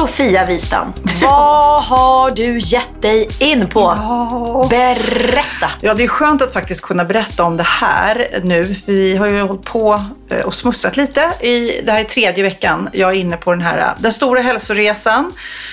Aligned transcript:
Sofia 0.00 0.44
Wistam, 0.46 0.92
vad 1.22 1.82
har 1.82 2.30
du 2.30 2.58
gett 2.58 3.02
dig 3.02 3.28
in 3.38 3.66
på? 3.66 3.96
Berätta! 4.70 5.70
Ja, 5.80 5.94
det 5.94 6.04
är 6.04 6.08
skönt 6.08 6.42
att 6.42 6.52
faktiskt 6.52 6.80
kunna 6.80 7.04
berätta 7.04 7.44
om 7.44 7.56
det 7.56 7.62
här 7.62 8.40
nu. 8.42 8.74
För 8.74 8.92
vi 8.92 9.16
har 9.16 9.26
ju 9.26 9.40
hållit 9.40 9.64
på 9.64 10.02
eh, 10.28 10.40
och 10.40 10.54
smussat 10.54 10.96
lite. 10.96 11.20
I, 11.40 11.82
det 11.84 11.92
här 11.92 12.00
är 12.00 12.04
tredje 12.04 12.42
veckan 12.42 12.88
jag 12.92 13.10
är 13.10 13.14
inne 13.14 13.36
på 13.36 13.50
den 13.50 13.60
här 13.60 13.78
eh, 13.78 13.88
den 13.98 14.12
stora 14.12 14.40
hälsoresan. 14.40 15.32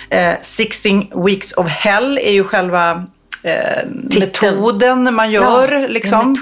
Eh, 0.10 0.34
16 0.42 1.08
weeks 1.26 1.54
of 1.54 1.68
hell 1.68 2.18
är 2.18 2.32
ju 2.32 2.44
själva 2.44 3.06
eh, 3.44 3.88
metoden 4.20 5.14
man 5.14 5.32
gör. 5.32 5.72
Ja, 5.72 5.88
liksom. 5.88 6.36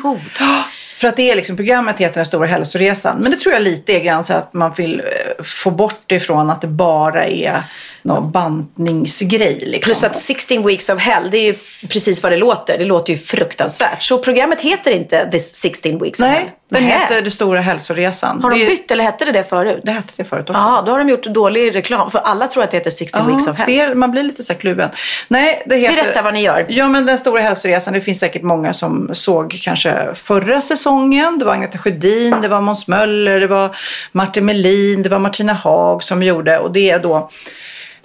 För 0.96 1.08
att 1.08 1.16
det 1.16 1.32
är 1.32 1.36
liksom, 1.36 1.56
programmet 1.56 2.00
heter 2.00 2.16
Den 2.16 2.26
stora 2.26 2.48
hälsoresan. 2.48 3.18
Men 3.18 3.32
det 3.32 3.38
tror 3.38 3.54
jag 3.54 3.62
lite 3.62 3.94
är 3.94 4.00
grann 4.00 4.24
så 4.24 4.34
att 4.34 4.54
man 4.54 4.74
vill 4.74 5.00
eh, 5.00 5.44
få 5.44 5.72
bort 5.72 6.12
ifrån 6.12 6.50
att 6.50 6.62
det 6.62 6.68
bara 6.68 7.26
är 7.26 7.64
någon 8.06 8.32
bantningsgrej. 8.32 9.60
Liksom. 9.66 9.82
Plus 9.82 10.04
att 10.04 10.18
16 10.18 10.68
weeks 10.68 10.90
of 10.90 11.00
hell, 11.02 11.32
det 11.32 11.38
är 11.38 11.44
ju 11.44 11.56
precis 11.88 12.24
vad 12.24 12.32
det 12.32 12.38
låter. 12.38 12.78
Det 12.78 12.86
låter 12.86 13.14
ju 13.14 13.20
fruktansvärt. 13.20 14.04
Så 14.04 14.18
programmet 14.18 14.62
heter 14.62 14.92
inte 14.92 15.32
This 15.32 15.56
16 15.56 16.00
weeks 16.00 16.20
of 16.20 16.28
hell? 16.28 16.44
Nej, 16.44 16.56
den 16.70 16.84
Nähä. 16.84 17.00
heter 17.00 17.22
Den 17.22 17.32
stora 17.32 17.62
hälsoresan. 17.62 18.44
Har 18.44 18.52
de 18.52 18.60
Det 18.60 18.66
bytt 18.66 18.92
eller 18.92 19.04
hette 19.04 19.26
det 19.26 19.32
det 19.32 19.44
förut? 19.44 19.80
Det 19.84 19.92
hette 19.92 20.14
det 20.16 20.24
förut 20.24 20.50
också. 20.50 20.62
Ja, 20.62 20.84
då 20.86 20.92
har 20.92 21.00
de 21.00 21.10
gjort 21.10 21.24
dålig 21.24 21.76
reklam. 21.76 22.12
För 22.12 22.20
alla 22.20 22.48
tror 22.48 22.64
att 22.64 22.72
det 22.72 22.78
heter 22.78 22.90
16 22.92 23.28
weeks 23.28 23.48
of 23.48 23.58
hell. 23.58 23.66
det 23.68 23.80
är, 23.80 23.96
man 23.96 24.12
blir 24.12 24.24
lite 24.24 24.44
så 24.44 24.54
kluven. 24.54 24.90
Nej, 25.28 25.64
det 25.66 25.76
heter, 25.76 25.96
Berätta 25.96 26.22
vad 26.22 26.34
ni 26.34 26.42
gör. 26.42 26.66
Ja, 26.70 26.88
men 26.88 27.06
Den 27.06 27.18
stora 27.18 27.42
hälsoresan. 27.42 27.94
Det 27.94 28.02
finns 28.02 28.20
säkert 28.20 28.42
många 28.42 28.74
som 28.74 29.10
såg 29.14 29.60
kanske 29.62 30.08
förra 30.14 30.62
säsongen. 30.62 31.40
Det 31.40 31.46
var 31.46 31.54
Agneta 31.54 31.78
Sjödin, 31.78 32.36
det 32.42 32.48
var 32.48 32.62
Måns 32.62 32.88
Möller, 32.88 33.40
det 33.40 33.48
var 33.48 33.76
Martin 34.12 34.46
Melin, 34.46 35.04
det 35.04 35.10
var 35.10 35.20
Martina 35.20 35.54
Haag 35.54 36.04
som 36.04 36.24
gjorde. 36.24 36.60
Och 36.60 36.72
det 36.72 36.90
är 36.90 37.00
då 37.00 37.30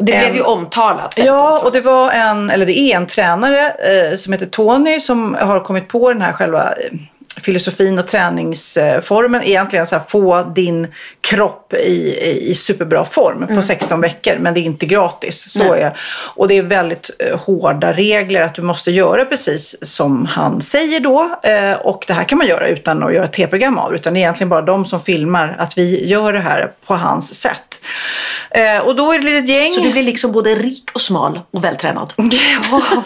Det 0.00 0.19
blev 0.19 0.34
ju 0.34 0.43
omtalat. 0.43 1.15
Ja, 1.16 1.22
omtalat. 1.22 1.65
och 1.65 1.72
det 1.72 1.81
var 1.81 2.11
en, 2.11 2.50
eller 2.50 2.66
det 2.66 2.78
är 2.78 2.97
en 2.97 3.06
tränare 3.06 3.71
eh, 3.71 4.16
som 4.16 4.33
heter 4.33 4.47
Tony 4.47 5.00
som 5.00 5.34
har 5.41 5.61
kommit 5.61 5.88
på 5.88 6.12
den 6.12 6.22
här 6.22 6.33
själva 6.33 6.72
eh, 6.72 6.99
filosofin 7.37 7.99
och 7.99 8.07
träningsformen. 8.07 9.43
Egentligen 9.43 9.87
så 9.87 9.97
här, 9.97 10.03
få 10.09 10.43
din 10.43 10.87
kropp 11.21 11.75
i, 11.75 12.19
i, 12.51 12.55
superbra 12.55 13.05
form 13.05 13.47
på 13.47 13.63
16 13.63 14.01
veckor. 14.01 14.37
Men 14.39 14.55
det 14.55 14.61
är 14.61 14.63
inte 14.63 14.87
gratis. 14.87 15.53
Så 15.53 15.75
är. 15.75 15.97
Och 16.35 16.49
det 16.49 16.59
är 16.59 16.63
väldigt 16.63 17.11
eh, 17.19 17.41
hårda 17.41 17.93
regler 17.93 18.41
att 18.41 18.55
du 18.55 18.63
måste 18.63 18.91
göra 18.91 19.25
precis 19.25 19.77
som 19.83 20.27
han 20.27 20.61
säger 20.61 21.01
då. 21.01 21.39
Eh, 21.43 21.73
och 21.73 22.05
det 22.07 22.13
här 22.13 22.25
kan 22.25 22.39
man 22.39 22.47
göra 22.47 22.69
utan 22.69 23.03
att 23.03 23.15
göra 23.15 23.27
tv-program 23.27 23.79
av. 23.79 23.95
Utan 23.95 24.15
det 24.15 24.19
är 24.19 24.23
egentligen 24.23 24.49
bara 24.49 24.62
de 24.62 24.85
som 24.85 25.01
filmar 25.01 25.57
att 25.59 25.79
vi 25.79 26.07
gör 26.07 26.33
det 26.33 26.41
här 26.41 26.73
på 26.87 26.95
hans 26.95 27.35
sätt. 27.35 27.81
Eh, 28.51 28.79
och 28.79 28.97
då 28.97 29.12
är 29.12 29.19
det 29.19 29.39
ett 29.39 29.49
gäng. 29.49 29.73
Så 29.73 29.81
du 29.81 29.93
blir 29.93 30.03
liksom 30.03 30.33
både 30.33 30.55
rik 30.55 30.91
och 30.95 31.01
smal 31.01 31.41
och 31.51 31.65
vältränad. 31.65 32.15
Ja. 32.71 33.03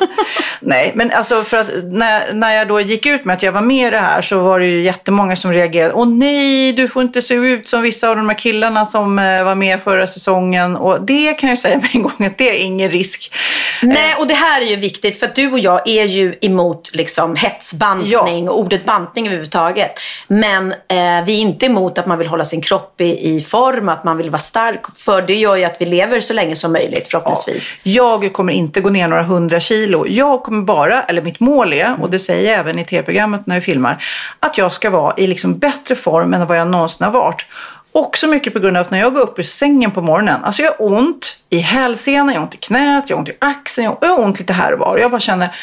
Nej, 0.61 0.93
men 0.95 1.11
alltså 1.11 1.45
för 1.45 1.57
att 1.57 1.67
när, 1.85 2.33
när 2.33 2.57
jag 2.57 2.69
då 2.69 2.81
gick 2.81 3.07
ut 3.07 3.25
med 3.25 3.35
att 3.35 3.43
jag 3.43 3.53
var 3.53 3.61
med 3.61 3.89
i 3.89 3.91
det 3.91 3.99
här 3.99 4.14
så 4.21 4.39
var 4.39 4.61
det 4.61 4.67
ju 4.67 4.83
jättemånga 4.83 5.37
som 5.37 5.53
reagerade. 5.53 5.95
Åh 5.95 6.09
nej, 6.09 6.73
du 6.73 6.89
får 6.89 7.03
inte 7.03 7.23
se 7.23 7.35
ut 7.35 7.69
som 7.69 7.83
vissa 7.83 8.09
av 8.09 8.17
de 8.17 8.29
här 8.29 8.39
killarna 8.39 8.87
som 8.87 9.19
eh, 9.19 9.45
var 9.45 9.55
med 9.55 9.83
förra 9.83 10.07
säsongen. 10.07 10.77
Och 10.77 11.03
det 11.03 11.35
kan 11.35 11.49
jag 11.49 11.59
säga 11.59 11.77
med 11.83 11.91
en 11.93 12.03
gång 12.03 12.27
att 12.27 12.39
det 12.39 12.51
är 12.51 12.65
ingen 12.65 12.91
risk. 12.91 13.35
Nej, 13.83 14.15
och 14.19 14.27
det 14.27 14.35
här 14.35 14.61
är 14.61 14.67
ju 14.67 14.77
viktigt 14.77 15.19
för 15.19 15.27
att 15.27 15.35
du 15.35 15.53
och 15.53 15.59
jag 15.59 15.89
är 15.89 16.05
ju 16.05 16.35
emot 16.41 16.91
liksom 16.95 17.37
hetsbantning 17.37 18.49
och 18.49 18.59
ordet 18.59 18.85
bantning 18.85 19.27
överhuvudtaget. 19.27 20.01
Men 20.27 20.73
eh, 20.73 21.25
vi 21.27 21.37
är 21.37 21.41
inte 21.41 21.67
emot 21.67 21.99
att 21.99 22.07
man 22.07 22.19
vill 22.19 22.29
hålla 22.29 22.45
sin 22.45 22.61
kropp 22.61 23.01
i, 23.01 23.37
i 23.37 23.41
form, 23.41 23.89
att 23.89 24.05
man 24.05 24.17
vill 24.17 24.31
vara 24.31 24.39
stark. 24.39 24.97
För 24.97 25.23
det 25.23 25.35
gör 25.35 25.57
ju 25.57 25.65
att 25.65 25.77
vi 25.81 25.87
lever 25.87 26.21
så 26.21 26.35
länge 26.35 26.57
som 26.57 26.73
möjligt 26.73 27.09
förhoppningsvis. 27.09 27.77
Jag 27.83 28.33
kommer 28.33 28.53
inte 28.53 28.81
gå 28.81 28.91
ner 28.91 29.09
några 29.09 29.23
hundra 29.23 29.61
kilo. 29.61 30.07
Jag 30.07 30.43
kommer 30.43 30.63
bara, 30.63 31.03
eller 31.03 31.23
mitt 31.23 31.41
mål 31.41 31.73
är, 31.73 32.03
och 32.03 32.11
det 32.11 32.19
säger 32.19 32.51
jag 32.51 32.61
även 32.61 32.79
i 32.79 32.85
tv-programmet 32.85 33.47
när 33.47 33.55
vi 33.55 33.61
filmar, 33.61 34.04
att 34.41 34.59
jag 34.59 34.73
ska 34.73 34.91
vara 34.91 35.15
i 35.17 35.27
liksom 35.27 35.59
bättre 35.59 35.95
form 35.95 36.35
än 36.35 36.47
vad 36.47 36.59
jag 36.59 36.69
någonsin 36.69 37.05
har 37.05 37.13
varit. 37.13 37.47
Också 37.93 38.27
mycket 38.27 38.53
på 38.53 38.59
grund 38.59 38.77
av 38.77 38.81
att 38.81 38.91
när 38.91 38.99
jag 38.99 39.15
går 39.15 39.21
upp 39.21 39.39
ur 39.39 39.43
sängen 39.43 39.91
på 39.91 40.01
morgonen, 40.01 40.45
alltså 40.45 40.63
jag 40.63 40.71
har 40.71 40.93
ont 40.93 41.37
i 41.51 41.59
hälsenan, 41.59 42.29
jag 42.29 42.41
har 42.41 42.45
ont 42.45 42.55
i 42.55 42.59
knät, 42.59 43.11
jag 43.11 43.17
har 43.17 43.21
ont 43.21 43.29
i 43.29 43.37
axeln, 43.39 43.97
jag 44.01 44.09
har 44.09 44.25
ont 44.25 44.39
lite 44.39 44.53
här 44.53 44.73
och 44.73 44.79
var. 44.79 44.99
Jag 44.99 45.11
bara 45.11 45.21
känner 45.21 45.57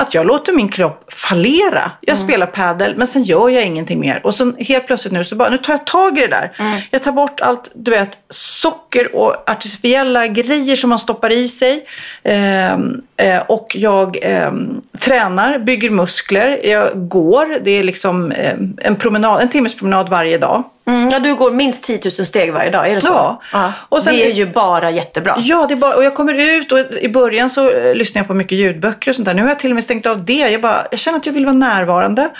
att 0.00 0.14
jag 0.14 0.26
låter 0.26 0.52
min 0.52 0.68
kropp 0.68 1.12
fallera. 1.12 1.90
Jag 2.00 2.18
spelar 2.18 2.46
padel, 2.46 2.94
men 2.96 3.06
sen 3.06 3.22
gör 3.22 3.48
jag 3.48 3.64
ingenting 3.64 4.00
mer. 4.00 4.20
Och 4.24 4.34
så 4.34 4.52
helt 4.58 4.86
plötsligt 4.86 5.12
nu 5.12 5.24
så 5.24 5.36
bara, 5.36 5.48
nu 5.48 5.58
tar 5.58 5.72
jag 5.72 5.86
tag 5.86 6.18
i 6.18 6.20
det 6.20 6.26
där. 6.26 6.52
Jag 6.90 7.02
tar 7.02 7.12
bort 7.12 7.40
allt, 7.40 7.72
du 7.74 7.90
vet, 7.90 8.18
socker 8.30 9.16
och 9.16 9.50
artificiella 9.50 10.26
grejer 10.26 10.76
som 10.76 10.90
man 10.90 10.98
stoppar 10.98 11.32
i 11.32 11.48
sig. 11.48 11.86
Ehm, 12.22 13.02
eh, 13.16 13.38
och 13.38 13.76
jag 13.78 14.18
ehm, 14.22 14.80
tränar, 15.00 15.58
bygger 15.58 15.90
muskler, 15.90 16.66
jag 16.66 17.08
går. 17.08 17.58
Det 17.64 17.70
är 17.70 17.82
liksom 17.82 18.32
ehm, 18.32 18.76
en, 18.82 18.96
promenad, 18.96 19.40
en 19.40 19.48
timmes 19.48 19.74
promenad 19.74 20.08
varje 20.08 20.38
dag. 20.38 20.64
Mm, 20.86 21.08
ja, 21.08 21.18
du 21.18 21.34
går 21.34 21.50
minst 21.50 21.84
10 21.84 22.00
000 22.04 22.12
steg 22.12 22.52
varje 22.52 22.70
dag, 22.70 22.90
är 22.90 22.94
det 22.94 23.00
så? 23.00 23.42
Ja. 23.52 23.72
Och 23.88 24.02
sen- 24.02 24.14
det 24.14 24.30
är 24.30 24.34
ju 24.34 24.46
bara 24.46 24.90
jättebra. 24.90 25.34
Ja, 25.38 25.66
det 25.68 25.74
är 25.74 25.76
bara, 25.76 25.94
och 25.94 26.04
jag 26.04 26.14
kommer 26.14 26.34
ut 26.34 26.72
och 26.72 26.78
i 26.78 27.08
början 27.08 27.50
så 27.50 27.70
eh, 27.70 27.94
lyssnar 27.94 28.20
jag 28.20 28.26
på 28.26 28.34
mycket 28.34 28.58
ljudböcker 28.58 29.10
och 29.10 29.14
sånt 29.14 29.26
där. 29.26 29.34
Nu 29.34 29.42
har 29.42 29.48
jag 29.48 29.58
till 29.58 29.70
och 29.70 29.74
med 29.74 29.84
stängt 29.88 30.06
av 30.06 30.24
det. 30.24 30.32
Jag, 30.32 30.60
bara, 30.60 30.86
jag 30.90 31.00
känner 31.00 31.18
att 31.18 31.26
jag 31.26 31.32
vill 31.32 31.46
vara 31.46 31.56
närvarande. 31.56 32.30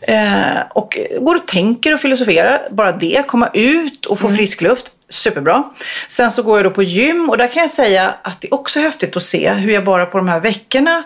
Eh, 0.00 0.60
och 0.70 0.98
går 1.20 1.34
och 1.34 1.46
tänker 1.46 1.94
och 1.94 2.00
filosoferar. 2.00 2.62
Bara 2.70 2.92
det, 2.92 3.26
komma 3.26 3.48
ut 3.52 4.06
och 4.06 4.18
få 4.18 4.28
frisk 4.28 4.60
luft. 4.60 4.92
Superbra. 5.08 5.62
Sen 6.08 6.30
så 6.30 6.42
går 6.42 6.58
jag 6.58 6.66
då 6.66 6.70
på 6.70 6.82
gym 6.82 7.30
och 7.30 7.38
där 7.38 7.48
kan 7.48 7.60
jag 7.60 7.70
säga 7.70 8.14
att 8.22 8.40
det 8.40 8.48
är 8.48 8.54
också 8.54 8.80
häftigt 8.80 9.16
att 9.16 9.22
se 9.22 9.52
hur 9.52 9.72
jag 9.72 9.84
bara 9.84 10.06
på 10.06 10.18
de 10.18 10.28
här 10.28 10.40
veckorna 10.40 11.02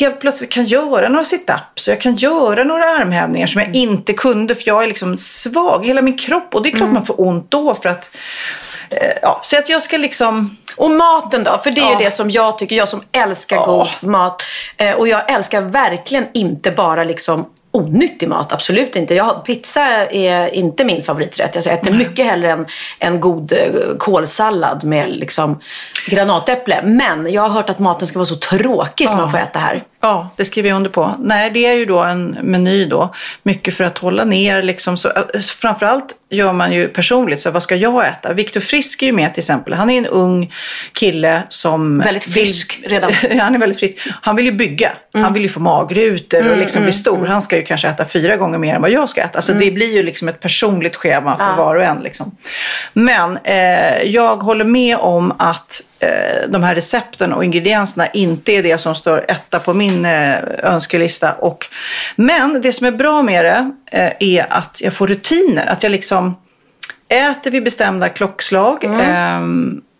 helt 0.00 0.20
plötsligt 0.20 0.50
kan 0.50 0.64
göra 0.64 1.08
några 1.08 1.24
sit-ups 1.24 1.88
och 1.88 1.92
jag 1.92 2.00
kan 2.00 2.16
göra 2.16 2.64
några 2.64 2.84
armhävningar 2.84 3.46
som 3.46 3.60
jag 3.60 3.74
inte 3.74 4.12
kunde 4.12 4.54
för 4.54 4.62
jag 4.66 4.82
är 4.82 4.86
liksom 4.86 5.16
svag 5.16 5.84
i 5.84 5.88
hela 5.88 6.02
min 6.02 6.18
kropp 6.18 6.54
och 6.54 6.62
det 6.62 6.68
är 6.68 6.76
klart 6.76 6.92
man 6.92 7.06
får 7.06 7.20
ont 7.20 7.50
då 7.50 7.74
för 7.74 7.88
att 7.88 8.16
ja, 9.22 9.40
så 9.44 9.58
att 9.58 9.68
jag 9.68 9.82
ska 9.82 9.96
liksom 9.96 10.56
Och 10.76 10.90
maten 10.90 11.44
då? 11.44 11.58
För 11.64 11.70
det 11.70 11.80
är 11.80 11.84
Ja. 11.84 11.98
ju 11.98 12.04
det 12.04 12.10
som 12.10 12.30
jag 12.30 12.58
tycker, 12.58 12.76
jag 12.76 12.88
som 12.88 13.02
älskar 13.12 13.56
Ja. 13.56 13.64
god 14.00 14.10
mat. 14.10 14.42
Eh, 14.76 14.94
och 14.94 15.08
jag 15.08 15.30
älskar 15.32 15.60
verkligen 15.60 16.26
inte 16.34 16.70
bara 16.70 17.04
liksom 17.04 17.46
onyttig 17.74 18.28
mat, 18.28 18.52
absolut 18.52 18.96
inte. 18.96 19.14
Jag, 19.14 19.44
pizza 19.44 19.80
är 20.10 20.54
inte 20.54 20.84
min 20.84 21.02
favoriträtt. 21.02 21.54
Jag 21.54 21.66
äter 21.74 21.94
mycket 21.94 22.26
hellre 22.26 22.50
en, 22.50 22.66
en 22.98 23.20
god 23.20 23.52
eh, 23.52 23.96
kålsallad 23.98 24.84
med 24.84 25.08
liksom 25.16 25.60
granatäpple. 26.06 26.80
Men 26.82 27.32
jag 27.32 27.42
har 27.42 27.48
hört 27.48 27.70
att 27.70 27.78
maten 27.78 28.08
ska 28.08 28.18
vara 28.18 28.26
så 28.26 28.36
tråkig 28.36 29.08
som 29.08 29.18
man 29.18 29.30
får 29.30 29.38
äta 29.38 29.58
här. 29.58 29.82
Ja, 30.04 30.30
det 30.36 30.44
skriver 30.44 30.68
jag 30.68 30.76
under 30.76 30.90
på. 30.90 31.14
Nej, 31.18 31.50
det 31.50 31.66
är 31.66 31.72
ju 31.72 31.84
då 31.84 31.98
en 31.98 32.30
meny 32.42 32.84
då. 32.84 33.14
Mycket 33.42 33.76
för 33.76 33.84
att 33.84 33.98
hålla 33.98 34.24
ner 34.24 34.62
liksom. 34.62 34.96
Så, 34.96 35.08
äh, 35.08 35.40
framförallt 35.40 36.14
gör 36.28 36.52
man 36.52 36.72
ju 36.72 36.88
personligt, 36.88 37.40
så 37.40 37.50
vad 37.50 37.62
ska 37.62 37.76
jag 37.76 38.06
äta? 38.06 38.32
Viktor 38.32 38.60
Frisk 38.60 39.02
är 39.02 39.06
ju 39.06 39.12
med 39.12 39.34
till 39.34 39.40
exempel. 39.40 39.74
Han 39.74 39.90
är 39.90 39.98
en 39.98 40.06
ung 40.06 40.52
kille 40.92 41.42
som... 41.48 41.98
Väldigt 41.98 42.32
frisk 42.32 42.80
vill, 42.82 42.90
redan. 42.90 43.12
han 43.40 43.54
är 43.54 43.58
väldigt 43.58 43.80
frisk. 43.80 44.08
Han 44.22 44.36
vill 44.36 44.46
ju 44.46 44.52
bygga. 44.52 44.92
Han 45.12 45.32
vill 45.32 45.42
ju 45.42 45.48
få 45.48 45.60
magrutor 45.60 46.50
och 46.50 46.56
liksom 46.56 46.82
bli 46.82 46.92
stor. 46.92 47.26
Han 47.26 47.42
ska 47.42 47.56
ju 47.56 47.62
kanske 47.62 47.88
äta 47.88 48.04
fyra 48.04 48.36
gånger 48.36 48.58
mer 48.58 48.74
än 48.74 48.82
vad 48.82 48.90
jag 48.90 49.08
ska 49.08 49.20
äta. 49.20 49.38
Alltså 49.38 49.54
det 49.54 49.70
blir 49.70 49.94
ju 49.94 50.02
liksom 50.02 50.28
ett 50.28 50.40
personligt 50.40 50.96
schema 50.96 51.36
för 51.36 51.56
var 51.56 51.76
och 51.76 51.84
en. 51.84 52.02
Liksom. 52.02 52.36
Men 52.92 53.38
eh, 53.44 54.02
jag 54.04 54.36
håller 54.36 54.64
med 54.64 54.96
om 54.96 55.34
att 55.38 55.82
eh, 55.91 55.91
de 56.48 56.62
här 56.62 56.74
recepten 56.74 57.32
och 57.32 57.44
ingredienserna 57.44 58.06
inte 58.08 58.52
är 58.52 58.62
det 58.62 58.78
som 58.78 58.94
står 58.94 59.24
etta 59.28 59.58
på 59.58 59.74
min 59.74 60.04
eh, 60.04 60.34
önskelista. 60.62 61.32
Och, 61.32 61.66
men 62.16 62.60
det 62.60 62.72
som 62.72 62.86
är 62.86 62.90
bra 62.92 63.22
med 63.22 63.44
det 63.44 63.70
eh, 63.90 64.12
är 64.18 64.46
att 64.52 64.80
jag 64.84 64.92
får 64.94 65.06
rutiner. 65.06 65.66
Att 65.66 65.82
jag 65.82 65.92
liksom 65.92 66.36
äter 67.08 67.50
vid 67.50 67.64
bestämda 67.64 68.08
klockslag. 68.08 68.84
Eh, 68.84 69.40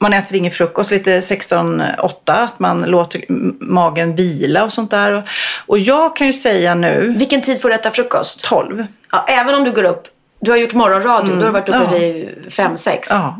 man 0.00 0.12
äter 0.12 0.36
ingen 0.36 0.52
frukost, 0.52 0.90
lite 0.90 1.20
16-8, 1.20 2.10
att 2.26 2.58
man 2.58 2.82
låter 2.82 3.24
magen 3.64 4.14
vila 4.16 4.64
och 4.64 4.72
sånt 4.72 4.90
där. 4.90 5.22
Och, 5.66 5.78
jag 5.78 6.16
kan 6.16 6.26
ju 6.26 6.32
säga 6.32 6.74
nu, 6.74 7.14
Vilken 7.18 7.40
tid 7.40 7.60
får 7.62 7.68
du 7.68 7.74
äta 7.74 7.90
frukost? 7.90 8.44
12. 8.44 8.86
Ja, 9.12 9.24
även 9.28 9.54
om 9.54 9.64
du 9.64 9.72
går 9.72 9.84
upp, 9.84 10.02
du 10.40 10.50
har 10.50 10.58
gjort 10.58 10.74
morgonradio, 10.74 11.30
då 11.34 11.40
har 11.40 11.44
du 11.46 11.50
varit 11.50 11.68
uppe 11.68 11.78
Mm. 11.78 11.92
Ja. 11.92 11.98
vid 11.98 12.28
5-6. 12.48 12.98
Ja, 13.10 13.36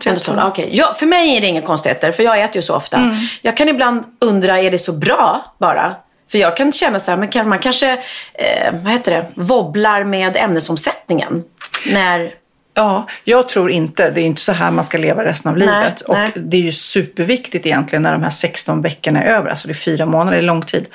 12. 0.00 0.38
Okej. 0.46 0.68
Ja, 0.72 0.94
för 0.94 1.06
mig 1.06 1.36
är 1.36 1.40
det 1.40 1.46
inga 1.46 1.62
konstigheter, 1.62 2.12
för 2.12 2.22
jag 2.22 2.42
äter 2.42 2.56
ju 2.56 2.62
så 2.62 2.74
ofta. 2.74 2.96
Mm. 2.96 3.14
Jag 3.42 3.56
kan 3.56 3.68
ibland 3.68 4.04
undra, 4.20 4.58
är 4.58 4.70
det 4.70 4.78
så 4.78 4.92
bra 4.92 5.54
bara? 5.58 5.94
För 6.30 6.38
jag 6.38 6.56
kan 6.56 6.72
känna 6.72 6.98
så 6.98 7.10
här, 7.10 7.18
men 7.18 7.48
man 7.48 7.58
kanske, 7.58 7.92
eh, 8.34 8.74
vad 8.82 8.92
heter 8.92 9.12
det, 9.12 9.26
wobblar 9.34 10.04
med 10.04 10.36
ämnesomsättningen? 10.36 11.44
När, 11.86 12.30
Ja, 12.78 13.06
jag 13.24 13.48
tror 13.48 13.70
inte. 13.70 14.10
Det 14.10 14.20
är 14.20 14.24
inte 14.24 14.40
så 14.40 14.52
här 14.52 14.70
man 14.70 14.84
ska 14.84 14.98
leva 14.98 15.24
resten 15.24 15.52
av 15.52 15.58
Nej, 15.58 15.66
livet. 15.68 16.00
Och 16.00 16.14
nej. 16.14 16.32
det 16.36 16.56
är 16.56 16.60
ju 16.60 16.72
superviktigt 16.72 17.66
egentligen 17.66 18.02
när 18.02 18.12
de 18.12 18.22
här 18.22 18.30
16 18.30 18.82
veckorna 18.82 19.22
är 19.22 19.26
över. 19.34 19.50
Alltså 19.50 19.68
det 19.68 19.72
är 19.72 19.74
fyra 19.74 20.06
månader, 20.06 20.32
det 20.32 20.38
är 20.38 20.46
lång 20.46 20.62
tid. 20.62 20.86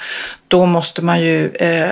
Då 0.47 0.65
måste 0.65 1.01
man 1.01 1.21
ju 1.21 1.49
eh, 1.55 1.89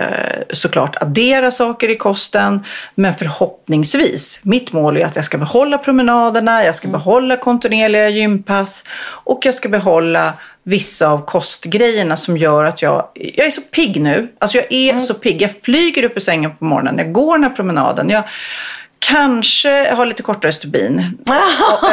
såklart 0.53 0.95
addera 1.03 1.51
saker 1.51 1.89
i 1.89 1.95
kosten. 1.95 2.63
Men 2.95 3.13
förhoppningsvis, 3.15 4.39
mitt 4.44 4.74
mål 4.74 4.97
är 4.97 5.06
att 5.06 5.15
jag 5.15 5.25
ska 5.25 5.38
behålla 5.38 5.77
promenaderna, 5.77 6.63
jag 6.65 6.75
ska 6.75 6.88
Mm. 6.88 7.00
behålla 7.00 7.35
kontinuerliga 7.38 8.09
gympass 8.09 8.83
och 9.24 9.39
jag 9.45 9.53
ska 9.56 9.69
behålla 9.69 10.33
vissa 10.63 11.07
av 11.07 11.25
kostgrejerna 11.25 12.18
som 12.18 12.38
gör 12.38 12.65
att 12.65 12.81
jag, 12.81 13.07
jag 13.15 13.47
är 13.47 13.51
så 13.51 13.62
pigg 13.62 14.01
nu. 14.01 14.27
Alltså 14.39 14.57
jag 14.57 14.65
är 14.69 14.89
Mm. 14.92 15.01
så 15.06 15.13
pigg. 15.13 15.42
Jag 15.42 15.51
flyger 15.62 16.03
upp 16.06 16.15
ur 16.18 16.21
sängen 16.21 16.56
på 16.56 16.65
morgonen, 16.65 16.97
jag 16.97 17.12
går 17.12 17.33
den 17.38 17.44
här 17.44 17.56
promenaden. 17.56 18.09
Jag, 18.09 18.24
Kanske 18.99 19.93
har 19.93 20.05
lite 20.05 20.23
kortare 20.23 20.51
stubin. 20.51 21.03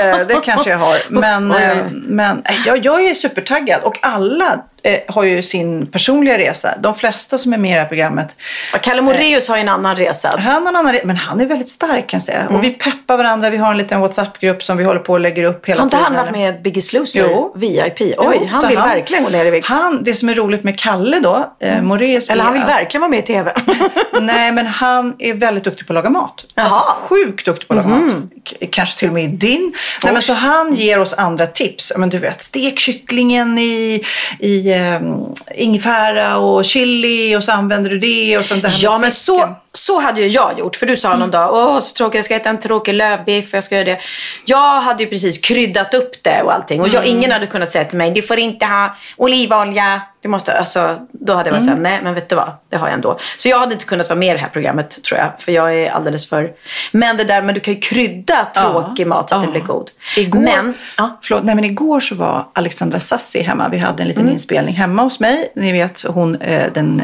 Eh, 0.01 0.27
det 0.27 0.41
kanske 0.45 0.71
jag 0.71 0.79
har. 0.79 0.99
Men, 1.09 1.51
eh, 1.53 1.87
men 1.93 2.43
eh, 2.45 2.55
jag, 2.67 2.85
jag 2.85 3.05
är 3.05 3.15
supertaggad. 3.15 3.83
Och 3.83 3.99
alla 4.03 4.65
eh, 4.87 4.99
har 5.09 5.25
ju 5.25 5.43
sin 5.43 5.87
personliga 5.87 6.39
resa. 6.39 6.75
De 6.81 6.95
flesta 6.95 7.39
som 7.39 7.53
är 7.53 7.59
med 7.59 7.71
i 7.71 7.75
det 7.75 7.81
här 7.81 7.89
programmet. 7.89 8.37
Ja, 8.73 8.79
Kalle 8.79 9.03
Moraeus 9.03 9.49
har 9.49 9.57
ju 9.57 9.61
en 9.61 9.69
annan 9.69 9.97
resa. 9.97 10.35
Han 10.39 10.53
har 10.67 10.71
en 10.73 10.77
annan 10.77 10.95
re- 10.95 11.01
men 11.05 11.17
han 11.17 11.41
är 11.41 11.47
väldigt 11.47 11.69
stark 11.69 12.07
kan 12.07 12.19
jag 12.19 12.23
säga. 12.23 12.41
Mm. 12.41 12.55
Och 12.57 12.65
vi 12.65 12.71
peppar 12.71 13.17
varandra. 13.17 13.51
Vi 13.51 13.57
har 13.57 13.71
en 13.71 13.79
liten 13.79 14.01
WhatsApp-grupp 14.01 14.63
som 14.63 14.77
vi 14.77 14.85
håller 14.85 15.01
på 15.01 15.13
och 15.13 15.21
lägger 15.21 15.43
upp 15.45 15.67
hela 15.67 15.81
Har 15.81 15.85
inte 15.87 15.97
tiden. 15.97 16.15
han 16.15 16.25
varit 16.27 16.37
med 16.37 16.63
Biggest 16.63 16.93
Loser? 16.93 17.29
Jo. 17.31 17.53
VIP? 17.57 18.01
Oj, 18.01 18.15
Jo, 18.19 18.49
han 18.53 18.69
vill 18.69 18.77
verkligen 18.79 19.25
gå 19.25 19.31
ner 19.31 19.45
i 19.45 19.51
vikt. 19.51 19.67
Han, 19.67 20.05
det 20.05 20.15
som 20.15 20.29
är 20.29 20.35
roligt 20.35 20.65
med 20.65 20.79
Kalle 20.79 21.21
då, 21.21 21.53
eh, 21.61 21.83
Moraeus 21.83 22.31
Eller 22.31 22.41
är 22.43 22.45
han 22.45 22.53
vill 22.53 22.63
att- 22.63 22.69
verkligen 22.69 23.01
vara 23.01 23.11
med 23.11 23.19
i 23.19 23.23
TV. 23.23 23.53
Nej, 24.21 24.53
men 24.53 24.67
han 24.67 25.15
är 25.19 25.35
väldigt 25.35 25.65
duktig 25.65 25.87
på 25.87 25.93
att 25.93 25.95
laga 25.95 26.11
mat. 26.11 26.45
Jaha. 26.55 26.67
Alltså, 26.67 26.93
sjukt 27.09 27.45
duktig 27.45 27.69
på 27.69 27.75
att 27.75 27.87
laga 27.87 27.97
mat. 27.99 28.15
K- 28.51 28.67
kanske 28.73 28.99
till 28.99 29.09
och 29.09 29.15
med 29.15 29.31
din. 29.31 29.73
Nej, 30.05 30.13
men 30.13 30.23
så 30.23 30.33
han 30.33 30.75
ger 30.75 30.99
oss 31.01 31.13
andra 31.15 31.47
tips. 31.47 31.93
Men 31.97 32.09
du 32.09 32.19
vet, 32.19 32.43
stek 32.43 32.79
kycklingen 32.79 33.59
i, 33.59 34.05
i 34.39 34.73
um, 34.77 35.35
ingefära 35.55 36.39
och 36.39 36.65
chili 36.65 37.37
och 37.37 37.45
så 37.45 37.53
använder 37.53 37.91
du 37.91 37.99
det 37.99 38.39
och 38.39 38.45
sånt 38.45 38.63
där. 38.63 38.73
Ja, 38.83 38.99
men 38.99 39.11
så, 39.11 39.49
så 39.73 40.01
hade 40.01 40.21
ju 40.21 40.27
jag 40.29 40.59
gjort. 40.59 40.77
För 40.77 40.87
du 40.87 40.97
sa 40.97 41.17
någon 41.17 41.31
dag, 41.31 41.55
åh 41.55 41.81
så 41.81 41.95
tråkigt, 41.95 42.15
jag 42.15 42.25
ska 42.25 42.35
äta 42.35 42.51
en 42.51 42.59
tråkig 42.59 42.95
lövbiff, 42.95 43.55
jag 43.55 43.65
ska 43.65 43.75
göra 43.75 43.85
det. 43.85 43.99
Jag 44.45 44.81
hade 44.81 45.03
ju 45.03 45.09
precis 45.09 45.39
kryddat 45.39 45.95
upp 45.95 46.23
det 46.23 46.43
och 46.43 46.53
allting. 46.53 46.81
Och 46.81 46.89
jag, 46.89 47.07
ingen 47.07 47.31
hade 47.31 47.47
kunnat 47.47 47.71
säga 47.71 47.85
till 47.85 47.99
mig, 47.99 48.11
du 48.11 48.23
får 48.23 48.39
inte 48.39 48.67
ha 48.67 48.97
olivolja. 49.17 50.03
Du 50.27 50.31
måste, 50.31 50.59
alltså, 50.59 50.99
då 51.13 51.35
hade 51.35 51.49
jag 51.49 51.55
varit 51.55 51.65
såhär, 51.65 51.79
nej 51.79 52.01
men 52.03 52.15
vet 52.15 52.29
du 52.29 52.37
vad, 52.37 52.53
det 52.69 52.77
har 52.77 52.87
jag 52.87 52.95
ändå. 52.95 53.19
Så 53.37 53.49
jag 53.49 53.59
hade 53.59 53.73
inte 53.73 53.85
kunnat 53.85 54.09
vara 54.09 54.19
med 54.19 54.29
i 54.29 54.33
det 54.33 54.39
här 54.39 54.49
programmet 54.49 55.03
tror 55.05 55.21
jag. 55.21 55.41
För 55.41 55.53
jag 55.53 55.75
är 55.75 55.91
alldeles 55.91 56.29
för... 56.29 56.51
Men 56.93 57.17
det 57.17 57.25
där, 57.25 57.43
men 57.43 57.55
du 57.55 57.61
kan 57.61 57.75
ju 57.75 57.81
krydda 57.81 58.45
tråkig 58.45 59.07
mat 59.07 59.29
så 59.29 59.35
att 59.35 59.41
ja. 59.41 59.45
den 59.45 59.51
blir 59.51 59.63
god. 59.63 59.91
Igår, 60.17 60.41
Men, 60.41 60.75
ja. 60.97 61.19
förlåt, 61.23 61.45
nej, 61.45 61.55
men 61.55 61.65
igår 61.65 62.01
så 62.01 62.15
var 62.15 62.45
Alexandra 62.53 63.01
Sassi 63.01 63.43
hemma. 63.43 63.69
Vi 63.69 63.79
hade 63.79 64.03
en 64.03 64.09
liten 64.09 64.23
Mm. 64.23 64.33
inspelning 64.33 64.75
hemma 64.75 65.03
hos 65.03 65.21
mig. 65.21 65.53
Ni 65.57 65.73
vet 65.73 66.03
hon, 66.03 66.33
den 66.73 67.03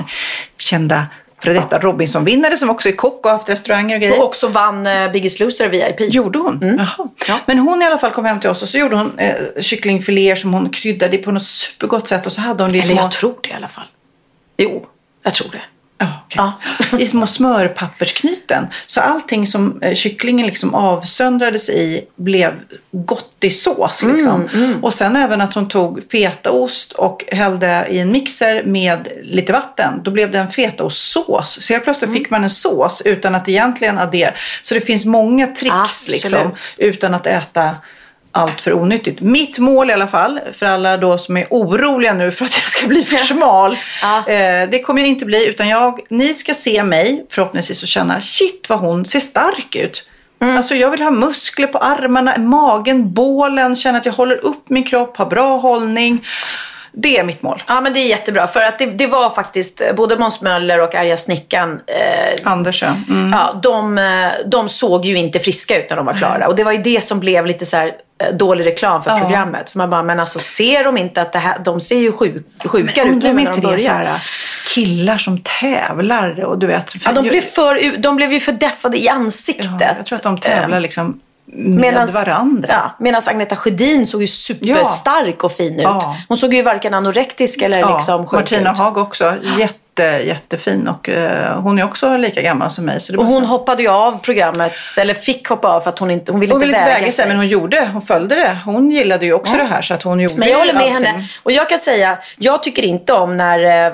kända 0.58 1.06
före 1.42 1.54
detta 1.54 1.78
Robinson-vinnare 1.78 2.56
som 2.56 2.70
också 2.70 2.88
är 2.88 2.92
kock 2.92 3.26
och 3.26 3.32
haft 3.32 3.48
restauranger 3.48 3.94
och 3.96 4.00
grejer. 4.00 4.18
Och 4.18 4.24
också 4.24 4.48
vann 4.48 4.86
eh, 4.86 5.12
Biggest 5.12 5.40
Loser 5.40 5.68
VIP. 5.68 6.14
Gjorde 6.14 6.38
hon? 6.38 6.58
Jaha. 6.62 6.68
Mm. 6.98 7.10
Ja. 7.28 7.38
Men 7.46 7.58
hon 7.58 7.82
i 7.82 7.84
alla 7.84 7.98
fall 7.98 8.10
kom 8.10 8.24
hem 8.24 8.40
till 8.40 8.50
oss 8.50 8.62
och 8.62 8.68
så 8.68 8.78
gjorde 8.78 8.96
hon 8.96 9.18
eh, 9.18 9.34
kycklingfiléer 9.60 10.34
som 10.34 10.54
hon 10.54 10.70
kryddade 10.70 11.18
på 11.18 11.30
något 11.30 11.46
supergott 11.46 12.08
sätt 12.08 12.26
och 12.26 12.32
så 12.32 12.40
hade 12.40 12.62
hon 12.62 12.72
det 12.72 12.78
Eller 12.78 12.94
små... 12.94 13.02
jag 13.02 13.10
tror 13.10 13.34
det 13.42 13.48
i 13.48 13.52
alla 13.52 13.68
fall. 13.68 13.84
Jo, 14.56 14.86
jag 15.22 15.34
tror 15.34 15.48
det. 15.52 15.62
Ja, 16.02 16.22
okej. 16.24 17.02
I 17.02 17.06
små 17.06 17.26
smörpappersknyten. 17.26 18.66
Så 18.86 19.00
allting 19.00 19.46
som 19.46 19.82
eh, 19.82 19.94
kycklingen 19.94 20.46
liksom 20.46 20.74
avsöndrades 20.74 21.68
i 21.68 22.04
blev 22.16 22.52
gott 22.90 23.36
i 23.40 23.50
sås. 23.50 24.02
Liksom. 24.02 24.48
Och 24.82 24.94
sen 24.94 25.16
även 25.16 25.40
att 25.40 25.54
hon 25.54 25.68
tog 25.68 26.10
fetaost 26.12 26.92
och 26.92 27.24
hällde 27.32 27.86
i 27.90 27.98
en 27.98 28.12
mixer 28.12 28.64
med 28.64 29.08
lite 29.22 29.52
vatten. 29.52 30.00
Då 30.02 30.10
blev 30.10 30.30
det 30.30 30.38
en 30.38 30.50
fetaostsås. 30.50 31.58
Så 31.62 31.72
helt 31.72 31.84
plötsligt 31.84 32.12
fick 32.12 32.30
man 32.30 32.44
en 32.44 32.50
sås 32.50 33.02
utan 33.04 33.34
att 33.34 33.48
egentligen 33.48 33.98
addera. 33.98 34.34
Så 34.62 34.74
det 34.74 34.80
finns 34.80 35.04
många 35.04 35.46
tricks 35.46 36.08
liksom, 36.08 36.54
utan 36.78 37.14
att 37.14 37.26
äta 37.26 37.70
allt 38.32 38.60
för 38.60 38.72
onyttigt. 38.72 39.20
Mitt 39.20 39.58
mål 39.58 39.90
i 39.90 39.92
alla 39.92 40.06
fall, 40.06 40.40
för 40.52 40.66
alla 40.66 40.96
då 40.96 41.18
som 41.18 41.36
är 41.36 41.46
oroliga 41.50 42.14
nu 42.14 42.30
för 42.30 42.44
att 42.44 42.54
jag 42.54 42.68
ska 42.68 42.86
bli 42.86 43.02
för 43.02 43.16
smal. 43.16 43.78
Ja. 44.02 44.18
Eh, 44.32 44.68
det 44.70 44.82
kommer 44.82 45.00
jag 45.00 45.08
inte 45.08 45.24
bli, 45.24 45.48
utan 45.48 45.68
jag, 45.68 46.00
ni 46.08 46.34
ska 46.34 46.54
se 46.54 46.84
mig 46.84 47.26
förhoppningsvis 47.30 47.82
och 47.82 47.88
känna, 47.88 48.20
shit 48.20 48.66
vad 48.68 48.78
hon 48.78 49.04
ser 49.04 49.20
stark 49.20 49.76
ut. 49.76 50.04
Mm. 50.42 50.56
Alltså 50.56 50.74
jag 50.74 50.90
vill 50.90 51.02
ha 51.02 51.10
muskler 51.10 51.66
på 51.66 51.78
armarna, 51.78 52.38
magen, 52.38 53.12
bålen, 53.12 53.76
känna 53.76 53.98
att 53.98 54.06
jag 54.06 54.12
håller 54.12 54.44
upp 54.44 54.68
min 54.68 54.84
kropp, 54.84 55.16
har 55.16 55.26
bra 55.26 55.56
hållning. 55.56 56.24
Det 56.92 57.18
är 57.18 57.24
mitt 57.24 57.42
mål. 57.42 57.62
Ja, 57.66 57.80
men 57.80 57.92
det 57.92 58.00
är 58.00 58.08
jättebra. 58.08 58.46
För 58.46 58.60
att 58.60 58.78
det, 58.78 58.86
det 58.86 59.06
var 59.06 59.30
faktiskt 59.30 59.80
eh, 59.80 59.92
både 59.94 60.18
Måns 60.18 60.40
Möller 60.40 60.80
och 60.80 60.94
Arga 60.94 61.16
Snickan. 61.16 61.80
Eh, 61.86 62.52
Andersen. 62.52 63.04
Mm. 63.08 63.32
ja, 63.32 63.60
de, 63.62 63.98
eh, 63.98 64.30
de 64.46 64.68
såg 64.68 65.04
ju 65.04 65.16
inte 65.16 65.38
friska 65.38 65.84
ut 65.84 65.90
när 65.90 65.96
de 65.96 66.06
var 66.06 66.12
klara. 66.12 66.48
Och 66.48 66.56
det 66.56 66.64
var 66.64 66.72
ju 66.72 66.78
det 66.78 67.04
som 67.04 67.20
blev 67.20 67.46
lite 67.46 67.66
så 67.66 67.76
här 67.76 67.92
dålig 68.32 68.66
reklam 68.66 69.02
för 69.02 69.10
Ja. 69.10 69.18
programmet. 69.18 69.70
För 69.70 69.78
man 69.78 69.90
bara, 69.90 70.02
men 70.02 70.20
alltså 70.20 70.38
ser 70.38 70.84
de 70.84 70.96
inte 70.98 71.22
att 71.22 71.32
det 71.32 71.38
här, 71.38 71.56
de 71.64 71.80
ser 71.80 71.96
ju 71.98 72.12
sjuk, 72.12 72.46
sjuka 72.64 73.02
ut 73.04 73.22
nu 73.22 73.32
när 73.32 73.40
inte 73.40 73.52
de 73.52 73.60
det 73.60 73.66
börjar. 73.66 73.94
här, 73.94 74.22
killar 74.74 75.18
som 75.18 75.38
tävlar 75.38 76.44
och 76.44 76.58
du 76.58 76.66
vet. 76.66 76.94
Ja, 77.04 77.12
de, 77.12 77.24
jag- 77.24 77.32
blev 77.32 77.42
för, 77.42 77.96
de 77.98 78.16
blev 78.16 78.32
ju 78.32 78.40
för 78.40 78.52
deffade 78.52 78.98
i 78.98 79.08
ansiktet. 79.08 79.66
Ja, 79.80 79.86
jag 79.96 80.06
tror 80.06 80.16
att 80.16 80.22
de 80.22 80.38
tävlar 80.38 80.76
Eh, 80.76 80.82
liksom 80.82 81.20
med 81.46 81.94
Medans- 81.94 82.14
varandra. 82.14 82.68
Ja, 82.72 82.90
Medan 82.98 83.22
Agneta 83.26 83.56
Sjödin 83.56 84.06
såg 84.06 84.20
ju 84.20 84.26
superstark 84.26 85.44
och 85.44 85.52
fin 85.52 85.74
ut. 85.76 85.82
Ja. 85.82 86.16
Hon 86.28 86.36
såg 86.36 86.54
ju 86.54 86.62
varken 86.62 86.94
anorektisk 86.94 87.62
eller 87.62 87.78
Ja, 87.78 87.96
liksom 87.96 88.26
sjuk 88.26 88.32
Martina 88.40 88.72
ut. 88.72 88.78
Haag 88.78 88.96
också. 88.98 89.34
Jätte, 89.58 89.78
jättefin 90.00 90.88
och 90.88 91.08
eh, 91.08 91.60
hon 91.60 91.78
är 91.78 91.84
också 91.84 92.16
lika 92.16 92.42
gammal 92.42 92.70
som 92.70 92.84
mig. 92.84 93.00
Så 93.00 93.12
det 93.12 93.18
Och 93.18 93.26
hon 93.26 93.40
känns- 93.40 93.50
hoppade 93.50 93.82
ju 93.82 93.88
av 93.88 94.18
programmet, 94.22 94.72
eller 94.98 95.14
fick 95.14 95.48
hoppa 95.48 95.68
av 95.68 95.80
för 95.80 95.88
att 95.88 95.98
hon 95.98 96.10
inte 96.10 96.32
hon 96.32 96.40
ville 96.40 96.52
hon 96.54 96.60
ville 96.60 96.72
inte 96.72 96.84
väga, 96.84 97.12
sig, 97.12 97.28
men 97.28 97.36
hon 97.36 97.46
gjorde, 97.46 97.88
hon 97.92 98.02
följde 98.02 98.34
det. 98.34 98.56
Hon 98.64 98.90
gillade 98.90 99.26
ju 99.26 99.32
också 99.32 99.56
det 99.56 99.64
här 99.64 99.82
så 99.82 99.94
att 99.94 100.02
hon 100.02 100.20
gjorde 100.20 100.34
Men 100.38 100.48
jag 100.48 100.58
håller 100.58 100.72
med 100.72 100.82
allting. 100.82 101.06
henne. 101.06 101.24
Och 101.42 101.52
jag 101.52 101.68
kan 101.68 101.78
säga, 101.78 102.18
jag 102.38 102.62
tycker 102.62 102.82
inte 102.82 103.12
om 103.12 103.36
när 103.36 103.86
eh, 103.86 103.92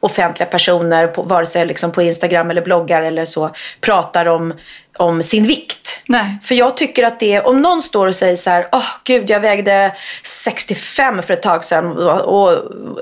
offentliga 0.00 0.48
personer, 0.48 1.06
på, 1.06 1.22
vare 1.22 1.46
sig 1.46 1.66
liksom 1.66 1.92
på 1.92 2.02
Instagram 2.02 2.50
eller 2.50 2.62
bloggar 2.62 3.02
eller 3.02 3.24
så, 3.24 3.50
pratar 3.80 4.26
om, 4.28 4.54
om 4.98 5.22
sin 5.22 5.42
vikt. 5.42 5.98
Nej. 6.08 6.38
För 6.42 6.54
jag 6.54 6.76
tycker 6.76 7.02
att 7.06 7.20
det, 7.20 7.40
om 7.40 7.62
någon 7.62 7.82
står 7.82 8.06
och 8.06 8.14
säger 8.14 8.36
så 8.36 8.50
här, 8.50 8.68
åh 8.72 8.86
gud 9.04 9.30
jag 9.30 9.40
vägde 9.40 9.92
65 10.22 11.22
för 11.22 11.34
ett 11.34 11.42
tag 11.42 11.64
sedan 11.64 11.96
och, 12.08 12.50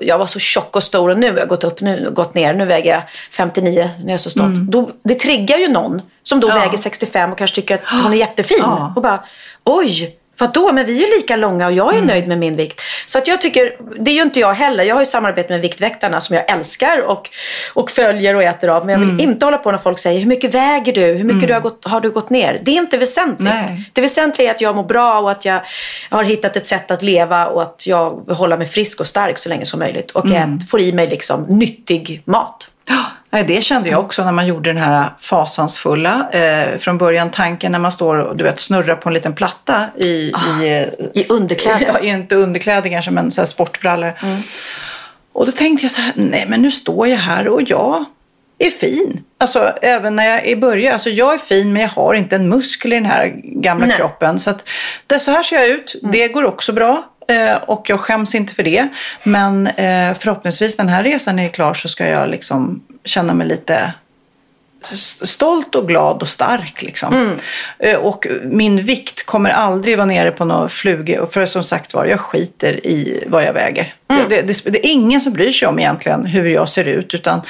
jag 0.00 0.18
var 0.18 0.26
så 0.26 0.38
tjock 0.38 0.76
och 0.76 0.82
stor 0.82 1.10
och 1.10 1.18
nu 1.18 1.30
har 1.30 1.38
jag 1.38 1.48
gått 1.48 1.64
upp, 1.64 1.80
nu 1.80 2.10
gått 2.12 2.34
ner, 2.34 2.54
nu 2.54 2.64
väger 2.64 2.92
jag 2.92 3.02
59, 3.30 3.90
nu 3.98 4.06
är 4.06 4.10
jag 4.10 4.20
så 4.20 4.30
stolt. 4.30 4.54
Då, 4.54 4.90
det 5.04 5.14
triggar 5.14 5.58
ju 5.58 5.68
någon 5.68 6.02
som 6.22 6.40
då 6.40 6.48
Ja. 6.48 6.54
väger 6.54 6.78
65 6.78 7.32
och 7.32 7.38
kanske 7.38 7.54
tycker 7.54 7.74
att 7.74 8.02
hon 8.02 8.12
är 8.12 8.16
jättefin. 8.16 8.58
Ja. 8.60 8.92
Och 8.96 9.02
bara, 9.02 9.24
oj, 9.64 10.16
För 10.38 10.44
att 10.44 10.54
då, 10.54 10.72
men 10.72 10.86
vi 10.86 11.04
är 11.04 11.08
ju 11.08 11.16
lika 11.16 11.36
långa 11.36 11.66
och 11.66 11.72
jag 11.72 11.96
är 11.96 12.02
nöjd 12.02 12.28
med 12.28 12.38
min 12.38 12.56
vikt. 12.56 12.80
Så 13.06 13.18
att 13.18 13.26
jag 13.26 13.40
tycker, 13.40 13.76
det 13.98 14.10
är 14.10 14.14
ju 14.14 14.22
inte 14.22 14.40
jag 14.40 14.54
heller. 14.54 14.84
Jag 14.84 14.94
har 14.94 15.02
ju 15.02 15.06
samarbete 15.06 15.52
med 15.52 15.60
Viktväktarna 15.60 16.20
som 16.20 16.36
jag 16.36 16.50
älskar 16.50 17.00
och, 17.00 17.30
och 17.74 17.90
följer 17.90 18.34
och 18.34 18.42
äter 18.42 18.68
av. 18.68 18.86
Men 18.86 19.00
jag 19.00 19.06
vill 19.06 19.20
inte 19.20 19.44
hålla 19.44 19.58
på 19.58 19.70
när 19.70 19.78
folk 19.78 19.98
säger, 19.98 20.20
hur 20.20 20.26
mycket 20.26 20.54
väger 20.54 20.92
du? 20.92 21.00
Hur 21.00 21.24
mycket 21.24 21.48
du 21.48 21.54
har, 21.54 21.60
gått, 21.60 21.84
har 21.84 22.00
du 22.00 22.10
gått 22.10 22.30
ner? 22.30 22.58
Det 22.62 22.70
är 22.70 22.76
inte 22.76 22.98
väsentligt. 22.98 23.54
Nej. 23.54 23.90
Det 23.92 24.00
väsentliga 24.00 24.48
är 24.48 24.54
att 24.54 24.60
jag 24.60 24.76
mår 24.76 24.84
bra 24.84 25.20
och 25.20 25.30
att 25.30 25.44
jag 25.44 25.60
har 26.10 26.24
hittat 26.24 26.56
ett 26.56 26.66
sätt 26.66 26.90
att 26.90 27.02
leva 27.02 27.46
och 27.46 27.62
att 27.62 27.86
jag 27.86 28.10
hålla 28.28 28.56
mig 28.56 28.66
frisk 28.66 29.00
och 29.00 29.06
stark 29.06 29.38
så 29.38 29.48
länge 29.48 29.64
som 29.64 29.78
möjligt. 29.78 30.10
Och 30.10 30.26
ät, 30.30 30.68
får 30.70 30.80
i 30.80 30.92
mig 30.92 31.08
liksom 31.10 31.42
nyttig 31.42 32.22
mat. 32.24 32.68
Nej, 33.32 33.44
det 33.44 33.62
kände 33.62 33.90
jag 33.90 34.00
också 34.00 34.24
när 34.24 34.32
man 34.32 34.46
gjorde 34.46 34.70
den 34.72 34.82
här 34.82 35.06
fasansfulla. 35.20 36.30
Eh, 36.32 36.78
från 36.78 36.98
början 36.98 37.30
tanken 37.30 37.72
när 37.72 37.78
man 37.78 37.92
står 37.92 38.16
och 38.16 38.36
du 38.36 38.44
vet, 38.44 38.58
snurrar 38.60 38.94
på 38.96 39.08
en 39.08 39.14
liten 39.14 39.32
platta 39.32 39.84
i, 39.96 40.06
i, 40.06 40.32
eh, 40.60 40.82
I 41.22 41.26
underkläder. 41.30 41.86
Ja, 41.86 41.98
inte 41.98 42.34
underkläder 42.36 42.90
kanske, 42.90 43.10
men 43.10 43.30
så 43.30 43.40
här 43.40 43.46
sportbrallor. 43.46 44.12
Och 45.32 45.46
då 45.46 45.52
tänkte 45.52 45.84
jag 45.84 45.90
så 45.92 46.00
här, 46.00 46.12
nej 46.16 46.46
men 46.48 46.62
nu 46.62 46.70
står 46.70 47.08
jag 47.08 47.16
här 47.16 47.48
och 47.48 47.62
jag 47.62 48.04
är 48.58 48.70
fin. 48.70 49.20
Alltså 49.38 49.72
även 49.82 50.16
när 50.16 50.24
jag 50.26 50.46
i 50.46 50.56
början, 50.56 50.92
alltså 50.92 51.10
jag 51.10 51.34
är 51.34 51.38
fin 51.38 51.72
men 51.72 51.82
jag 51.82 51.88
har 51.88 52.14
inte 52.14 52.36
en 52.36 52.48
muskel 52.48 52.92
i 52.92 52.96
den 52.96 53.06
här 53.06 53.32
gamla 53.44 53.86
Nej. 53.86 53.96
kroppen. 53.96 54.38
Så 54.38 54.50
att 54.50 54.68
det, 55.06 55.20
så 55.20 55.30
här 55.30 55.42
ser 55.42 55.56
jag 55.56 55.66
ut. 55.68 55.96
Det 56.02 56.28
går 56.28 56.44
också 56.44 56.72
bra. 56.72 57.02
eh, 57.28 57.54
Och 57.54 57.90
jag 57.90 58.00
skäms 58.00 58.34
inte 58.34 58.54
för 58.54 58.62
det. 58.62 58.88
Men 59.22 59.66
eh, 59.66 60.14
förhoppningsvis 60.18 60.76
den 60.76 60.88
här 60.88 61.02
resan 61.02 61.38
är 61.38 61.48
klar 61.48 61.74
så 61.74 61.88
ska 61.88 62.06
jag 62.08 62.28
liksom 62.28 62.82
känna 63.04 63.34
mig 63.34 63.48
lite 63.48 63.94
stolt 65.26 65.74
och 65.74 65.88
glad 65.88 66.22
och 66.22 66.28
stark. 66.28 66.82
Liksom. 66.82 67.32
Eh, 67.78 67.96
Och 67.96 68.26
min 68.42 68.82
vikt 68.84 69.26
kommer 69.26 69.50
aldrig 69.50 69.96
vara 69.96 70.06
nere 70.06 70.30
på 70.30 70.44
några 70.44 70.68
flugor. 70.68 71.26
För 71.32 71.46
som 71.46 71.62
sagt 71.62 71.94
var, 71.94 72.04
jag 72.04 72.20
skiter 72.20 72.86
i 72.86 73.24
vad 73.26 73.44
jag 73.44 73.52
väger. 73.52 73.94
Det, 74.28 74.42
det, 74.42 74.64
det 74.72 74.86
är 74.86 74.90
ingen 74.90 75.20
som 75.20 75.32
bryr 75.32 75.52
sig 75.52 75.68
om 75.68 75.78
egentligen 75.78 76.26
hur 76.26 76.44
jag 76.46 76.68
ser 76.68 76.88
ut. 76.88 77.14
Utan 77.14 77.42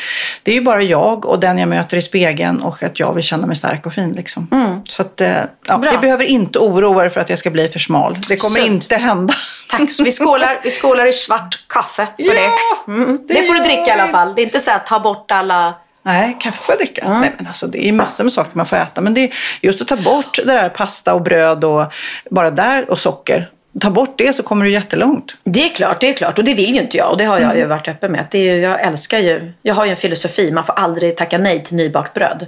det 0.42 0.50
är 0.50 0.54
ju 0.54 0.60
bara 0.60 0.82
jag 0.82 1.26
och 1.26 1.40
den 1.40 1.58
jag 1.58 1.68
möter 1.68 1.96
i 1.96 2.02
spegeln 2.02 2.60
och 2.62 2.82
att 2.82 3.00
jag 3.00 3.14
vill 3.14 3.24
känna 3.24 3.46
mig 3.46 3.56
stark 3.56 3.86
och 3.86 3.92
fin. 3.92 4.12
Liksom. 4.12 4.82
Så 4.88 5.02
att, 5.02 5.20
eh, 5.20 5.32
ja, 5.66 5.80
jag 5.84 6.00
behöver 6.00 6.24
inte 6.24 6.58
oroa 6.58 7.04
er 7.04 7.08
för 7.08 7.20
att 7.20 7.30
jag 7.30 7.38
ska 7.38 7.50
bli 7.50 7.68
för 7.68 7.78
smal. 7.78 8.18
Det 8.28 8.36
kommer 8.36 8.60
Sunt. 8.60 8.66
inte 8.72 8.96
hända. 8.96 9.34
Tack. 9.70 9.92
Så 9.92 10.04
vi 10.04 10.10
skålar, 10.12 10.58
vi 10.62 10.70
skålar 10.70 11.06
i 11.06 11.12
svart 11.12 11.64
kaffe 11.68 12.06
för 12.16 12.34
Ja, 12.34 12.50
det. 12.86 12.92
Mm. 12.92 13.18
Det, 13.28 13.34
det 13.34 13.42
får 13.42 13.54
du 13.54 13.60
dricka 13.60 13.86
i 13.86 13.90
alla 13.90 14.08
fall. 14.08 14.34
Det 14.34 14.42
är 14.42 14.44
inte 14.44 14.60
så 14.60 14.70
att 14.70 14.86
ta 14.86 15.00
bort 15.00 15.30
alla... 15.30 15.74
Nej, 16.02 16.36
kaffe 16.40 16.72
jag 16.72 16.78
dricka. 16.78 17.08
Nej, 17.08 17.32
men 17.36 17.46
alltså, 17.46 17.66
det 17.66 17.88
är 17.88 17.92
massor 17.92 18.24
med 18.24 18.32
saker 18.32 18.50
man 18.54 18.66
får 18.66 18.76
äta. 18.76 19.00
Men 19.00 19.14
det 19.14 19.20
är 19.20 19.32
just 19.60 19.80
att 19.80 19.88
ta 19.88 19.96
bort 19.96 20.36
det 20.36 20.44
där 20.44 20.68
pasta 20.68 21.14
och 21.14 21.22
bröd 21.22 21.64
och 21.64 21.92
bara 22.30 22.50
där 22.50 22.90
och 22.90 22.98
socker. 22.98 23.50
Ta 23.80 23.90
bort 23.90 24.14
det 24.18 24.32
så 24.32 24.42
kommer 24.42 24.64
du 24.64 24.70
jättelångt. 24.70 25.36
Det 25.44 25.64
är 25.64 25.68
klart, 25.68 26.00
det 26.00 26.08
är 26.08 26.12
klart. 26.12 26.38
Och 26.38 26.44
det 26.44 26.54
vill 26.54 26.74
ju 26.74 26.80
inte 26.80 26.96
jag. 26.96 27.10
Och 27.10 27.16
det 27.16 27.24
har 27.24 27.38
jag 27.38 27.56
ju 27.56 27.66
varit 27.66 27.88
öppen 27.88 28.12
med. 28.12 28.26
Det 28.30 28.38
är 28.38 28.54
ju, 28.54 28.60
jag 28.60 28.80
älskar 28.80 29.18
ju... 29.18 29.52
Jag 29.62 29.74
har 29.74 29.84
ju 29.84 29.90
en 29.90 29.96
filosofi. 29.96 30.52
Man 30.52 30.64
får 30.64 30.72
aldrig 30.72 31.16
tacka 31.16 31.38
nej 31.38 31.64
till 31.64 31.76
nybakt 31.76 32.14
bröd. 32.14 32.46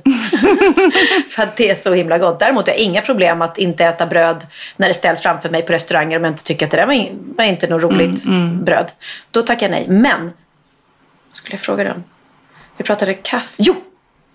för 1.29 1.43
att 1.43 1.57
det 1.57 1.71
är 1.71 1.75
så 1.75 1.95
himla 1.95 2.19
gott. 2.19 2.39
Däremot 2.39 2.67
har 2.67 2.75
jag 2.75 2.81
inga 2.81 3.01
problem 3.01 3.43
att 3.43 3.59
inte 3.59 3.85
äta 3.85 4.07
bröd 4.07 4.47
när 4.77 4.89
det 4.89 4.95
ställs 4.95 5.21
framför 5.21 5.51
mig 5.51 5.63
på 5.63 5.73
restauranger 5.73 6.17
om 6.17 6.25
jag 6.25 6.33
inte 6.33 6.45
tycker 6.45 6.67
att 6.67 6.71
det 6.71 6.77
där 6.77 6.87
var, 6.87 6.95
in, 6.95 7.35
var 7.37 7.45
inte 7.45 7.67
något 7.69 7.83
roligt 7.83 8.25
bröd. 8.65 8.93
Då 9.31 9.43
tackar 9.43 9.67
jag 9.67 9.71
nej. 9.71 9.87
Men, 9.89 10.23
vad 10.23 10.33
skulle 11.33 11.53
jag 11.53 11.61
fråga 11.61 11.85
dig 11.85 11.93
om? 11.93 12.05
Vi 12.77 12.85
pratade 12.85 13.15
kaffe. 13.15 13.55
Jo! 13.59 13.75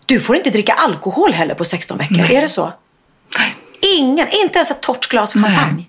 Du 0.05 0.19
får 0.19 0.35
inte 0.35 0.49
dricka 0.49 0.73
alkohol 0.73 1.33
heller 1.33 1.55
på 1.55 1.65
16 1.65 1.97
veckor. 1.97 2.31
Är 2.31 2.41
det 2.41 2.49
så? 2.49 2.73
Ingen, 3.97 4.27
inte 4.31 4.59
ens 4.59 4.71
ett 4.71 4.81
torrt 4.81 5.07
glas 5.09 5.33
champagne. 5.33 5.85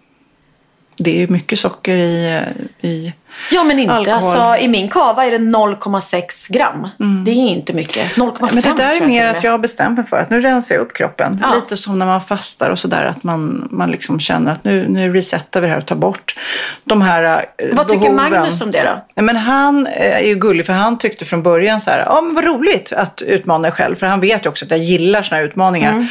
Det 0.97 1.23
är 1.23 1.29
mycket 1.29 1.59
socker 1.59 1.97
i... 1.97 2.43
eh, 2.83 2.91
i 2.91 3.13
Ja, 3.51 3.65
men 3.65 3.79
inte. 3.79 3.95
Alkohol. 3.95 4.15
Alltså, 4.15 4.65
I 4.65 4.69
min 4.69 4.89
kava 4.89 5.27
är 5.27 5.31
det 5.31 5.39
0,6 5.39 6.53
gram. 6.53 6.89
Det 7.25 7.31
är 7.31 7.35
inte 7.35 7.73
mycket. 7.73 8.13
0,5 8.15 8.49
men 8.53 8.63
det 8.63 8.83
där 8.83 9.03
är 9.03 9.07
mer 9.07 9.27
att 9.27 9.45
jag 9.45 9.51
har 9.51 9.59
bestämt 9.59 9.97
mig 9.99 10.07
för 10.07 10.17
att 10.17 10.31
nu 10.31 10.41
rensar 10.41 10.75
jag 10.75 10.83
upp 10.83 10.95
kroppen. 10.95 11.41
Ja. 11.43 11.55
Lite 11.55 11.77
som 11.77 11.99
när 11.99 12.07
man 12.07 12.21
fastar 12.21 12.71
och 12.71 12.79
sådär. 12.79 13.05
Att 13.05 13.23
man, 13.25 13.69
man 13.71 13.91
liksom 13.91 14.21
känner 14.21 14.53
att 14.53 14.65
nu, 14.65 14.89
nu 14.89 15.13
resetar 15.13 15.61
vi 15.61 15.67
det 15.67 15.73
här 15.73 15.81
och 15.81 15.87
tar 15.87 15.97
bort 15.97 16.37
de 16.85 17.03
här 17.03 17.47
eh, 17.59 17.69
Vad 17.73 17.89
tycker 17.89 18.01
behoven. 18.01 18.31
Magnus 18.33 18.61
om 18.61 18.71
det 18.71 19.03
då? 19.15 19.23
Men 19.23 19.37
han 19.37 19.87
eh, 19.87 20.17
är 20.17 20.25
ju 20.25 20.35
gullig 20.35 20.67
för 20.67 20.73
han 20.73 20.99
tyckte 20.99 21.25
från 21.25 21.43
början 21.43 21.81
så 21.81 21.91
här, 21.91 21.99
ja 22.07 22.21
men 22.21 22.35
vad 22.35 22.45
roligt 22.45 22.93
att 22.93 23.23
utmana 23.23 23.63
dig 23.63 23.73
själv. 23.73 23.95
För 23.95 24.07
han 24.07 24.21
vet 24.21 24.45
ju 24.47 24.49
också 24.51 24.65
att 24.65 24.71
jag 24.71 24.81
gillar 24.81 25.23
såna 25.23 25.37
här 25.39 25.47
utmaningar. 25.47 25.93
Mm. 25.93 26.07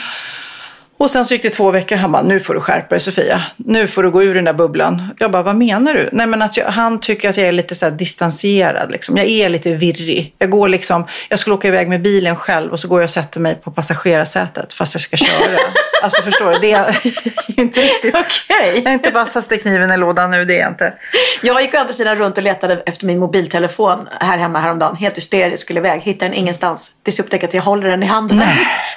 Och 0.99 1.11
sen 1.11 1.25
så 1.25 1.33
gick 1.33 1.43
det 1.43 1.49
två 1.49 1.71
veckor 1.71 1.95
han 1.95 2.11
bara, 2.11 2.21
nu 2.21 2.39
får 2.39 2.53
du 2.53 2.61
skärpa 2.61 2.89
dig 2.89 2.99
Sofia. 2.99 3.41
Nu 3.57 3.87
får 3.87 4.03
du 4.03 4.09
gå 4.09 4.23
ur 4.23 4.35
den 4.35 4.45
där 4.45 4.53
bubblan. 4.53 5.09
Jag 5.19 5.31
bara, 5.31 5.43
vad 5.43 5.55
menar 5.55 5.93
du? 5.93 6.09
Nej 6.11 6.27
men 6.27 6.41
att 6.41 6.57
jag, 6.57 6.65
han 6.65 6.99
tycker 6.99 7.29
att 7.29 7.37
jag 7.37 7.47
är 7.47 7.51
lite 7.51 7.75
så 7.75 7.89
distanserad. 7.89 8.91
Liksom. 8.91 9.17
Jag 9.17 9.27
är 9.27 9.49
lite 9.49 9.75
virrig. 9.75 10.35
Jag 10.37 10.49
går 10.49 10.67
liksom, 10.67 11.07
jag 11.29 11.39
skulle 11.39 11.53
åka 11.53 11.67
iväg 11.67 11.89
med 11.89 12.01
bilen 12.01 12.35
själv 12.35 12.71
och 12.71 12.79
så 12.79 12.87
går 12.87 12.99
jag 12.99 13.03
och 13.03 13.09
sätter 13.09 13.39
mig 13.39 13.55
på 13.55 13.71
passagerarsätet 13.71 14.73
fast 14.73 14.93
jag 14.93 15.01
ska 15.01 15.17
köra. 15.17 15.57
alltså 16.03 16.21
förstår 16.21 16.51
du? 16.51 16.59
Det 16.59 16.71
är 16.71 16.99
ju 17.03 17.13
inte 17.63 17.81
riktigt. 17.81 18.15
Okej. 18.15 18.73
Jag 18.75 18.85
är 18.85 18.93
inte 18.93 19.11
vassaste 19.11 19.57
kniven 19.57 19.91
i 19.91 19.97
lådan 19.97 20.31
nu, 20.31 20.45
det 20.45 20.55
är 20.55 20.59
jag 20.59 20.69
inte. 20.69 20.93
Jag 21.41 21.61
gick 21.61 21.73
å 21.73 21.77
andra 21.77 21.93
sidan 21.93 22.15
runt 22.15 22.37
och 22.37 22.43
letade 22.43 22.81
efter 22.85 23.05
min 23.05 23.19
mobiltelefon 23.19 24.07
här 24.19 24.37
hemma 24.37 24.59
häromdagen. 24.59 24.95
Helt 24.95 25.17
hysterisk, 25.17 25.63
skulle 25.63 25.79
iväg. 25.79 26.01
Hittade 26.01 26.31
den 26.31 26.39
ingenstans. 26.39 26.91
Tills 27.03 27.17
jag 27.17 27.25
upptäckte 27.25 27.47
att 27.47 27.53
jag 27.53 27.61
håller 27.61 27.89
den 27.89 28.03
i 28.03 28.05
handen. 28.05 28.41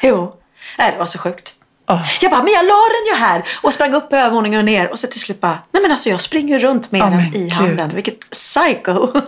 Jo. 0.02 0.34
Nej, 0.78 0.90
det 0.92 0.98
var 0.98 1.06
så 1.06 1.18
sjukt. 1.18 1.54
Åh. 1.88 2.00
Jag 2.20 2.30
bara, 2.30 2.42
men 2.42 2.52
jag 2.52 2.64
la 2.64 2.74
den 2.88 3.06
ju 3.14 3.24
här! 3.26 3.42
Och 3.62 3.72
sprang 3.72 3.94
upp 3.94 4.10
på 4.10 4.16
övervåningen 4.16 4.58
och 4.58 4.64
ner. 4.64 4.90
Och 4.90 4.98
så 4.98 5.06
till 5.06 5.20
slut 5.20 5.40
bara, 5.40 5.58
nej 5.72 5.82
men 5.82 5.90
alltså 5.90 6.08
jag 6.08 6.20
springer 6.20 6.58
runt 6.58 6.92
med 6.92 7.00
Ja, 7.00 7.04
den 7.06 7.20
i 7.20 7.38
gud. 7.38 7.52
handen. 7.52 7.90
Vilket 7.94 8.30
psycho. 8.30 9.08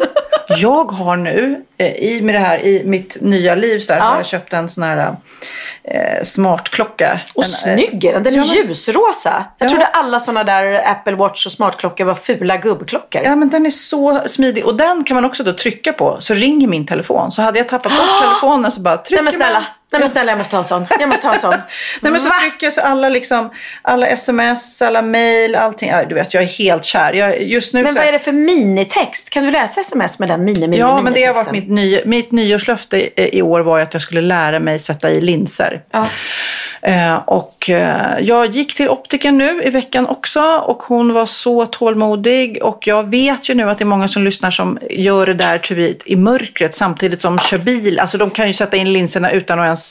Jag 0.48 0.92
har 0.92 1.16
nu, 1.16 1.64
eh, 1.78 1.86
i 1.86 2.20
med 2.22 2.34
det 2.34 2.38
här, 2.38 2.58
i 2.66 2.82
mitt 2.84 3.16
nya 3.20 3.54
liv 3.54 3.78
så 3.78 3.92
här, 3.92 4.00
Ja. 4.00 4.04
har 4.06 4.16
jag 4.16 4.26
köpt 4.26 4.52
en 4.52 4.68
sån 4.68 4.84
här 4.84 5.16
eh, 5.84 6.24
smartklocka. 6.24 7.20
Och 7.34 7.44
en, 7.44 7.50
eh, 7.50 7.56
snygg 7.56 8.04
är 8.04 8.12
den. 8.12 8.22
Den 8.22 8.34
är 8.34 8.38
ja, 8.38 8.54
ljusrosa. 8.54 9.44
Jag 9.58 9.66
Ja. 9.66 9.70
trodde 9.70 9.86
alla 9.86 10.20
såna 10.20 10.44
där 10.44 10.90
Apple 10.90 11.14
Watch 11.14 11.46
och 11.46 11.52
smartklockor 11.52 12.04
var 12.04 12.14
fula 12.14 12.56
gubbklockor. 12.56 13.22
Ja, 13.24 13.36
men 13.36 13.50
den 13.50 13.66
är 13.66 13.70
så 13.70 14.20
smidig. 14.26 14.64
Och 14.66 14.74
den 14.76 15.04
kan 15.04 15.14
man 15.14 15.24
också 15.24 15.42
då 15.44 15.52
trycka 15.52 15.92
på, 15.92 16.16
så 16.20 16.34
ringer 16.34 16.68
min 16.68 16.86
telefon. 16.86 17.32
Så 17.32 17.42
hade 17.42 17.58
jag 17.58 17.68
tappat 17.68 17.92
bort 17.92 18.20
telefonen 18.22 18.72
så 18.72 18.80
bara 18.80 18.96
trycker 18.96 19.22
Nej 19.22 19.24
men 19.24 19.32
snälla, 19.32 19.52
man. 19.60 19.64
Nej 19.94 20.00
men 20.00 20.08
snälla 20.08 20.32
jag 20.32 20.38
måste 20.38 20.56
ha 20.56 20.62
en 20.62 20.68
sån. 20.68 20.86
Jag 21.00 21.08
måste 21.08 21.26
ha 21.26 21.34
en 21.34 21.40
sån. 21.40 21.50
Nej, 22.00 22.12
men 22.12 22.20
så 22.20 22.30
trycker 22.40 22.66
jag 22.66 22.74
så 22.74 22.80
alla, 22.80 23.08
liksom, 23.08 23.50
alla 23.82 24.06
sms, 24.06 24.82
alla 24.82 25.02
mail, 25.02 25.54
allting. 25.54 25.88
Ja, 25.88 26.04
du 26.04 26.14
vet, 26.14 26.34
jag 26.34 26.42
är 26.42 26.48
helt 26.48 26.84
kär. 26.84 27.12
Jag, 27.12 27.42
just 27.42 27.72
nu 27.72 27.82
Men 27.82 27.94
så 27.94 27.98
vad 27.98 28.08
är 28.08 28.12
det 28.12 28.18
för 28.18 28.32
minitext? 28.32 29.30
Kan 29.30 29.44
du 29.44 29.50
läsa 29.50 29.80
sms 29.80 30.18
med 30.18 30.28
den 30.28 30.44
mini, 30.44 30.60
mini, 30.60 30.78
Ja, 30.78 31.00
men 31.02 31.12
det 31.12 31.24
har 31.24 31.34
varit 31.34 31.52
mitt, 31.52 31.68
ny, 31.68 32.00
mitt 32.04 32.32
nyårslöfte 32.32 32.96
i, 32.96 33.38
i 33.38 33.42
år 33.42 33.60
var 33.60 33.78
att 33.78 33.92
jag 33.92 34.02
skulle 34.02 34.20
lära 34.20 34.60
mig 34.60 34.78
sätta 34.78 35.10
i 35.10 35.20
linser. 35.20 35.82
Ja. 35.90 36.06
Eh, 36.84 37.16
och 37.16 37.70
eh, 37.70 38.18
jag 38.20 38.46
gick 38.46 38.74
till 38.74 38.88
optiken 38.88 39.38
nu 39.38 39.62
i 39.62 39.70
veckan 39.70 40.06
också 40.06 40.40
och 40.40 40.82
hon 40.82 41.12
var 41.12 41.26
så 41.26 41.66
tålmodig. 41.66 42.58
Och 42.62 42.86
jag 42.86 43.10
vet 43.10 43.48
ju 43.48 43.54
nu 43.54 43.70
att 43.70 43.78
det 43.78 43.84
är 43.84 43.86
många 43.86 44.08
som 44.08 44.24
lyssnar 44.24 44.50
som 44.50 44.78
gör 44.90 45.26
det 45.26 45.34
där 45.34 45.72
i, 45.72 45.98
i 46.04 46.16
mörkret 46.16 46.74
samtidigt 46.74 47.22
som 47.22 47.36
de 47.36 47.42
kör 47.42 47.58
bil. 47.58 48.00
Alltså 48.00 48.18
de 48.18 48.30
kan 48.30 48.46
ju 48.46 48.54
sätta 48.54 48.76
in 48.76 48.92
linserna 48.92 49.30
utan 49.30 49.60
att 49.60 49.64
ens 49.64 49.83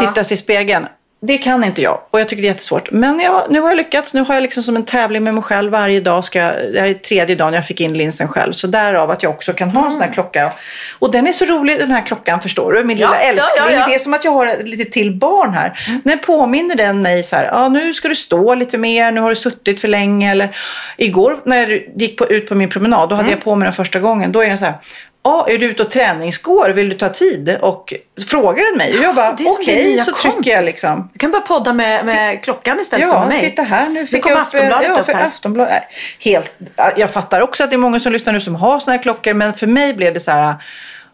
titta 0.00 0.24
sig 0.24 0.34
i 0.34 0.38
spegeln. 0.38 0.86
Det 1.22 1.38
kan 1.38 1.64
inte 1.64 1.82
jag 1.82 2.00
och 2.10 2.20
jag 2.20 2.28
tycker 2.28 2.42
det 2.42 2.46
är 2.48 2.50
jättesvårt. 2.50 2.90
Men 2.90 3.20
jag, 3.20 3.42
nu 3.50 3.60
har 3.60 3.68
jag 3.68 3.76
lyckats. 3.76 4.14
Nu 4.14 4.24
har 4.24 4.34
jag 4.34 4.42
liksom 4.42 4.62
som 4.62 4.76
en 4.76 4.84
tävling 4.84 5.24
med 5.24 5.34
mig 5.34 5.42
själv. 5.42 5.72
Varje 5.72 6.00
dag 6.00 6.24
ska 6.24 6.38
jag, 6.38 6.52
det 6.72 6.80
här 6.80 6.88
är 6.88 6.94
tredje 6.94 7.36
dagen 7.36 7.54
jag 7.54 7.66
fick 7.66 7.80
in 7.80 7.92
linsen 7.98 8.28
själv. 8.28 8.52
Så 8.52 8.66
därav 8.66 9.10
att 9.10 9.22
jag 9.22 9.30
också 9.32 9.52
kan 9.52 9.70
ha 9.70 9.86
en 9.86 9.92
sån 9.92 10.00
här 10.00 10.12
klocka. 10.12 10.52
Och 10.98 11.10
den 11.12 11.26
är 11.26 11.32
så 11.32 11.44
rolig 11.44 11.78
den 11.78 11.90
här 11.90 12.06
klockan 12.06 12.40
förstår 12.40 12.72
du. 12.72 12.84
Min 12.84 12.98
Ja, 12.98 13.06
lilla 13.08 13.20
älskling. 13.20 13.48
ja, 13.56 13.70
ja. 13.70 13.86
Det 13.88 13.94
är 13.94 13.98
som 13.98 14.14
att 14.14 14.24
jag 14.24 14.32
har 14.32 14.46
ett 14.46 14.68
lite 14.68 14.84
till 14.90 15.14
barn 15.14 15.54
här. 15.54 16.00
När 16.04 16.16
påminner 16.16 16.74
den 16.74 17.02
mig 17.02 17.22
så 17.22 17.36
här, 17.36 17.44
ja 17.44 17.68
nu 17.68 17.94
ska 17.94 18.08
du 18.08 18.16
stå 18.16 18.54
lite 18.54 18.78
mer, 18.78 19.10
nu 19.12 19.20
har 19.20 19.28
du 19.30 19.36
suttit 19.36 19.80
för 19.80 19.88
länge. 19.88 20.30
Eller 20.30 20.56
igår 20.96 21.36
när 21.44 21.56
jag 21.70 21.82
gick 21.96 22.18
på, 22.18 22.26
ut 22.28 22.48
på 22.48 22.54
min 22.54 22.68
promenad, 22.68 23.08
då 23.08 23.14
hade 23.14 23.28
Mm. 23.28 23.30
jag 23.38 23.44
på 23.44 23.54
mig 23.54 23.66
den 23.66 23.72
första 23.72 23.98
gången. 24.00 24.32
Då 24.32 24.40
är 24.40 24.48
jag 24.48 24.58
så 24.58 24.64
här, 24.64 24.74
ja 25.22 25.46
är 25.48 25.58
du 25.58 25.66
ute 25.66 25.82
och 25.82 25.90
träningsgår, 25.90 26.70
vill 26.70 26.88
du 26.88 26.96
ta 26.96 27.08
tid? 27.08 27.56
Och 27.60 27.94
frågar 28.26 28.64
den 28.70 28.78
mig. 28.78 28.98
Och 28.98 29.04
jag 29.04 29.14
bara, 29.14 29.26
som 29.26 29.36
din 29.36 29.48
okej, 29.48 29.84
nya 29.84 30.04
så 30.04 30.12
trycker 30.12 30.30
kompis. 30.30 30.52
jag 30.52 30.64
liksom. 30.64 31.10
Du 31.12 31.18
kan 31.18 31.30
bara 31.30 31.42
podda 31.42 31.72
med, 31.72 32.06
med 32.06 32.42
klockan 32.42 32.80
istället 32.80 33.08
för 33.08 33.14
Ja, 33.14 33.20
med 33.20 33.28
mig. 33.28 33.40
titta 33.40 33.62
här. 33.62 33.88
Nu 33.88 34.06
fick 34.06 34.22
kommer 34.22 34.36
jag 34.36 34.42
upp, 34.42 34.46
Aftonbladet 34.46 34.88
ja, 34.88 35.00
upp 35.00 35.06
för 35.06 35.12
här. 35.12 35.28
Aftonbladet. 35.28 35.82
Helt, 36.20 36.58
jag 36.96 37.10
fattar 37.10 37.40
också 37.40 37.64
att 37.64 37.70
det 37.70 37.76
är 37.76 37.78
många 37.78 38.00
som 38.00 38.12
lyssnar 38.12 38.32
nu 38.32 38.40
som 38.40 38.54
har 38.54 38.78
såna 38.78 38.96
här 38.96 39.02
klockor. 39.02 39.34
Men 39.34 39.54
för 39.54 39.66
mig 39.66 39.94
blev 39.94 40.14
det 40.14 40.20
så 40.20 40.30
här, 40.30 40.54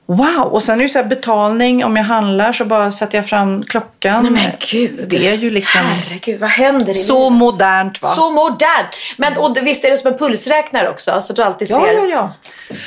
wow. 0.07 0.45
Och 0.53 0.63
sen 0.63 0.79
är 0.79 0.83
det 0.83 0.89
så 0.89 0.99
här 0.99 1.07
betalning. 1.07 1.85
Om 1.85 1.97
jag 1.97 2.05
handlar 2.05 2.53
så 2.53 2.65
bara 2.65 2.93
sätter 2.93 3.19
jag 3.19 3.27
fram 3.27 3.63
klockan. 3.63 4.23
Nej 4.23 4.33
men 4.33 4.51
gud. 4.73 5.05
Det 5.09 5.29
är 5.29 5.35
ju 5.35 5.51
liksom 5.51 5.81
Herregud, 5.81 6.41
vad 6.41 6.51
händer 6.51 6.91
i 6.91 6.95
så 6.95 7.25
livet? 7.25 7.39
modernt 7.39 8.03
va? 8.03 8.09
Så 8.09 8.31
modernt. 8.31 8.89
Men 9.17 9.37
och 9.37 9.57
visst 9.63 9.85
är 9.85 9.91
det 9.91 9.97
som 9.97 10.13
en 10.13 10.19
pulsräknare 10.19 10.89
också? 10.89 11.21
Så 11.21 11.33
att 11.33 11.37
du 11.37 11.43
alltid 11.43 11.71
ja, 11.71 11.81
ser. 11.81 11.93
ja, 11.95 12.05
ja. 12.07 12.33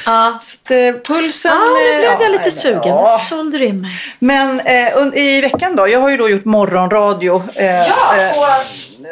ja. 0.06 0.40
Så 0.42 0.56
att, 0.64 0.72
eh, 0.72 1.16
pulsen... 1.16 1.52
Ah, 1.52 1.56
nu 1.56 1.98
blev 1.98 2.12
eh, 2.12 2.20
jag 2.20 2.22
ja, 2.22 2.28
lite 2.28 2.52
sugen. 2.52 2.82
ja. 2.86 3.20
Sålde 3.30 3.58
du 3.58 3.66
in 3.66 3.82
mig. 3.82 3.92
Men 4.20 4.60
eh, 4.60 4.98
i 5.14 5.42
veckan 5.42 5.76
då, 5.76 5.88
jag 5.88 6.00
har 6.00 6.10
ju 6.10 6.18
då 6.18 6.30
gjort 6.30 6.46
morgonradio. 6.46 7.44
Eh, 7.56 7.66
Ja, 7.66 8.18
eh, 8.18 8.34
på 8.34 8.46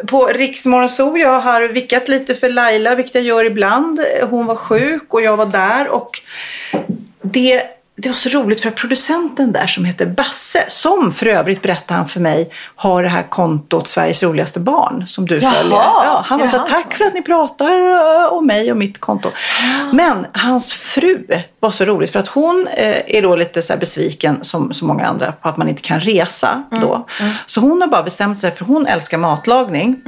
på 0.08 0.28
Riksmorgon 0.28 0.90
Zoo. 0.90 1.18
Jag 1.18 1.40
har 1.40 1.62
vickat 1.62 2.08
lite 2.08 2.36
för 2.36 2.50
Laila, 2.50 2.96
vilket 2.96 3.16
jag 3.16 3.24
gör 3.24 3.44
ibland. 3.44 4.00
Hon 4.30 4.46
var 4.46 4.56
sjuk 4.56 5.14
och 5.14 5.22
jag 5.22 5.38
var 5.38 5.46
där. 5.46 5.88
Och 5.88 6.22
det, 7.22 7.64
det 8.00 8.10
var 8.10 8.16
så 8.16 8.30
roligt 8.30 8.62
för 8.62 8.70
att 8.70 8.76
producenten 8.76 9.52
där 9.52 9.68
som 9.68 9.86
heter 9.86 10.06
Basse, 10.06 10.66
som 10.68 11.12
för 11.12 11.26
övrigt 11.26 11.62
berättade 11.62 11.98
han 11.98 12.08
för 12.08 12.20
mig, 12.20 12.50
har 12.76 13.04
det 13.04 13.10
här 13.10 13.24
kontot 13.24 13.88
Sveriges 13.88 14.24
roligaste 14.24 14.60
barn 14.60 15.08
som 15.08 15.26
du 15.28 15.38
Jaha. 15.40 15.52
följer. 15.54 15.78
Ja, 15.78 16.24
han 16.26 16.40
var 16.40 16.48
så 16.48 16.58
här, 16.58 16.66
tack 16.68 16.94
för 16.94 17.06
att 17.06 17.14
ni 17.14 17.22
pratar 17.22 17.66
eh, 18.26 18.34
om 18.34 18.48
mig 18.48 18.72
och 18.72 18.78
mitt 18.78 19.00
konto. 19.00 19.30
Men 19.94 20.26
hans 20.34 20.74
fru 20.74 21.26
var 21.60 21.72
så 21.72 21.86
roligt 21.86 22.12
för 22.12 22.20
att 22.20 22.28
hon 22.28 22.68
eh, 22.68 23.16
är 23.18 23.22
då 23.22 23.36
lite 23.36 23.62
så 23.62 23.78
besviken 23.78 24.44
som 24.44 24.74
så 24.74 24.86
många 24.86 25.06
andra 25.06 25.32
på 25.32 25.50
att 25.50 25.58
man 25.58 25.70
inte 25.70 25.82
kan 25.82 26.00
resa 26.00 26.64
Mm. 26.72 26.82
då. 26.82 27.06
Så 27.46 27.62
hon 27.62 27.82
har 27.82 27.88
bara 27.88 28.04
bestämt 28.04 28.40
sig 28.40 28.56
för 28.56 28.66
hon 28.66 28.86
älskar 28.88 29.18
matlagning. 29.18 30.02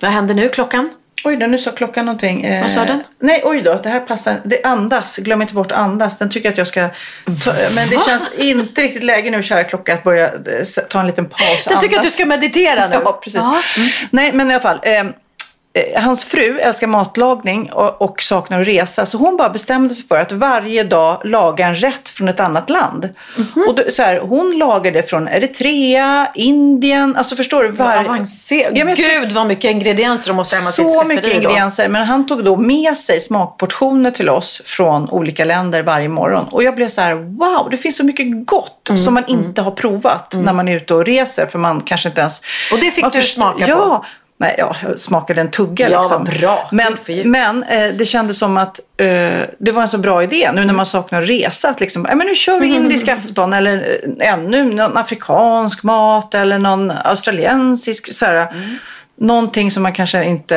Vad 0.00 0.10
händer 0.10 0.34
nu 0.34 0.48
klockan? 0.48 0.90
Oj 1.24 1.36
då, 1.36 1.46
nu 1.46 1.58
sa 1.58 1.70
klockan 1.70 2.06
någonting. 2.06 2.44
Eh, 2.44 2.60
Vad 2.62 2.70
sa 2.70 2.84
den? 2.84 3.02
Nej, 3.20 3.40
oj 3.44 3.62
då, 3.62 3.80
det 3.82 3.88
här 3.88 4.00
passar. 4.00 4.36
Det 4.44 4.64
andas, 4.64 5.16
glöm 5.18 5.42
inte 5.42 5.54
bort 5.54 5.72
andas. 5.72 6.18
Den 6.18 6.30
tycker 6.30 6.48
att 6.48 6.58
jag 6.58 6.66
ska 6.66 6.88
ta, 7.44 7.52
Men 7.74 7.88
det 7.90 8.04
känns 8.06 8.30
inte 8.38 8.82
riktigt 8.82 9.04
läge 9.04 9.30
nu, 9.30 9.42
kära 9.42 9.64
klocka, 9.64 9.94
att 9.94 10.02
börja 10.04 10.26
eh, 10.26 10.32
ta 10.88 11.00
en 11.00 11.06
liten 11.06 11.24
paus 11.28 11.66
och 11.66 11.72
Jag 11.72 11.80
tycker 11.80 11.96
att 11.96 12.02
du 12.02 12.06
andas. 12.06 12.12
ska 12.14 12.26
meditera 12.26 12.88
nu. 12.88 12.94
Ja, 13.04 13.12
precis. 13.24 13.40
Ja. 13.40 13.62
Nej, 14.10 14.32
men 14.32 14.50
i 14.50 14.54
alla 14.54 14.62
fall. 14.62 14.78
Eh, 14.82 15.04
hans 15.96 16.24
fru 16.24 16.58
älskar 16.58 16.86
matlagning 16.86 17.72
och, 17.72 18.02
och 18.02 18.22
saknar 18.22 18.60
att 18.60 18.66
resa. 18.66 19.06
Så 19.06 19.18
hon 19.18 19.36
bara 19.36 19.48
bestämde 19.48 19.94
sig 19.94 20.06
för 20.06 20.18
att 20.18 20.32
varje 20.32 20.84
dag 20.84 21.20
laga 21.24 21.66
en 21.66 21.74
rätt 21.74 22.08
från 22.08 22.28
ett 22.28 22.40
annat 22.40 22.70
land. 22.70 23.08
Mhm. 23.36 23.64
Och 23.68 23.74
då, 23.74 23.82
så 23.90 24.02
här, 24.02 24.18
hon 24.18 24.58
lagade 24.58 25.02
från 25.02 25.28
Eritrea, 25.28 26.28
Indien. 26.34 27.16
Alltså 27.16 27.36
förstår 27.36 27.62
du? 27.62 27.70
Var... 27.70 28.04
Ja, 28.74 28.84
men 28.84 28.94
Gud 28.94 29.32
vad 29.32 29.46
mycket 29.46 29.70
ingredienser 29.70 30.28
de 30.28 30.36
måste 30.36 30.56
ha 30.56 30.60
hemma 30.60 30.72
så 30.72 31.04
mycket 31.04 31.24
då. 31.24 31.30
ingredienser. 31.30 31.88
Men 31.88 32.06
han 32.06 32.26
tog 32.26 32.44
då 32.44 32.56
med 32.56 32.96
sig 32.96 33.20
smakportioner 33.20 34.10
till 34.10 34.28
oss 34.28 34.62
från 34.64 35.10
olika 35.10 35.44
länder 35.44 35.82
varje 35.82 36.08
morgon. 36.08 36.44
Och 36.50 36.62
jag 36.62 36.74
blev 36.74 36.88
så 36.88 37.00
här, 37.00 37.14
wow, 37.14 37.68
det 37.70 37.76
finns 37.76 37.96
så 37.96 38.04
mycket 38.04 38.46
gott 38.46 38.70
Mm, 38.90 39.04
som 39.04 39.14
man 39.14 39.24
inte 39.26 39.62
har 39.62 39.70
provat 39.70 40.34
när 40.36 40.52
man 40.52 40.68
är 40.68 40.76
ute 40.76 40.94
och 40.94 41.04
reser. 41.04 41.46
För 41.46 41.58
man 41.58 41.80
kanske 41.80 42.08
inte 42.08 42.20
ens... 42.20 42.40
Och 42.72 42.78
det 42.78 42.90
fick 42.90 43.04
man 43.04 43.10
du 43.14 43.22
smaka 43.22 43.66
på? 43.66 43.70
Ja. 43.70 44.04
Nej, 44.44 44.54
ja, 44.58 44.76
jag 44.82 44.98
smakade 44.98 45.40
en 45.40 45.50
tugga 45.50 45.90
Ja, 45.90 46.00
liksom. 46.00 46.24
vad 46.24 46.38
bra. 46.40 46.68
Men, 46.72 46.96
men 47.24 47.62
eh, 47.62 47.94
det 47.94 48.04
kändes 48.04 48.38
som 48.38 48.56
att 48.56 48.80
eh, 48.96 49.06
det 49.58 49.72
var 49.72 49.82
en 49.82 49.88
så 49.88 49.98
bra 49.98 50.22
idé 50.22 50.50
nu 50.54 50.64
när 50.64 50.74
man 50.74 50.86
saknar 50.86 51.22
resa. 51.22 51.68
Att 51.68 51.80
liksom, 51.80 52.02
men 52.02 52.18
nu 52.18 52.34
kör 52.34 52.60
vi 52.60 52.66
indisk 52.74 53.08
afton 53.08 53.52
eller 53.52 53.98
eh, 54.18 54.32
ännu 54.32 54.64
någon 54.64 54.96
afrikansk 54.96 55.82
mat 55.82 56.34
eller 56.34 56.58
någon 56.58 56.90
australiensisk. 56.90 58.12
Så 58.12 58.26
här, 58.26 58.34
Mm. 58.52 58.78
Någonting 59.20 59.70
som 59.70 59.82
man 59.82 59.92
kanske 59.92 60.24
inte 60.24 60.54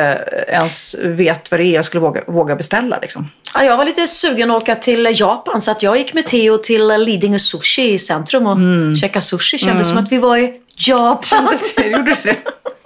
ens 0.48 0.96
vet 1.02 1.50
vad 1.50 1.60
det 1.60 1.64
är 1.64 1.74
jag 1.74 1.84
skulle 1.84 2.00
våga, 2.00 2.20
våga 2.26 2.56
beställa. 2.56 2.98
Liksom. 3.02 3.30
Ja, 3.54 3.64
jag 3.64 3.76
var 3.76 3.84
lite 3.84 4.06
sugen 4.06 4.50
att 4.50 4.62
åka 4.62 4.74
till 4.74 5.08
Japan 5.20 5.60
så 5.62 5.70
att 5.70 5.82
jag 5.82 5.98
gick 5.98 6.14
med 6.14 6.26
Theo 6.26 6.56
till 6.58 6.86
Lidingö 6.98 7.38
Sushi 7.38 7.92
i 7.92 7.98
centrum 7.98 8.46
och 8.46 8.52
Mm. 8.52 8.96
käkade 8.96 9.24
sushi. 9.24 9.58
Kändes 9.58 9.88
som 9.88 9.98
att 9.98 10.12
vi 10.12 10.18
var 10.18 10.36
i 10.36 10.52
Japan. 10.76 11.48
Gjorde 11.84 12.16
det? 12.22 12.36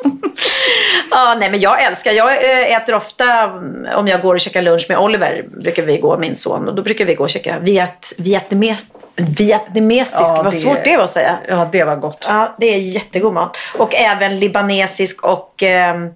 ja, 1.11 1.35
nej, 1.39 1.51
men 1.51 1.61
jag 1.61 1.83
älskar, 1.83 2.13
jag 2.13 2.33
eh, 2.33 2.77
äter 2.77 2.95
ofta, 2.95 3.25
mm, 3.43 3.87
om 3.97 4.09
jag 4.09 4.21
går 4.23 4.35
och 4.35 4.41
käkar 4.41 4.63
lunch 4.63 4.87
med 4.89 4.99
Oliver, 4.99 5.45
brukar 5.63 5.83
vi 5.83 5.99
gå, 5.99 6.19
min 6.19 6.37
son, 6.37 6.69
och 6.69 6.75
då 6.75 6.83
brukar 6.83 7.05
vi 7.05 7.15
gå 7.15 7.25
och 7.25 7.31
käka 7.31 7.59
viet, 7.59 8.13
vietnames, 8.19 8.87
vietnamesisk, 9.17 10.21
Ja, 10.21 10.35
vad 10.45 10.53
det- 10.53 10.53
svårt 10.59 10.85
det 10.85 10.97
var 10.97 11.05
att 11.05 11.11
säga. 11.11 11.39
Ja, 11.49 11.69
det 11.73 11.85
var 11.85 11.97
gott. 11.97 12.25
Ja, 12.29 12.55
det 12.59 12.67
är 12.75 12.79
jättegod 12.79 13.33
mat. 13.35 13.59
Och 13.79 13.95
även 13.95 14.39
libanesisk 14.39 15.25
och 15.25 15.63
ehm, 15.63 16.09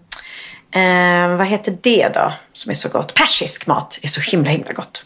ehm, 0.75 1.37
vad 1.37 1.47
heter 1.47 1.75
det 1.83 2.09
då 2.15 2.33
som 2.59 2.71
är 2.71 2.75
så 2.75 2.89
gott? 2.89 3.15
Persisk 3.15 3.67
mat 3.67 3.99
är 4.03 4.09
så 4.09 4.21
himla 4.21 4.51
himla 4.51 4.73
gott. 4.73 5.05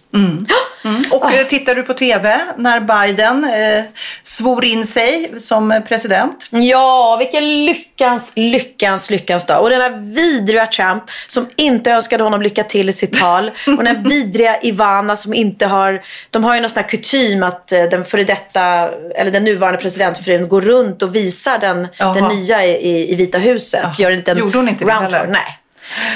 Och 1.11 1.33
eh, 1.33 1.47
tittar 1.47 1.75
du 1.75 1.83
på 1.83 1.95
TV 1.95 2.41
när 2.57 2.81
Biden 2.81 3.45
eh, 3.45 3.85
svor 4.23 4.65
in 4.65 4.87
sig 4.87 5.33
som 5.39 5.73
eh, 5.73 5.81
president? 5.81 6.49
Ja, 6.51 7.17
vilken 7.19 7.65
lyckans, 7.65 8.33
lyckans, 8.37 9.11
lyckans 9.11 9.47
dag. 9.47 9.63
Och 9.63 9.71
den 9.71 9.81
här 9.81 10.15
vidriga 10.15 10.67
Trump 10.67 11.05
som 11.27 11.49
inte 11.57 11.91
önskade 11.91 12.23
honom 12.23 12.43
lycka 12.43 12.65
till 12.65 12.89
i 12.89 12.93
sitt 12.93 13.19
tal. 13.19 13.51
Och 13.67 13.85
den 13.85 13.87
här 13.87 14.03
vidriga 14.09 14.61
Ivana 14.61 15.17
som 15.17 15.35
inte 15.35 15.67
har... 15.67 16.03
De 16.31 16.45
har 16.45 16.55
ju 16.55 16.61
någon 16.61 16.71
sån 16.71 16.83
här 16.83 16.89
kutym 16.89 17.43
att 17.43 17.73
eh, 17.73 17.83
den 17.83 18.05
före 18.05 18.25
detta, 18.25 18.91
eller 19.15 19.31
den 19.31 19.45
nuvarande 19.45 19.81
presidentfrun 19.81 20.49
går 20.49 20.61
runt 20.61 21.03
och 21.03 21.15
visar 21.15 21.59
den, 21.59 21.89
den 21.99 22.25
nya 22.25 22.67
i, 22.67 23.13
i, 23.13 23.15
Vita 23.15 23.39
huset. 23.39 23.99
Gör 23.99 24.11
en 24.11 24.17
liten 24.17 24.39
Gjorde 24.39 24.59
hon 24.59 24.69
inte 24.69 24.85
det 24.85 24.93
heller? 24.93 25.27
Nej. 25.27 25.61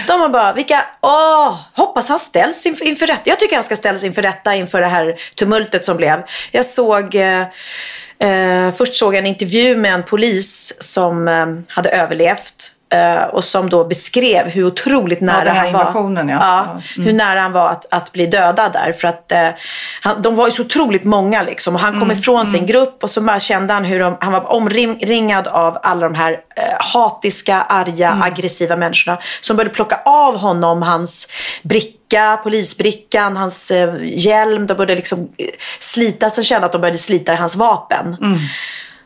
De 0.07 0.21
var 0.21 0.29
bara, 0.29 0.53
vilka, 0.53 0.85
åh, 1.01 1.57
hoppas 1.75 2.09
han 2.09 2.19
ställs 2.19 2.67
inför, 2.67 2.85
inför 2.85 3.07
rätta. 3.07 3.23
Jag 3.25 3.41
tycker 3.41 3.57
han 3.57 3.65
ska 3.65 3.77
ställas 3.77 4.05
inför 4.05 4.23
rätta 4.23 4.55
inför 4.55 4.81
det 4.81 4.87
här 4.87 5.17
tumultet 5.37 5.85
som 5.85 5.97
blev. 5.97 6.23
Jag 6.51 6.67
såg, 6.67 7.15
eh, 7.15 7.41
eh, 8.19 8.71
först 8.71 8.95
såg 8.95 9.15
jag 9.15 9.19
en 9.19 9.27
intervju 9.27 9.77
med 9.77 9.95
en 9.95 10.03
polis 10.03 10.73
som 10.79 11.29
eh, 11.29 11.47
hade 11.69 11.91
överlevt 11.91 12.74
eh, 12.95 13.23
Och 13.23 13.45
som 13.45 13.71
då 13.71 13.85
beskrev 13.85 14.47
hur 14.49 14.65
otroligt 14.67 15.21
nära 15.21 15.51
här 15.53 15.65
han 15.65 15.73
var. 15.73 15.81
ja. 16.29 16.39
ja 16.41 16.81
Ja, 16.97 17.03
Hur 17.03 17.13
nära 17.13 17.41
han 17.41 17.53
var 17.53 17.69
att, 17.69 17.93
att 17.93 18.13
bli 18.13 18.27
dödad 18.27 18.73
där. 18.73 18.93
För 18.93 19.09
att 19.09 19.33
eh, 19.33 19.49
han, 20.01 20.23
de 20.23 20.35
var 20.35 20.47
ju 20.47 20.53
så 20.53 20.63
otroligt 20.63 21.05
många 21.05 21.43
liksom. 21.43 21.75
Och 21.75 21.81
han 21.81 22.01
kom 22.01 22.11
ifrån 22.11 22.47
sin 22.47 22.67
grupp 22.67 23.03
och 23.03 23.11
så 23.11 23.21
bara 23.21 23.41
kände 23.41 23.75
han 23.75 23.85
hur 23.85 24.01
de, 24.01 24.17
han 24.21 24.33
var 24.33 24.53
omringad 24.53 25.47
av 25.47 25.79
alla 25.83 26.09
de 26.09 26.15
här 26.15 26.33
eh, 26.33 26.63
hatiska, 26.93 27.61
arga, 27.63 28.19
aggressiva 28.23 28.77
människorna. 28.77 29.19
Som 29.41 29.57
började 29.57 29.75
plocka 29.75 30.01
av 30.05 30.37
honom 30.37 30.83
hans 30.83 31.29
bricka, 31.63 32.41
polisbrickan, 32.43 33.37
hans 33.37 33.71
eh, 33.71 33.95
hjälm. 34.03 34.67
De 34.67 34.75
började 34.75 34.95
liksom 34.95 35.19
eh, 35.39 35.47
slita, 35.81 36.31
så 36.31 36.43
kände 36.43 36.67
att 36.67 36.73
de 36.73 36.81
började 36.81 36.99
slita 36.99 37.33
i 37.33 37.37
hans 37.37 37.57
vapen. 37.57 38.17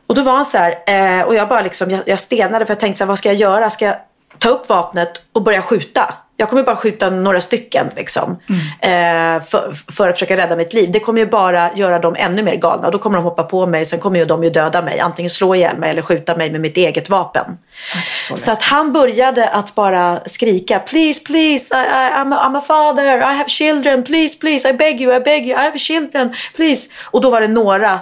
Och 0.08 0.14
då 0.14 0.22
var 0.22 0.32
han 0.32 0.44
så 0.44 0.58
här, 0.58 0.78
eh, 0.86 1.26
och 1.26 1.34
jag 1.34 1.48
bara 1.48 1.62
liksom, 1.62 1.90
jag, 1.90 2.00
jag 2.06 2.18
stelnade 2.18 2.66
för 2.66 2.72
jag 2.72 2.80
tänkte 2.80 2.98
så 2.98 3.04
här, 3.04 3.08
vad 3.08 3.18
ska 3.18 3.28
jag 3.28 3.36
göra? 3.36 3.70
Ska 3.70 3.84
jag 3.84 3.96
ta 4.38 4.48
upp 4.48 4.68
vapnet 4.68 5.12
och 5.32 5.42
börja 5.42 5.62
skjuta? 5.62 6.14
Jag 6.40 6.48
kommer 6.48 6.62
bara 6.62 6.76
skjuta 6.76 7.10
några 7.10 7.40
stycken 7.40 7.86
liksom, 7.96 8.38
eh, 8.80 9.42
för, 9.42 9.92
för 9.92 10.08
att 10.08 10.14
försöka 10.14 10.36
rädda 10.36 10.56
mitt 10.56 10.72
liv. 10.72 10.90
Det 10.92 11.00
kommer 11.00 11.20
ju 11.20 11.26
bara 11.26 11.70
göra 11.74 11.98
dem 11.98 12.16
ännu 12.18 12.42
mer 12.42 12.54
galna. 12.54 12.90
Då 12.90 12.98
kommer 12.98 13.16
de 13.16 13.24
hoppa 13.24 13.42
på 13.42 13.66
mig 13.66 13.80
och 13.80 13.86
sen 13.86 13.98
kommer 13.98 14.18
ju 14.18 14.24
de 14.24 14.44
ju 14.44 14.50
döda 14.50 14.82
mig. 14.82 15.00
Antingen 15.00 15.30
slå 15.30 15.54
ihjäl 15.54 15.76
mig 15.76 15.90
eller 15.90 16.02
skjuta 16.02 16.36
mig 16.36 16.50
med 16.50 16.60
mitt 16.60 16.76
eget 16.76 17.10
vapen. 17.10 17.44
Så, 18.36 18.52
att 18.52 18.62
han 18.62 18.92
började 18.92 19.48
att 19.48 19.74
bara 19.74 20.18
skrika 20.26 20.78
please, 20.78 21.24
please, 21.24 21.74
I, 21.74 21.78
I, 21.78 22.10
I'm, 22.14 22.34
a, 22.34 22.48
I'm 22.48 22.58
a 22.58 22.60
father, 22.60 23.16
I 23.16 23.34
have 23.34 23.48
children, 23.48 24.02
please, 24.02 24.38
please, 24.38 24.70
I 24.70 24.72
beg 24.72 25.00
you, 25.00 25.16
I 25.16 25.20
beg 25.20 25.46
you, 25.46 25.60
I 25.60 25.64
have 25.64 25.78
children, 25.78 26.34
please. 26.56 26.88
Och 27.04 27.20
då 27.20 27.30
var 27.30 27.40
det 27.40 27.48
några 27.48 28.00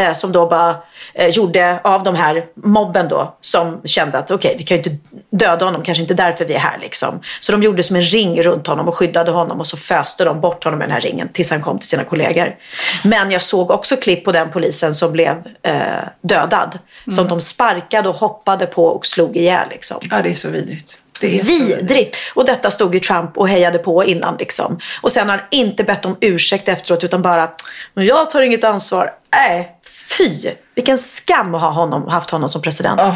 eh, 0.00 0.12
som 0.12 0.32
då 0.32 0.46
bara 0.46 0.76
eh, 1.14 1.28
gjorde 1.28 1.80
av 1.84 2.02
de 2.02 2.14
här 2.14 2.44
mobben 2.54 3.08
då 3.08 3.34
som 3.40 3.80
kände 3.84 4.18
att 4.18 4.30
okej, 4.30 4.54
vi 4.58 4.64
kan 4.64 4.76
ju 4.76 4.82
inte 4.82 4.96
döda 5.30 5.64
honom, 5.64 5.82
kanske 5.82 6.02
inte 6.02 6.14
därför 6.14 6.44
vi 6.44 6.54
är 6.54 6.58
här 6.58 6.78
liksom. 6.80 7.20
Så 7.40 7.52
de 7.52 7.62
gjorde 7.62 7.82
som 7.82 7.96
en 7.96 8.02
ring 8.02 8.42
runt 8.42 8.66
honom 8.66 8.88
och 8.88 8.94
skyddade 8.94 9.30
honom 9.30 9.60
och 9.60 9.66
så 9.66 9.76
föste 9.76 10.24
de 10.24 10.40
bort 10.40 10.64
honom 10.64 10.82
i 10.82 10.84
den 10.84 10.92
här 10.92 11.00
ringen 11.00 11.28
tills 11.32 11.50
han 11.50 11.62
kom 11.62 11.78
till 11.78 11.88
sina 11.88 12.04
kollegor. 12.04 12.54
Men 13.04 13.30
jag 13.30 13.42
såg 13.42 13.70
också 13.70 13.96
klipp 13.96 14.24
på 14.24 14.32
den 14.32 14.50
polisen 14.50 14.94
som 14.94 15.12
blev 15.12 15.36
eh, 15.62 15.74
dödad. 16.22 16.78
Som 17.10 17.28
de 17.28 17.40
sparkade 17.40 18.08
och 18.08 18.14
hoppade 18.14 18.66
på 18.66 18.86
och 18.86 19.06
slog 19.06 19.36
ihjäl 19.36 19.68
liksom. 19.70 19.98
Ja, 20.10 20.22
det 20.22 20.30
är 20.30 20.34
så 20.34 20.48
vidrigt. 20.48 20.98
Det 21.20 21.42
Vidrigt! 21.42 22.16
Och 22.34 22.44
detta 22.44 22.70
stod 22.70 22.94
ju 22.94 23.00
Trump 23.00 23.38
och 23.38 23.48
hejade 23.48 23.78
på 23.78 24.04
innan. 24.04 24.36
Liksom. 24.38 24.78
Och 25.00 25.12
sen 25.12 25.28
har 25.28 25.36
han 25.36 25.46
inte 25.50 25.84
bett 25.84 26.04
om 26.04 26.16
ursäkt 26.20 26.68
efteråt 26.68 27.04
utan 27.04 27.22
bara, 27.22 27.50
"Men 27.94 28.06
jag 28.06 28.30
tar 28.30 28.42
inget 28.42 28.64
ansvar. 28.64 29.12
Nej, 29.32 29.76
fy! 30.16 30.54
Vilken 30.74 30.98
skam 30.98 31.54
att 31.54 31.60
ha 31.60 31.70
honom, 31.70 32.08
haft 32.08 32.30
honom 32.30 32.48
som 32.48 32.62
president. 32.62 33.00
Oh. 33.00 33.14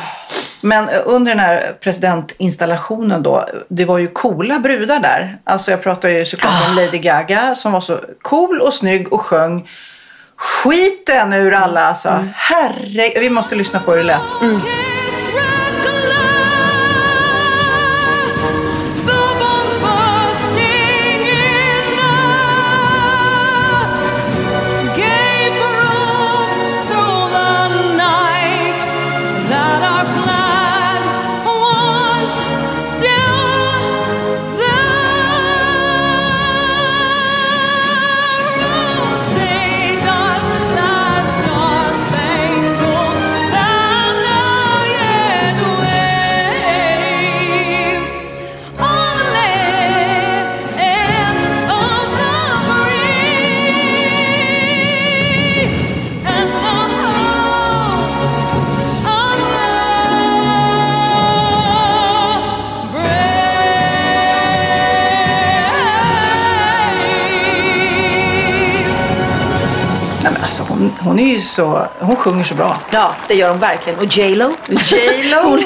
Men 0.60 0.88
eh, 0.88 1.00
under 1.04 1.32
den 1.32 1.40
här 1.40 1.76
presidentinstallationen 1.80 3.22
då, 3.22 3.48
det 3.68 3.84
var 3.84 3.98
ju 3.98 4.08
coola 4.08 4.58
brudar 4.58 5.00
där. 5.00 5.38
Alltså 5.44 5.70
jag 5.70 5.82
pratar 5.82 6.08
ju 6.08 6.24
såklart 6.24 6.68
om 6.68 6.76
Lady 6.76 6.98
Gaga 6.98 7.54
som 7.54 7.72
var 7.72 7.80
så 7.80 8.00
cool 8.22 8.60
och 8.60 8.74
snygg 8.74 9.12
och 9.12 9.20
sjöng 9.20 9.68
skiten 10.36 11.32
ur 11.32 11.54
alla 11.54 11.84
alltså. 11.84 12.28
Herre, 12.34 13.20
vi 13.20 13.30
måste 13.30 13.54
lyssna 13.54 13.80
på 13.80 13.90
hur 13.90 13.98
det 13.98 14.04
lät. 14.04 14.20
Alltså 14.20 14.93
hon, 70.84 70.92
hon 71.00 71.18
är 71.18 71.28
ju 71.28 71.40
så, 71.40 71.88
hon 71.98 72.16
sjunger 72.16 72.44
så 72.44 72.54
bra. 72.54 72.80
Ja, 72.90 73.14
det 73.28 73.34
gör 73.34 73.50
hon 73.50 73.58
verkligen. 73.58 73.98
Och 73.98 74.04
J 74.04 74.34
Lo. 74.34 74.52
J.Lo. 74.68 75.38
Hon, 75.42 75.60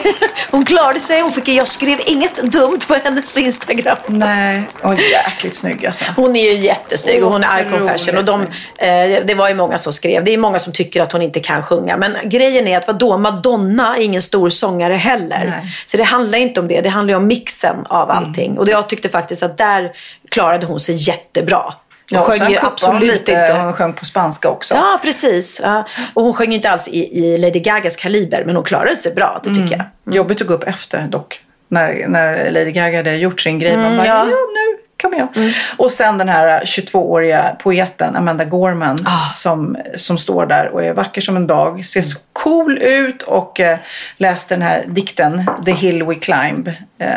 hon 0.50 0.64
klarade 0.64 1.00
sig. 1.00 1.20
Hon 1.20 1.32
fick, 1.32 1.48
jag 1.48 1.68
skrev 1.68 2.00
inget 2.06 2.42
dumt 2.42 2.80
på 2.88 2.94
hennes 2.94 3.38
Instagram. 3.38 3.96
Nej, 4.06 4.62
hon 4.82 4.98
är 4.98 5.10
jäkligt 5.10 5.54
snygg 5.54 5.86
alltså. 5.86 6.04
Hon 6.16 6.36
är 6.36 6.52
ju 6.52 6.58
jättesnygg 6.58 7.24
och 7.24 7.32
hon 7.32 7.44
är 7.44 7.66
icon 7.66 7.88
fashion. 7.88 8.18
Och 8.18 8.24
de, 8.24 8.40
eh, 8.78 9.24
det 9.24 9.34
var 9.34 9.48
ju 9.48 9.54
många 9.54 9.78
som 9.78 9.92
skrev. 9.92 10.24
Det 10.24 10.34
är 10.34 10.38
många 10.38 10.58
som 10.58 10.72
tycker 10.72 11.02
att 11.02 11.12
hon 11.12 11.22
inte 11.22 11.40
kan 11.40 11.62
sjunga. 11.62 11.96
Men 11.96 12.16
grejen 12.24 12.68
är 12.68 12.78
att 12.78 12.86
vadå, 12.86 13.18
Madonna 13.18 13.96
är 13.96 14.02
ingen 14.02 14.22
stor 14.22 14.50
sångare 14.50 14.94
heller. 14.94 15.44
Nej. 15.50 15.72
Så 15.86 15.96
det 15.96 16.02
handlar 16.04 16.38
inte 16.38 16.60
om 16.60 16.68
det. 16.68 16.80
Det 16.80 16.88
handlar 16.88 17.12
ju 17.12 17.16
om 17.16 17.26
mixen 17.26 17.76
av 17.88 18.10
allting. 18.10 18.58
Och 18.58 18.68
jag 18.68 18.88
tyckte 18.88 19.08
faktiskt 19.08 19.42
att 19.42 19.58
där 19.58 19.92
klarade 20.30 20.66
hon 20.66 20.80
sig 20.80 20.94
jättebra. 20.94 21.74
Hon 22.10 22.18
Ja, 22.18 22.20
och 22.20 22.26
sjöng 22.26 22.50
ju 22.50 22.58
hon 22.58 22.68
absolut 22.72 23.12
lite, 23.12 23.32
inte. 23.32 23.52
Hon 23.52 23.72
sjöng 23.72 23.92
på 23.92 24.04
spanska 24.04 24.48
också. 24.48 24.74
Ja, 24.74 25.00
precis. 25.02 25.60
Ja. 25.64 25.84
Och 26.14 26.24
hon 26.24 26.34
sjöng 26.34 26.54
inte 26.54 26.70
alls 26.70 26.88
i, 26.88 27.24
i 27.24 27.38
Lady 27.38 27.60
Gagas 27.60 27.96
kaliber, 27.96 28.44
men 28.44 28.56
hon 28.56 28.64
klarade 28.64 28.96
sig 28.96 29.14
bra, 29.14 29.40
det 29.44 29.54
tycker 29.54 29.84
jag. 30.04 30.14
Jobbigt 30.14 30.40
att 30.40 30.46
gå 30.46 30.54
upp 30.54 30.64
efter 30.64 31.02
dock. 31.02 31.40
När, 31.68 32.08
när 32.08 32.50
Lady 32.50 32.70
Gaga 32.70 32.96
hade 32.96 33.16
gjort 33.16 33.40
sin 33.40 33.58
grej. 33.58 33.76
Man 33.76 33.96
bara, 33.96 34.06
ja, 34.06 34.14
ja. 34.14 34.24
nu 34.26 34.78
kommer 35.02 35.18
jag. 35.18 35.28
Och 35.76 35.90
sen 35.90 36.18
den 36.18 36.28
här 36.28 36.60
22-åriga 36.60 37.56
poeten 37.62 38.16
Amanda 38.16 38.44
Gorman 38.44 38.98
som, 39.32 39.76
som 39.96 40.18
står 40.18 40.46
där 40.46 40.68
och 40.68 40.84
är 40.84 40.92
vacker 40.92 41.20
som 41.20 41.36
en 41.36 41.46
dag. 41.46 41.84
Ser 41.84 42.02
så 42.02 42.18
cool 42.32 42.78
ut 42.78 43.22
och 43.22 43.60
eh, 43.60 43.78
läste 44.16 44.54
den 44.54 44.62
här 44.62 44.84
dikten 44.86 45.50
The 45.64 45.72
Hill 45.72 46.02
We 46.02 46.14
Climb. 46.14 46.68
Eh, 46.98 47.08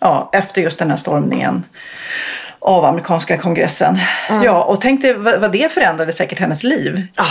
ja, 0.00 0.30
efter 0.32 0.62
just 0.62 0.78
den 0.78 0.90
här 0.90 0.96
stormningen 0.96 1.64
av 2.64 2.84
amerikanska 2.84 3.36
kongressen. 3.36 3.98
Ja, 4.44 4.64
och 4.64 4.80
tänkte 4.80 5.14
vad, 5.14 5.40
vad 5.40 5.52
det 5.52 5.72
förändrade 5.72 6.12
säkert 6.12 6.38
hennes 6.38 6.64
liv. 6.64 7.06
Ah. 7.16 7.24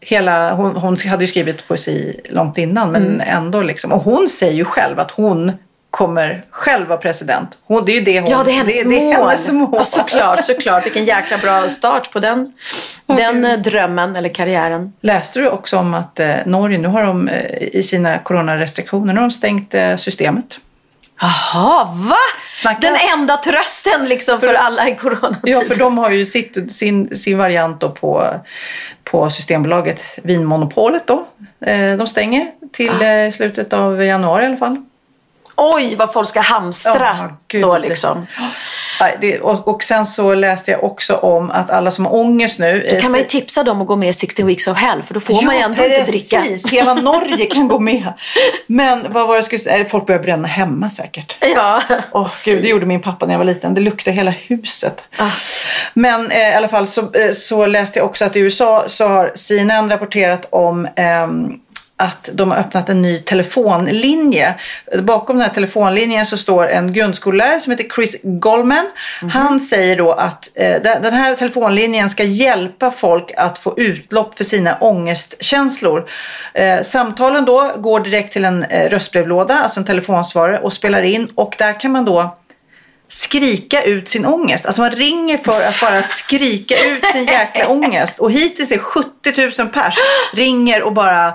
Hela, 0.00 0.54
hon, 0.54 0.76
hon 0.76 0.96
hade 1.08 1.24
ju 1.24 1.28
skrivit 1.28 1.68
poesi 1.68 2.20
långt 2.30 2.58
innan 2.58 2.92
men 2.92 3.20
ändå 3.20 3.62
liksom. 3.62 3.92
Och 3.92 4.00
hon 4.00 4.28
säger 4.28 4.52
ju 4.52 4.64
själv 4.64 5.00
att 5.00 5.10
hon 5.10 5.52
kommer 5.90 6.42
själv 6.50 6.88
vara 6.88 6.98
president. 6.98 7.58
Hon, 7.64 7.84
det 7.84 7.92
är 7.92 7.94
ju 7.94 8.00
det 8.00 8.20
hon... 8.20 8.30
Ja, 8.30 8.42
det 8.44 8.50
är 8.50 8.54
hennes 8.54 8.74
det, 8.74 8.84
mål. 8.84 8.94
det 8.94 9.10
är 9.10 9.28
hennes 9.28 9.52
mål. 9.52 9.70
Ja, 9.72 9.84
såklart, 9.84 10.44
såklart. 10.44 10.86
Vilken 10.86 11.04
jäkla 11.04 11.38
bra 11.38 11.68
start 11.68 12.12
på 12.12 12.20
den, 12.20 12.52
den 13.06 13.62
drömmen 13.62 14.16
eller 14.16 14.28
karriären. 14.28 14.92
Läste 15.00 15.40
du 15.40 15.48
också 15.48 15.78
om 15.78 15.94
att 15.94 16.20
eh, 16.20 16.34
Norge, 16.46 16.78
nu 16.78 16.88
har 16.88 17.02
de 17.02 17.28
eh, 17.28 17.62
i 17.72 17.82
sina 17.82 18.18
coronarestriktioner, 18.18 19.12
nu 19.12 19.20
har 19.20 19.28
de 19.28 19.30
stängt 19.30 19.74
eh, 19.74 19.96
systemet. 19.96 20.58
Jaha, 21.20 21.84
va? 21.84 22.16
Snacka- 22.54 22.80
Den 22.80 22.96
enda 23.18 23.36
trösten 23.36 24.04
liksom 24.04 24.40
för, 24.40 24.54
alla 24.54 24.88
i 24.88 24.94
coronatid. 24.96 25.38
Ja, 25.42 25.60
för 25.60 25.74
de 25.74 25.98
har 25.98 26.10
ju 26.10 26.26
sitt, 26.26 26.72
sin, 26.72 27.16
sin 27.16 27.38
variant 27.38 27.80
då 27.80 27.90
på, 27.90 28.34
på 29.04 29.30
Systembolaget, 29.30 30.02
Vinmonopolet 30.22 31.06
då. 31.06 31.26
Eh, 31.66 31.96
de 31.96 32.06
stänger 32.06 32.46
till 32.72 32.90
Ah. 33.00 33.04
eh, 33.04 33.30
slutet 33.30 33.72
av 33.72 34.04
januari 34.04 34.42
i 34.42 34.46
alla 34.46 34.56
fall. 34.56 34.76
Oj, 35.56 35.94
vad 35.96 36.12
folk 36.12 36.28
ska 36.28 36.40
hamstra 36.40 37.34
gud. 37.48 37.62
då 37.62 37.78
liksom. 37.78 38.26
Det, 39.20 39.40
och, 39.40 39.68
och 39.68 39.82
sen 39.82 40.06
så 40.06 40.34
läste 40.34 40.70
jag 40.70 40.84
också 40.84 41.14
om 41.14 41.50
att 41.50 41.70
alla 41.70 41.90
som 41.90 42.06
har 42.06 42.14
ångest 42.14 42.58
nu... 42.58 42.88
Då 42.90 43.00
kan 43.00 43.10
man 43.10 43.20
ju 43.20 43.26
tipsa 43.26 43.62
dem 43.62 43.80
att 43.80 43.86
gå 43.86 43.96
med 43.96 44.08
i 44.08 44.12
16 44.12 44.46
Weeks 44.46 44.66
of 44.66 44.78
Hell 44.78 45.02
för 45.02 45.14
då 45.14 45.20
får 45.20 45.42
man 45.46 45.56
ju 45.56 45.60
ändå 45.60 45.84
inte 45.84 46.02
dricka. 46.04 46.40
precis. 46.40 46.72
Hela 46.72 46.94
Norge 47.04 47.46
kan 47.46 47.68
gå 47.68 47.78
med. 47.78 48.12
Men 48.66 49.06
vad 49.12 49.28
var 49.28 49.34
jag 49.34 49.44
skulle 49.44 49.58
säga? 49.58 49.84
Folk 49.84 50.06
börjar 50.06 50.22
bränna 50.22 50.48
hemma 50.48 50.90
säkert. 50.90 51.36
Ja. 51.40 51.82
Åh 52.12 52.30
gud, 52.44 52.62
det 52.62 52.68
gjorde 52.68 52.86
min 52.86 53.00
pappa 53.02 53.26
när 53.26 53.34
jag 53.34 53.38
var 53.38 53.44
liten. 53.44 53.74
Det 53.74 53.80
luktade 53.80 54.16
hela 54.16 54.30
huset. 54.30 55.04
Ah. 55.18 55.30
Men 55.94 56.30
eh, 56.30 56.38
i 56.50 56.54
alla 56.54 56.68
fall 56.68 56.86
så, 56.86 57.00
eh, 57.00 57.32
så 57.32 57.66
läste 57.66 57.98
jag 57.98 58.06
också 58.06 58.24
att 58.24 58.36
i 58.36 58.40
USA 58.40 58.84
så 58.86 59.08
har 59.08 59.32
CNN 59.34 59.90
rapporterat 59.90 60.48
om 60.50 60.88
ehm, 60.96 61.52
att 61.96 62.30
de 62.32 62.50
har 62.50 62.58
öppnat 62.58 62.88
en 62.88 63.02
ny 63.02 63.18
telefonlinje. 63.18 64.54
Bakom 65.02 65.36
den 65.36 65.46
här 65.46 65.54
telefonlinjen 65.54 66.26
så 66.26 66.36
står 66.36 66.68
en 66.68 66.92
grundskollärare 66.92 67.60
som 67.60 67.70
heter 67.70 67.88
Chris 67.94 68.16
Goldman. 68.22 68.86
Han 69.32 69.60
säger 69.60 69.96
då 69.96 70.12
att 70.12 70.50
eh, 70.54 70.82
den 70.82 71.02
den 71.02 71.14
här 71.14 71.34
telefonlinjen 71.34 72.10
ska 72.10 72.24
hjälpa 72.24 72.90
folk 72.90 73.32
att 73.36 73.58
få 73.58 73.74
utlopp 73.78 74.36
för 74.36 74.44
sina 74.44 74.76
ångestkänslor. 74.80 76.08
Eh, 76.54 76.80
samtalen 76.82 77.44
då 77.44 77.70
går 77.76 78.00
direkt 78.00 78.32
till 78.32 78.44
en 78.44 78.64
eh, 78.64 78.90
röstbrevlåda, 78.90 79.54
alltså 79.54 79.80
en 79.80 79.86
telefonsvarare 79.86 80.58
och 80.58 80.72
spelar 80.72 81.02
in 81.02 81.28
och 81.34 81.54
där 81.58 81.80
kan 81.80 81.92
man 81.92 82.04
då 82.04 82.36
skrika 83.14 83.82
ut 83.82 84.08
sin 84.08 84.26
ångest. 84.26 84.66
Alltså 84.66 84.82
man 84.82 84.90
ringer 84.90 85.38
för 85.38 85.68
att 85.68 85.80
bara 85.80 86.02
skrika 86.02 86.84
ut 86.84 87.04
sin 87.12 87.24
jäkla 87.24 87.68
ångest. 87.68 88.20
Och 88.20 88.32
hittills 88.32 88.72
är 88.72 88.78
70 88.78 89.60
000 89.62 89.68
pers 89.68 89.94
ringer 90.32 90.82
och 90.82 90.92
bara 90.92 91.32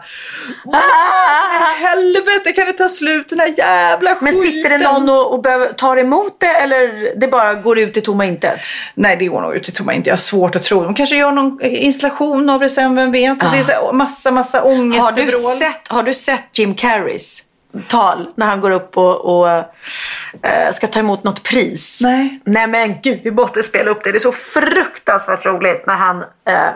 Helvete 1.80 2.52
kan 2.52 2.66
det 2.66 2.74
ta 2.74 2.90
slut 2.90 3.30
den 3.30 3.40
här 3.40 3.54
jävla 3.58 4.16
skiten. 4.16 4.26
Men 4.26 4.52
sitter 4.52 4.70
det 4.70 4.78
någon 4.78 5.10
och, 5.10 5.34
och 5.34 5.42
behöver, 5.42 5.68
tar 5.68 5.98
emot 5.98 6.40
det 6.40 6.48
eller 6.48 7.14
det 7.20 7.28
bara 7.28 7.54
går 7.54 7.80
ut 7.80 7.98
i 7.98 8.02
tomma 8.02 8.26
intet? 8.26 8.60
Nej 8.96 9.16
det 9.18 9.26
går 9.26 9.42
nog 9.42 9.56
ut 9.56 9.70
i 9.70 9.72
tomma 9.72 9.94
inte. 9.94 10.10
Jag 10.10 10.16
har 10.16 10.22
svårt 10.22 10.56
att 10.56 10.64
tro. 10.64 10.84
De 10.84 10.94
kanske 10.94 11.16
gör 11.16 11.32
någon 11.32 11.62
installation 11.62 12.50
av 12.50 12.60
det 12.60 12.70
sen, 12.70 12.96
vem 12.96 13.12
vet. 13.12 13.42
Så 13.42 13.48
Det 13.50 13.58
är 13.58 13.64
så 13.64 13.92
massa, 13.94 14.32
massa 14.32 14.64
ångest 14.64 15.02
Har 15.02 15.12
du, 15.12 15.32
sett, 15.32 15.88
har 15.88 16.04
du 16.04 16.14
sett 16.14 16.58
Jim 16.58 16.76
Carreys 16.76 17.44
tal 17.88 18.30
när 18.36 18.46
han 18.46 18.62
går 18.62 18.72
upp 18.72 18.98
och, 18.98 19.40
och 19.40 19.50
eh, 19.50 20.72
ska 20.74 20.88
ta 20.88 21.00
emot 21.00 21.24
något 21.24 21.44
pris? 21.44 22.00
Nej. 22.04 22.40
Nej 22.46 22.68
men 22.68 23.02
gud, 23.02 23.20
vi 23.24 23.32
måste 23.32 23.64
spela 23.64 23.92
upp 23.92 24.04
det. 24.04 24.12
Det 24.12 24.18
är 24.18 24.20
så 24.20 24.32
fruktansvärt 24.32 25.46
roligt 25.46 25.84
när 25.88 25.96
han, 25.96 26.24
eh, 26.46 26.70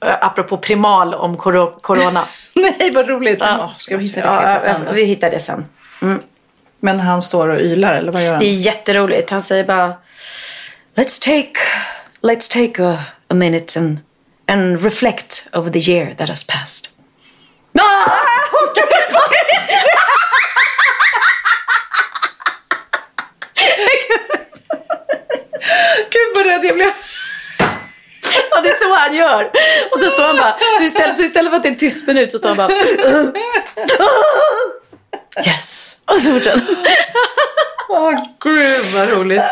apropå 0.00 0.56
primal 0.56 1.14
om 1.14 1.36
corona. 1.36 2.24
Nej 2.54 2.90
vad 2.94 3.08
roligt. 3.08 3.38
Ja, 3.40 3.72
ska 3.74 3.96
vi 3.96 4.04
hitta 4.04 4.20
det 4.20 4.62
Ja, 4.66 4.92
vi 4.92 5.04
hittar 5.04 5.30
det 5.30 5.38
sen. 5.38 5.64
Men 6.80 7.00
han 7.00 7.22
står 7.22 7.48
och 7.48 7.60
ylar 7.60 7.94
eller 7.94 8.12
vad 8.12 8.24
gör 8.24 8.30
han? 8.30 8.38
Det 8.40 8.46
är 8.46 8.54
jätteroligt. 8.54 9.30
Han 9.30 9.42
säger 9.42 9.64
bara 9.64 9.94
Let's 10.94 11.24
take, 11.24 11.52
let's 12.22 12.52
take 12.52 12.84
a, 12.84 12.98
a 13.28 13.34
minute 13.34 13.78
and, 13.78 13.98
and 14.46 14.84
reflect 14.84 15.46
over 15.52 15.70
the 15.70 15.92
year 15.92 16.14
that 16.14 16.28
has 16.28 16.44
passed. 16.46 16.88
Ah! 17.78 18.32
Gud 26.10 26.32
vad 26.34 26.46
rädd 26.46 26.64
jag 26.64 26.74
blev. 26.74 26.90
Ja, 28.50 28.60
det 28.60 28.68
är 28.68 28.78
så 28.78 28.94
han 28.94 29.14
gör. 29.14 29.50
Och 29.92 29.98
så 29.98 30.10
står 30.10 30.24
han 30.24 30.36
bara, 30.36 30.56
så 30.78 30.82
istället, 30.82 31.16
så 31.16 31.22
istället 31.22 31.50
för 31.50 31.56
att 31.56 31.62
det 31.62 31.68
är 31.68 31.70
en 31.72 31.78
tyst 31.78 32.06
minut 32.06 32.32
så 32.32 32.38
står 32.38 32.48
han 32.48 32.56
bara 32.56 32.70
Yes. 35.46 35.98
Och 36.06 36.20
så 36.20 36.32
fortsätter. 36.32 36.62
Åh 37.88 38.12
gud 38.40 38.84
vad 38.94 39.10
roligt. 39.10 39.42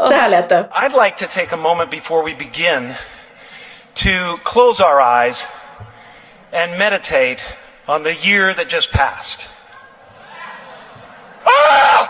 Så 0.00 0.14
här 0.14 0.28
lät 0.28 0.48
det. 0.48 0.68
I'd 0.72 1.04
like 1.04 1.26
to 1.26 1.32
take 1.34 1.54
a 1.54 1.56
moment 1.56 1.90
before 1.90 2.22
we 2.30 2.34
begin 2.38 2.94
to 3.94 4.36
close 4.44 4.82
our 4.84 5.00
eyes 5.00 5.46
and 6.52 6.78
meditate 6.78 7.42
on 7.86 8.04
the 8.04 8.28
year 8.28 8.54
that 8.54 8.72
just 8.72 8.92
passed. 8.92 9.46
Ah! 11.44 12.08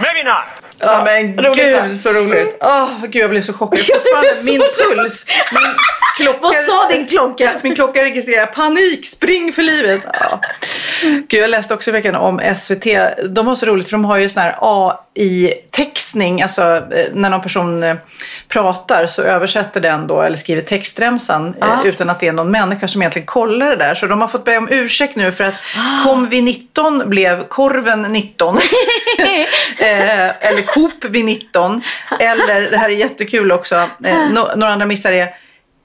Maybe 0.00 0.22
not. 0.24 0.44
Ja, 0.78 1.04
men 1.04 1.44
roligt, 1.44 1.72
va? 1.72 1.86
gud 1.86 2.00
så 2.00 2.12
roligt. 2.12 2.56
Åh, 2.60 2.90
gud 3.02 3.22
jag 3.22 3.30
blev 3.30 3.42
så 3.42 3.52
chockad. 3.52 3.78
Fortfarande 3.94 4.34
så 4.34 4.52
min 4.52 4.60
puls. 4.60 5.26
Min 5.52 5.62
klocka, 6.16 6.38
Vad 6.40 6.54
sa 6.54 6.88
din 6.88 7.06
klocka? 7.06 7.52
Min 7.62 7.74
klocka 7.74 8.02
registrerar 8.02 8.46
panik, 8.46 9.06
spring 9.06 9.52
för 9.52 9.62
livet. 9.62 10.00
Ja. 10.12 10.40
Gud, 11.02 11.40
jag 11.42 11.50
läste 11.50 11.74
också 11.74 11.90
i 11.90 11.92
veckan 11.92 12.14
om 12.14 12.40
SVT. 12.56 12.86
De 13.28 13.46
har 13.46 13.54
så 13.54 13.66
roligt 13.66 13.86
för 13.88 13.92
de 13.92 14.04
har 14.04 14.16
ju 14.16 14.28
sån 14.28 14.42
här 14.42 14.56
AI-textning. 14.60 16.42
Alltså 16.42 16.62
eh, 16.76 17.06
när 17.12 17.30
någon 17.30 17.40
person 17.40 17.82
eh, 17.82 17.96
pratar 18.48 19.06
så 19.06 19.22
översätter 19.22 19.80
den 19.80 20.06
då 20.06 20.22
eller 20.22 20.36
skriver 20.36 20.62
textremsan 20.62 21.54
eh, 21.62 21.80
utan 21.84 22.10
att 22.10 22.20
det 22.20 22.28
är 22.28 22.32
någon 22.32 22.50
människa 22.50 22.88
som 22.88 23.02
egentligen 23.02 23.26
kollar 23.26 23.66
det 23.66 23.76
där. 23.76 23.94
Så 23.94 24.06
de 24.06 24.20
har 24.20 24.28
fått 24.28 24.44
be 24.44 24.56
om 24.56 24.68
ursäkt 24.70 25.16
nu 25.16 25.32
för 25.32 25.44
att 25.44 25.54
kom 26.04 26.28
vi 26.28 26.42
19 26.42 27.02
blev 27.06 27.44
korven 27.48 28.02
19. 28.02 28.56
eh, 29.78 30.46
eller 30.46 30.62
Coop 30.66 31.04
vid 31.04 31.24
19. 31.24 31.82
Eller, 32.20 32.70
det 32.70 32.76
här 32.76 32.90
är 32.90 32.94
jättekul 32.94 33.52
också, 33.52 33.88
no, 34.30 34.56
några 34.56 34.72
andra 34.72 34.86
missar 34.86 35.12
det. 35.12 35.34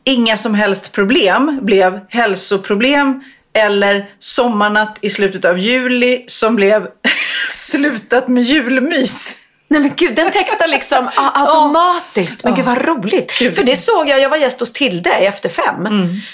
Inga 0.07 0.37
som 0.37 0.53
helst 0.53 0.91
problem 0.91 1.59
blev 1.61 1.99
hälsoproblem 2.09 3.23
eller 3.55 4.05
sommarnatt 4.19 4.97
i 5.01 5.09
slutet 5.09 5.45
av 5.45 5.57
juli 5.59 6.23
som 6.27 6.55
blev 6.55 6.87
slutat 7.49 8.27
med 8.27 8.43
julmys. 8.43 9.35
Nej 9.67 9.81
men 9.81 9.91
gud, 9.95 10.15
den 10.15 10.31
textar 10.31 10.67
liksom 10.67 11.09
automatiskt. 11.15 12.43
Men 12.43 12.55
gud 12.55 12.65
vad 12.65 12.85
roligt. 12.85 13.31
För 13.31 13.63
det 13.63 13.75
såg 13.75 14.09
jag, 14.09 14.19
jag 14.19 14.29
var 14.29 14.37
gäst 14.37 14.59
hos 14.59 14.73
Tilde 14.73 15.19
i 15.19 15.25
Efter 15.25 15.49
fem. 15.49 15.87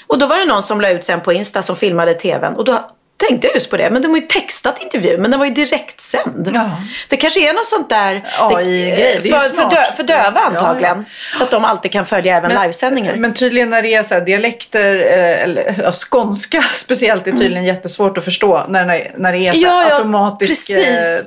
Och 0.07 0.17
då 0.17 0.25
var 0.25 0.37
det 0.37 0.45
någon 0.45 0.63
som 0.63 0.81
la 0.81 0.89
ut 0.89 1.03
sen 1.03 1.21
på 1.21 1.33
Insta 1.33 1.61
som 1.61 1.75
filmade 1.75 2.13
tvn. 2.13 2.55
Och 2.55 2.65
då 2.65 2.91
tänkte 3.29 3.47
jag 3.47 3.55
just 3.55 3.69
på 3.69 3.77
det. 3.77 3.89
Men 3.89 4.01
de 4.01 4.07
har 4.07 4.15
ju 4.17 4.27
textat 4.27 4.81
intervjun, 4.81 5.21
men 5.21 5.31
den 5.31 5.39
var 5.39 5.45
ju 5.47 5.53
direktsänd. 5.53 6.51
Ja. 6.53 6.71
Det 7.09 7.17
kanske 7.17 7.49
är 7.49 7.53
något 7.53 7.65
sånt 7.65 7.89
där 7.89 8.23
AI-grej, 8.39 9.21
för, 9.21 9.39
för, 9.39 9.69
dö, 9.69 9.83
för 9.95 10.03
döva 10.03 10.31
Ja, 10.35 10.41
antagligen. 10.45 11.05
ja. 11.07 11.37
Så 11.37 11.43
att 11.43 11.51
de 11.51 11.65
alltid 11.65 11.91
kan 11.91 12.05
följa 12.05 12.37
även 12.37 12.61
livesändningar. 12.61 13.15
Men 13.15 13.33
tydligen 13.33 13.69
när 13.69 13.81
det 13.81 13.93
är 13.93 14.03
så 14.03 14.13
här 14.13 14.21
dialekter, 14.21 14.95
eh, 14.95 15.43
eller 15.43 15.75
ja, 15.83 15.91
skånska 15.91 16.61
speciellt, 16.75 17.27
är 17.27 17.31
tydligen 17.31 17.63
jättesvårt 17.63 18.17
att 18.17 18.23
förstå 18.25 18.65
när, 18.69 18.85
när 18.85 19.11
när 19.17 19.33
det 19.33 19.47
är 19.47 19.53
så 19.53 19.67
här 19.67 19.91
automatisk 19.95 20.69
eh, 20.69 20.77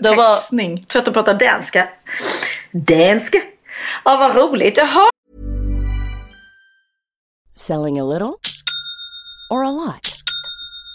Det 0.00 0.10
var- 0.16 0.34
textning. 0.36 0.76
Jag 0.78 0.88
tror 0.88 1.00
att 1.00 1.06
de 1.06 1.14
pratar 1.14 1.34
danska. 1.34 1.88
Danska? 2.72 3.38
Ja, 4.04 4.16
vad 4.16 4.36
roligt. 4.36 4.76
Jaha. 4.76 5.08
Selling 7.56 8.00
a 8.00 8.04
little 8.04 8.34
or 9.50 9.64
a 9.64 9.70
lot? 9.70 10.13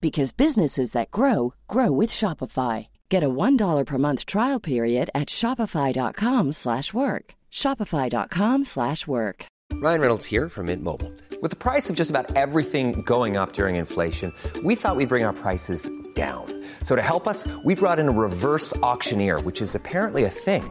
because 0.00 0.32
businesses 0.32 0.92
that 0.92 1.10
grow 1.10 1.54
grow 1.68 1.92
with 1.92 2.10
Shopify. 2.10 2.88
Get 3.08 3.22
a 3.22 3.28
$1 3.28 3.86
per 3.86 3.98
month 3.98 4.26
trial 4.26 4.60
period 4.60 5.10
at 5.14 5.28
shopify.com/work. 5.28 7.34
shopify.com/work. 7.52 9.46
Ryan 9.72 10.00
Reynolds 10.00 10.26
here 10.26 10.48
from 10.48 10.66
Mint 10.66 10.82
Mobile. 10.82 11.12
With 11.40 11.52
the 11.52 11.56
price 11.56 11.88
of 11.88 11.96
just 11.96 12.10
about 12.10 12.36
everything 12.36 13.00
going 13.02 13.38
up 13.38 13.54
during 13.54 13.76
inflation, 13.76 14.32
we 14.62 14.74
thought 14.74 14.96
we'd 14.96 15.08
bring 15.08 15.24
our 15.24 15.32
prices 15.32 15.88
down. 16.14 16.44
So 16.82 16.96
to 16.96 17.02
help 17.02 17.26
us, 17.26 17.48
we 17.64 17.74
brought 17.74 17.98
in 17.98 18.08
a 18.08 18.12
reverse 18.12 18.76
auctioneer, 18.82 19.40
which 19.40 19.62
is 19.62 19.74
apparently 19.74 20.24
a 20.24 20.28
thing. 20.28 20.70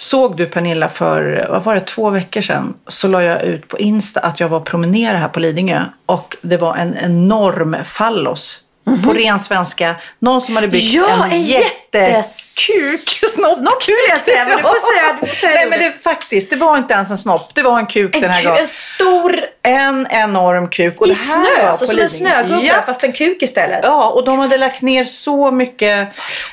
Såg 0.00 0.36
du 0.36 0.46
Pernilla 0.46 0.88
för, 0.88 1.46
vad 1.50 1.64
var 1.64 1.74
det, 1.74 1.80
två 1.80 2.10
veckor 2.10 2.40
sedan 2.40 2.74
så 2.86 3.08
la 3.08 3.22
jag 3.22 3.42
ut 3.42 3.68
på 3.68 3.78
Insta 3.78 4.20
att 4.20 4.40
jag 4.40 4.48
var 4.48 4.60
promenera 4.60 5.18
här 5.18 5.28
på 5.28 5.40
Lidingö 5.40 5.84
och 6.06 6.36
det 6.42 6.56
var 6.56 6.76
en 6.76 6.94
enorm 6.96 7.76
fallos. 7.84 8.60
På 9.04 9.12
ren 9.12 9.38
svenska, 9.38 9.94
någon 10.18 10.40
som 10.40 10.56
hade 10.56 10.68
byggt. 10.68 10.92
Ja, 10.92 11.24
en, 11.24 11.32
en 11.32 11.42
jättekuk. 11.42 13.00
Snopp 13.58 13.82
skulle 13.82 13.96
jag 14.08 14.18
säga, 14.18 14.44
men 14.44 14.56
du 14.56 14.62
får 14.62 14.92
säga, 14.92 15.16
du 15.20 15.26
får 15.26 15.34
säga 15.34 15.54
Nej 15.54 15.64
det 15.64 15.70
men 15.70 15.78
det 15.78 16.02
faktiskt, 16.02 16.50
det 16.50 16.56
var 16.56 16.76
inte 16.78 16.94
ens 16.94 17.10
en 17.10 17.18
snopp, 17.18 17.54
det 17.54 17.62
var 17.62 17.78
en 17.78 17.86
kuk 17.86 18.14
En, 18.14 18.20
den 18.20 18.30
här 18.30 18.44
gången. 18.44 18.60
en 18.60 18.66
stor 18.66 19.40
En 19.62 20.06
enorm 20.10 20.68
kuk. 20.68 21.00
Och 21.00 21.06
i 21.06 21.10
det 21.10 21.16
här 21.16 21.44
snö, 21.56 21.68
alltså 21.68 21.86
som 21.86 21.98
en 21.98 22.08
snögubbe 22.08 22.66
Ja. 22.66 22.82
fast 22.86 23.04
en 23.04 23.12
kuk 23.12 23.42
istället. 23.42 23.80
Ja, 23.82 24.08
och 24.10 24.24
de 24.24 24.38
hade 24.38 24.56
lagt 24.58 24.82
ner 24.82 25.04
så 25.04 25.50
mycket 25.50 26.08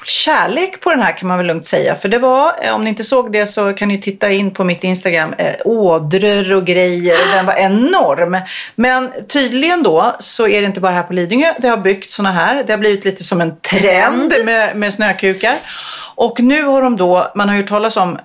kärlek 0.06 0.80
på 0.82 0.90
den 0.90 1.00
här 1.02 1.12
kan 1.18 1.28
man 1.28 1.38
väl 1.38 1.48
lugnt 1.48 1.66
säga. 1.66 1.96
För 1.96 2.10
det 2.10 2.20
var, 2.20 2.54
eh, 2.62 2.76
om 2.76 2.82
ni 2.82 2.90
inte 2.90 3.04
såg 3.04 3.32
det 3.32 3.48
så 3.48 3.74
kan 3.74 3.88
ni 3.88 4.02
titta 4.02 4.32
in 4.32 4.52
på 4.54 4.64
mitt 4.64 4.84
Instagram, 4.84 5.34
eh, 5.38 5.54
ådror 5.66 6.54
och 6.54 6.66
grejer. 6.66 7.22
Och 7.22 7.28
den 7.36 7.46
var 7.46 7.54
enorm. 7.54 8.38
Men 8.76 9.12
tydligen 9.28 9.84
då 9.84 10.16
så 10.20 10.48
är 10.48 10.62
det 10.62 10.66
inte 10.66 10.80
bara 10.80 10.92
här 10.92 11.04
på 11.04 11.14
Lidingö. 11.14 11.54
Det 11.60 11.68
har 11.68 11.78
byggt 11.78 12.12
såna 12.26 12.38
här. 12.38 12.64
Det 12.64 12.74
har 12.74 12.78
blivit 12.78 13.06
lite 13.06 13.24
som 13.24 13.42
en 13.42 13.56
trend 13.60 14.34
med, 14.46 14.76
med 14.76 14.94
snökukar. 14.94 15.58
Och 16.16 16.40
nu 16.40 16.64
har 16.64 16.82
de 16.82 16.98
då, 16.98 17.32
man 17.36 17.50
har 17.50 17.56
ju 17.56 17.62
hört 17.62 17.70
talas 17.70 17.98
om 17.98 18.20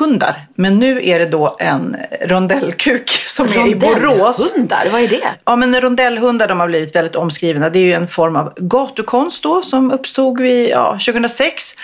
rondellhundar. 0.00 0.46
Men 0.54 0.78
nu 0.78 1.08
är 1.08 1.18
det 1.18 1.26
då 1.26 1.56
en 1.58 1.96
rondellkuk 2.20 3.10
som 3.10 3.46
är 3.48 3.66
i 3.66 3.74
Borås. 3.74 4.52
Hundar, 4.54 4.88
vad 4.92 5.00
är 5.00 5.08
det? 5.08 5.28
Ja, 5.44 5.56
men 5.56 5.80
rondellhundar 5.80 6.48
de 6.48 6.60
har 6.60 6.66
blivit 6.66 6.94
väldigt 6.94 7.16
omskrivna. 7.16 7.70
Det 7.70 7.78
är 7.78 7.84
ju 7.84 7.92
en 7.92 8.08
form 8.08 8.36
av 8.36 8.52
gatukonst 8.56 9.42
då 9.42 9.62
som 9.62 9.90
uppstod 9.90 10.40
vid, 10.40 10.70
ja, 10.70 10.92
2006. 10.92 11.74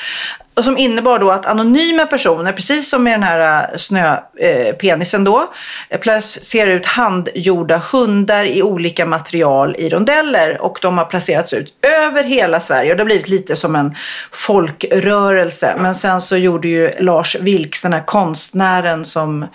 Och 0.59 0.65
som 0.65 0.79
innebar 0.79 1.19
då 1.19 1.31
att 1.31 1.47
anonyma 1.47 2.07
personer, 2.07 2.53
precis 2.53 2.91
som 2.91 3.03
med 3.03 3.13
den 3.13 3.23
här 3.23 3.77
snöpenisen 3.77 5.25
då, 5.25 5.53
eh, 5.89 6.01
placerar 6.01 6.71
ut 6.71 6.87
handgjorda 6.87 7.83
hundar 7.93 8.45
i 8.45 8.63
olika 8.63 9.07
material 9.07 9.77
i 9.79 9.89
rondeller. 9.89 10.63
Och 10.63 10.79
de 10.83 10.99
har 10.99 11.05
placerats 11.05 11.53
ut 11.53 11.75
över 11.83 12.25
hela 12.25 12.61
Sverige. 12.61 12.91
Och 12.91 12.97
det 12.97 13.03
har 13.03 13.07
blivit 13.07 13.29
lite 13.29 13.57
som 13.57 13.77
en 13.77 13.95
folkrörelse. 14.31 15.75
Men 15.79 15.95
sen 15.95 16.21
så 16.21 16.37
gjorde 16.37 16.69
ju 16.69 16.91
Lars 16.99 17.37
Vilks, 17.41 17.83
den 17.83 17.93
här 17.99 18.07
konstnären 18.07 19.05
som 19.05 19.47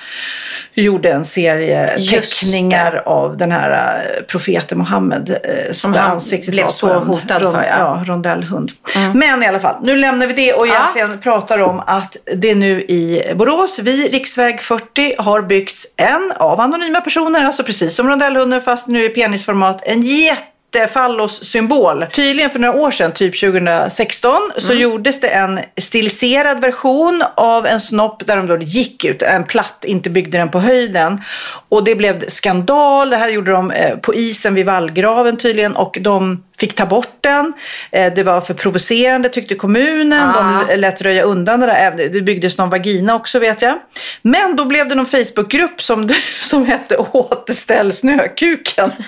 gjorde 0.73 1.11
en 1.11 1.25
serie 1.25 1.97
Just 1.97 2.39
teckningar 2.39 3.01
av 3.05 3.37
den 3.37 3.51
här 3.51 3.71
eh, 3.71 4.23
profeten 4.23 4.77
Mohammed. 4.77 5.29
eh, 5.43 5.73
Som 5.73 5.93
han 5.93 6.11
ansiktet 6.11 6.53
blev 6.53 6.67
så 6.67 6.93
hotad 6.93 7.41
ron- 7.41 7.53
för, 7.53 7.63
ja. 7.63 7.77
ja. 7.77 8.03
rondellhund. 8.05 8.71
Men 9.13 9.43
i 9.43 9.47
alla 9.47 9.59
fall, 9.59 9.75
nu 9.83 9.95
lämnar 9.95 10.27
vi 10.27 10.33
det 10.33 10.53
och 10.53 10.67
Ja. 10.67 10.73
egentligen 10.73 11.19
pratar 11.21 11.59
om 11.59 11.81
att 11.85 12.17
det 12.35 12.55
nu 12.55 12.81
i 12.81 13.33
Borås, 13.35 13.79
vid 13.79 14.11
riksväg 14.11 14.61
40, 14.61 15.15
har 15.17 15.41
byggts 15.41 15.87
en 15.97 16.33
av 16.37 16.59
anonyma 16.59 17.01
personer, 17.01 17.43
alltså 17.45 17.63
precis 17.63 17.95
som 17.95 18.07
rondellhunden 18.09 18.61
fast 18.61 18.87
nu 18.87 19.05
i 19.05 19.09
penisformat, 19.09 19.81
en 19.85 20.01
jätte 20.01 20.43
fallossymbol. 20.87 22.05
Tydligen 22.11 22.49
för 22.49 22.59
några 22.59 22.73
år 22.79 22.91
sedan, 22.91 23.11
typ 23.11 23.39
2016, 23.39 24.51
så 24.57 24.71
Mm. 24.71 24.81
gjordes 24.83 25.19
det 25.19 25.27
en 25.27 25.59
stiliserad 25.81 26.61
version 26.61 27.23
av 27.35 27.65
en 27.65 27.79
snopp 27.79 28.25
där 28.25 28.37
de 28.37 28.47
då 28.47 28.57
gick 28.57 29.05
ut, 29.05 29.21
en 29.21 29.43
platt, 29.43 29.85
inte 29.87 30.09
byggde 30.09 30.37
den 30.37 30.51
på 30.51 30.59
höjden. 30.59 31.21
Och 31.69 31.83
det 31.83 31.95
blev 31.95 32.23
skandal, 32.27 33.09
det 33.09 33.17
här 33.17 33.29
gjorde 33.29 33.51
de 33.51 33.71
eh, 33.71 33.97
på 33.97 34.15
isen 34.15 34.53
vid 34.53 34.65
vallgraven 34.65 35.37
tydligen 35.37 35.75
och 35.75 35.97
de 36.01 36.43
fick 36.63 36.75
ta 36.75 36.85
bort 36.85 37.17
den. 37.21 37.53
Eh, 37.91 38.13
Det 38.13 38.23
var 38.23 38.41
för 38.41 38.53
provocerande 38.53 39.29
tyckte 39.29 39.55
kommunen. 39.55 40.29
Ah. 40.35 40.63
De 40.69 40.75
lät 40.77 41.01
röja 41.01 41.23
undan 41.23 41.59
det 41.59 41.65
där. 41.65 42.09
Det 42.09 42.21
byggdes 42.21 42.57
någon 42.57 42.69
vagina 42.69 43.15
också 43.15 43.39
vet 43.39 43.61
jag. 43.61 43.79
Men 44.21 44.55
då 44.55 44.65
blev 44.65 44.87
det 44.87 44.95
någon 44.95 45.05
Facebookgrupp 45.05 45.81
som, 45.81 46.09
som 46.41 46.65
hette 46.65 46.97
Återställ 46.97 47.93
snökuken. 47.93 48.91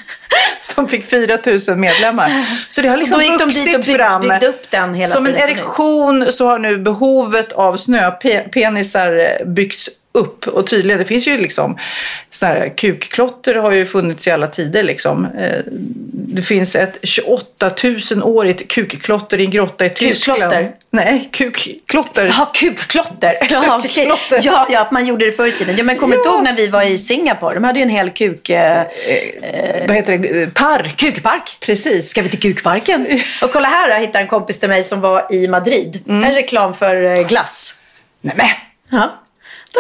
Som 0.60 0.88
fick 0.90 1.06
4 1.10 1.38
000 1.68 1.78
medlemmar. 1.78 2.46
Så 2.70 2.82
det 2.82 2.88
har 2.88 2.96
Så 2.96 3.02
liksom 3.02 3.22
gick 3.22 3.40
de 3.40 3.46
dit 3.50 3.58
vuxit 3.58 3.76
och 3.76 3.82
bygg- 3.82 3.98
fram. 3.98 4.22
byggde 4.22 4.48
upp 4.48 4.72
den 4.72 4.94
hela 4.94 5.14
Som 5.14 5.26
en 5.26 5.36
erektion 5.36 6.32
så 6.32 6.48
har 6.48 6.60
nu 6.60 6.78
behovet 6.78 7.52
av 7.52 7.78
snöpenisar 7.78 9.46
byggts 9.46 9.90
upp. 10.16 10.48
Och 10.48 10.68
tydligen, 10.68 11.00
det 11.00 11.06
finns 11.06 11.28
ju 11.28 11.38
liksom 11.38 11.78
såna 12.30 12.52
här 12.52 12.78
kukklotter 12.78 13.56
har 13.56 13.72
ju 13.72 13.86
funnits 13.86 14.28
i 14.28 14.32
alla 14.32 14.48
tider 14.48 14.84
liksom. 14.84 15.26
Eh, 15.26 15.60
Det 16.36 16.42
finns 16.42 16.76
ett 16.76 16.98
28 17.04 17.70
000-årigt 17.70 18.68
kukklotter 18.68 19.40
i 19.42 19.46
en 19.46 19.52
grotta 19.52 19.86
i 19.86 19.90
Tyskland. 19.90 20.40
Kukkloster? 20.40 20.74
Nej, 20.92 21.30
kukklotter. 21.32 22.26
Jaha, 22.26 22.48
kukklotter. 22.54 23.38
Ja. 23.50 23.82
Kukklotter. 23.82 24.40
ja, 24.44 24.68
ja, 24.70 24.88
man 24.92 25.06
gjorde 25.06 25.26
det 25.26 25.32
förr 25.32 25.46
i 25.48 25.52
tiden. 25.52 25.76
Ja, 25.78 25.84
men 25.84 25.98
kommer 25.98 26.16
du 26.16 26.22
Ja. 26.26 26.34
ihåg 26.34 26.44
när 26.44 26.56
vi 26.56 26.68
var 26.68 26.84
i 26.84 26.98
Singapore? 26.98 27.54
De 27.54 27.64
hade 27.64 27.80
ju 27.80 27.84
en 27.84 27.90
hel 27.90 28.10
kuk... 28.10 28.50
Eh, 28.50 28.84
Vad 29.88 29.96
heter 29.96 30.18
det? 30.18 30.42
Eh, 30.44 30.50
Park. 30.50 30.98
kukpark. 30.98 31.58
Precis. 31.60 32.10
Ska 32.10 32.22
vi 32.22 32.30
till 32.30 32.40
kukparken? 32.40 33.08
Och 33.44 33.52
kolla 33.52 33.68
här, 33.68 33.90
jag 33.90 34.00
hittade 34.00 34.20
en 34.20 34.28
kompis 34.28 34.60
till 34.60 34.70
mig 34.70 34.84
som 34.84 35.02
var 35.02 35.28
i 35.34 35.48
Madrid. 35.48 36.04
Mm. 36.08 36.24
En 36.24 36.32
reklam 36.34 36.74
för 36.74 37.04
eh, 37.04 37.28
glass. 37.28 37.76
Nej, 38.22 38.34
men. 38.38 38.48
Ja. 39.00 39.22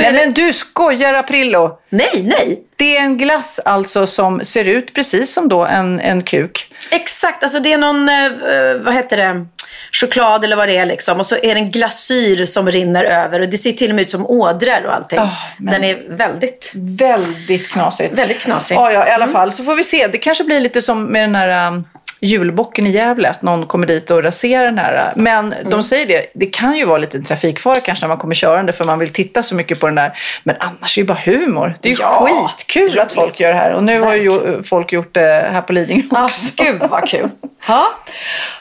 Nej, 0.01 0.13
men 0.13 0.33
du 0.33 0.53
skojar 0.53 1.13
Aprillo. 1.13 1.79
nej, 1.89 2.23
nej. 2.23 2.61
Det 2.77 2.97
är 2.97 3.01
en 3.01 3.17
glass 3.17 3.59
alltså 3.65 4.07
som 4.07 4.39
ser 4.45 4.65
ut 4.67 4.93
precis 4.93 5.33
som 5.33 5.47
då 5.49 5.65
en, 5.65 5.99
en 5.99 6.21
kuk. 6.21 6.67
Exakt, 6.91 7.43
alltså 7.43 7.59
det 7.59 7.73
är 7.73 7.77
någon, 7.77 8.09
eh, 8.09 8.25
eh, 8.25 8.75
vad 8.81 8.93
heter 8.93 9.17
det, 9.17 9.45
choklad 9.91 10.43
eller 10.43 10.55
vad 10.55 10.67
det 10.69 10.77
är 10.77 10.85
liksom. 10.85 11.19
Och 11.19 11.25
så 11.25 11.35
är 11.35 11.55
det 11.55 11.61
en 11.61 11.71
glasyr 11.71 12.45
som 12.45 12.71
rinner 12.71 13.03
över. 13.03 13.39
Och 13.41 13.49
det 13.49 13.57
ser 13.57 13.71
till 13.71 13.89
och 13.89 13.95
med 13.95 14.01
ut 14.01 14.09
som 14.09 14.25
ådror 14.27 14.85
och 14.85 14.93
allting. 14.93 15.19
Men- 15.57 15.73
Den 15.73 15.83
är 15.83 15.97
väldigt, 16.09 16.71
Väldigt 16.75 17.69
knasigt. 17.69 18.13
väldigt 18.13 18.39
knasig. 18.39 18.75
Ja, 18.75 18.91
ja, 18.91 19.07
i 19.07 19.11
alla 19.11 19.27
fall. 19.27 19.51
Så 19.51 19.63
får 19.63 19.75
vi 19.75 19.83
se. 19.83 20.07
Det 20.07 20.17
kanske 20.17 20.43
blir 20.43 20.59
lite 20.59 20.81
som 20.81 21.05
med 21.05 21.23
den 21.23 21.35
här 21.35 21.67
um, 21.67 21.85
julbocken 22.19 22.87
i 22.87 22.91
Gävle. 22.91 23.29
Att 23.29 23.41
någon 23.41 23.65
kommer 23.67 23.87
dit 23.87 24.11
och 24.11 24.23
raserar 24.23 24.65
den 24.65 24.77
här. 24.77 25.13
Men 25.15 25.53
de 25.69 25.83
säger 25.83 26.05
det. 26.05 26.25
Det 26.33 26.45
kan 26.45 26.75
ju 26.77 26.85
vara 26.85 26.97
lite 26.97 27.19
trafikfara 27.21 27.79
kanske 27.79 28.03
när 28.03 28.07
man 28.07 28.17
kommer 28.17 28.35
körande. 28.35 28.73
För 28.73 28.85
man 28.85 28.99
vill 28.99 29.09
titta 29.13 29.43
så 29.43 29.55
mycket 29.55 29.79
på 29.79 29.85
den 29.85 29.95
där. 29.95 30.11
Men 30.43 30.55
annars 30.59 30.97
är 30.97 31.01
det 31.01 31.05
bara 31.07 31.19
humor. 31.25 31.75
Det 31.81 31.89
är 31.89 31.93
ju 31.93 31.97
Ja, 32.01 32.47
skitkul 32.57 32.99
att 32.99 33.11
folk 33.11 33.39
gör 33.39 33.49
det 33.51 33.57
här. 33.57 33.71
Och 33.73 33.83
nu 33.83 33.99
har 33.99 34.15
ju 34.15 34.63
folk 34.63 34.91
gjort 34.91 35.13
det 35.13 35.49
här 35.51 35.61
på 35.61 35.73
Lidingö 35.73 36.03
Ah, 36.11 36.25
också. 36.25 36.63
gud 36.63 36.81
vad 36.89 37.07
kul. 37.07 37.29
Ja. 37.67 37.87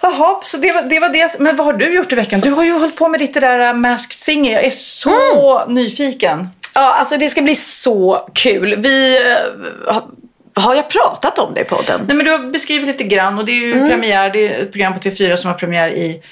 Jaha, 0.03 0.41
så 0.45 0.57
det 0.57 0.73
var, 0.73 0.83
det 0.83 1.01
var 1.01 1.09
det. 1.09 1.41
Men 1.41 1.57
vad 1.57 1.67
har 1.67 1.73
du 1.73 1.95
gjort 1.95 2.13
i 2.13 2.15
veckan? 2.15 2.41
Du 2.41 2.51
har 2.51 2.65
ju 2.65 2.73
hållit 2.73 2.97
på 2.97 3.09
med 3.09 3.21
ditt 3.21 3.35
där 3.35 3.69
uh, 3.69 3.75
Masked 3.81 4.13
Singer. 4.21 4.53
Jag 4.53 4.65
är 4.65 4.71
så 4.71 5.65
nyfiken. 5.69 6.49
ja, 6.75 6.95
alltså 6.99 7.17
det 7.17 7.29
ska 7.29 7.43
bli 7.43 7.55
så 7.57 8.29
kul. 8.35 8.75
Vi, 8.79 9.17
eh, 9.89 9.97
har, 10.55 10.75
jag 10.75 10.89
pratat 10.91 11.39
om 11.39 11.55
det 11.55 11.61
i 11.61 11.65
podden? 11.65 12.01
Nej, 12.09 12.17
men 12.17 12.27
du 12.27 12.33
har 12.33 12.39
beskrivit 12.39 12.87
lite 12.87 13.05
grann 13.05 13.39
och 13.39 13.45
det 13.45 13.53
är 13.53 13.55
ju 13.67 13.73
Mm. 13.73 13.89
premiär. 13.89 14.31
Det 14.31 14.49
är 14.49 14.63
ett 14.63 14.73
program 14.73 14.93
på 14.95 14.99
TV4 15.01 15.37
som 15.37 15.51
har 15.51 15.59
premiär 15.59 15.89
i 15.89 16.23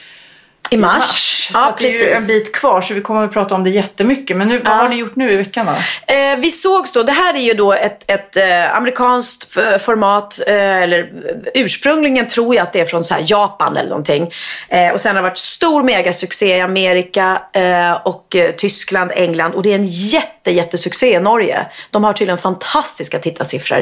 I 0.73 0.77
mars. 0.77 1.33
Så 1.53 1.59
Ja, 1.59 1.77
det 1.79 1.87
är 1.87 2.05
ju 2.05 2.13
en 2.13 2.27
bit 2.27 2.55
kvar 2.55 2.81
så 2.81 2.95
vi 2.95 3.01
kommer 3.01 3.25
att 3.25 3.33
prata 3.33 3.55
om 3.55 3.65
det 3.65 3.71
jättemycket. 3.71 4.37
Men 4.37 4.49
nu, 4.49 4.59
vad 4.59 4.75
har 4.75 4.89
ni 4.89 4.97
gjort 4.97 5.17
nu 5.17 5.33
i 5.33 5.37
veckan 5.37 5.67
då? 5.67 5.73
Eh, 6.15 6.37
vi 6.39 6.51
sågs 6.51 6.93
då, 6.93 7.03
det 7.03 7.13
här 7.13 7.35
är 7.35 7.41
ju 7.41 7.55
då 7.55 7.73
ett, 7.73 8.11
ett 8.11 8.37
eh, 8.37 8.77
amerikanskt 8.77 9.53
format, 9.85 10.41
eh, 10.47 10.83
eller 10.83 11.11
ursprungligen 11.55 12.29
tror 12.29 12.55
jag 12.55 12.63
att 12.63 12.73
det 12.73 12.81
är 12.81 12.85
från 12.85 13.05
så 13.05 13.15
Japan 13.21 13.77
eller 13.77 13.89
någonting. 13.89 14.31
Eh, 14.69 14.89
och 14.91 15.01
sen 15.01 15.17
har 15.17 15.23
det 15.23 15.29
varit 15.29 15.39
stor 15.39 15.83
megasuccé 15.83 16.57
i 16.57 16.61
Amerika 16.61 17.43
eh, 17.53 17.93
och 17.93 18.37
eh, 18.37 18.51
Tyskland, 18.51 19.11
England 19.15 19.55
och 19.55 19.63
det 19.63 19.71
är 19.71 19.75
en 19.75 19.87
jätte, 19.87 20.51
jättesuccé 20.51 21.15
i 21.15 21.21
Norge. 21.21 21.67
De 21.91 22.05
har 22.05 22.13
tydligen 22.13 22.39
fantastiska 22.39 23.19
tittarsiffror. 23.19 23.81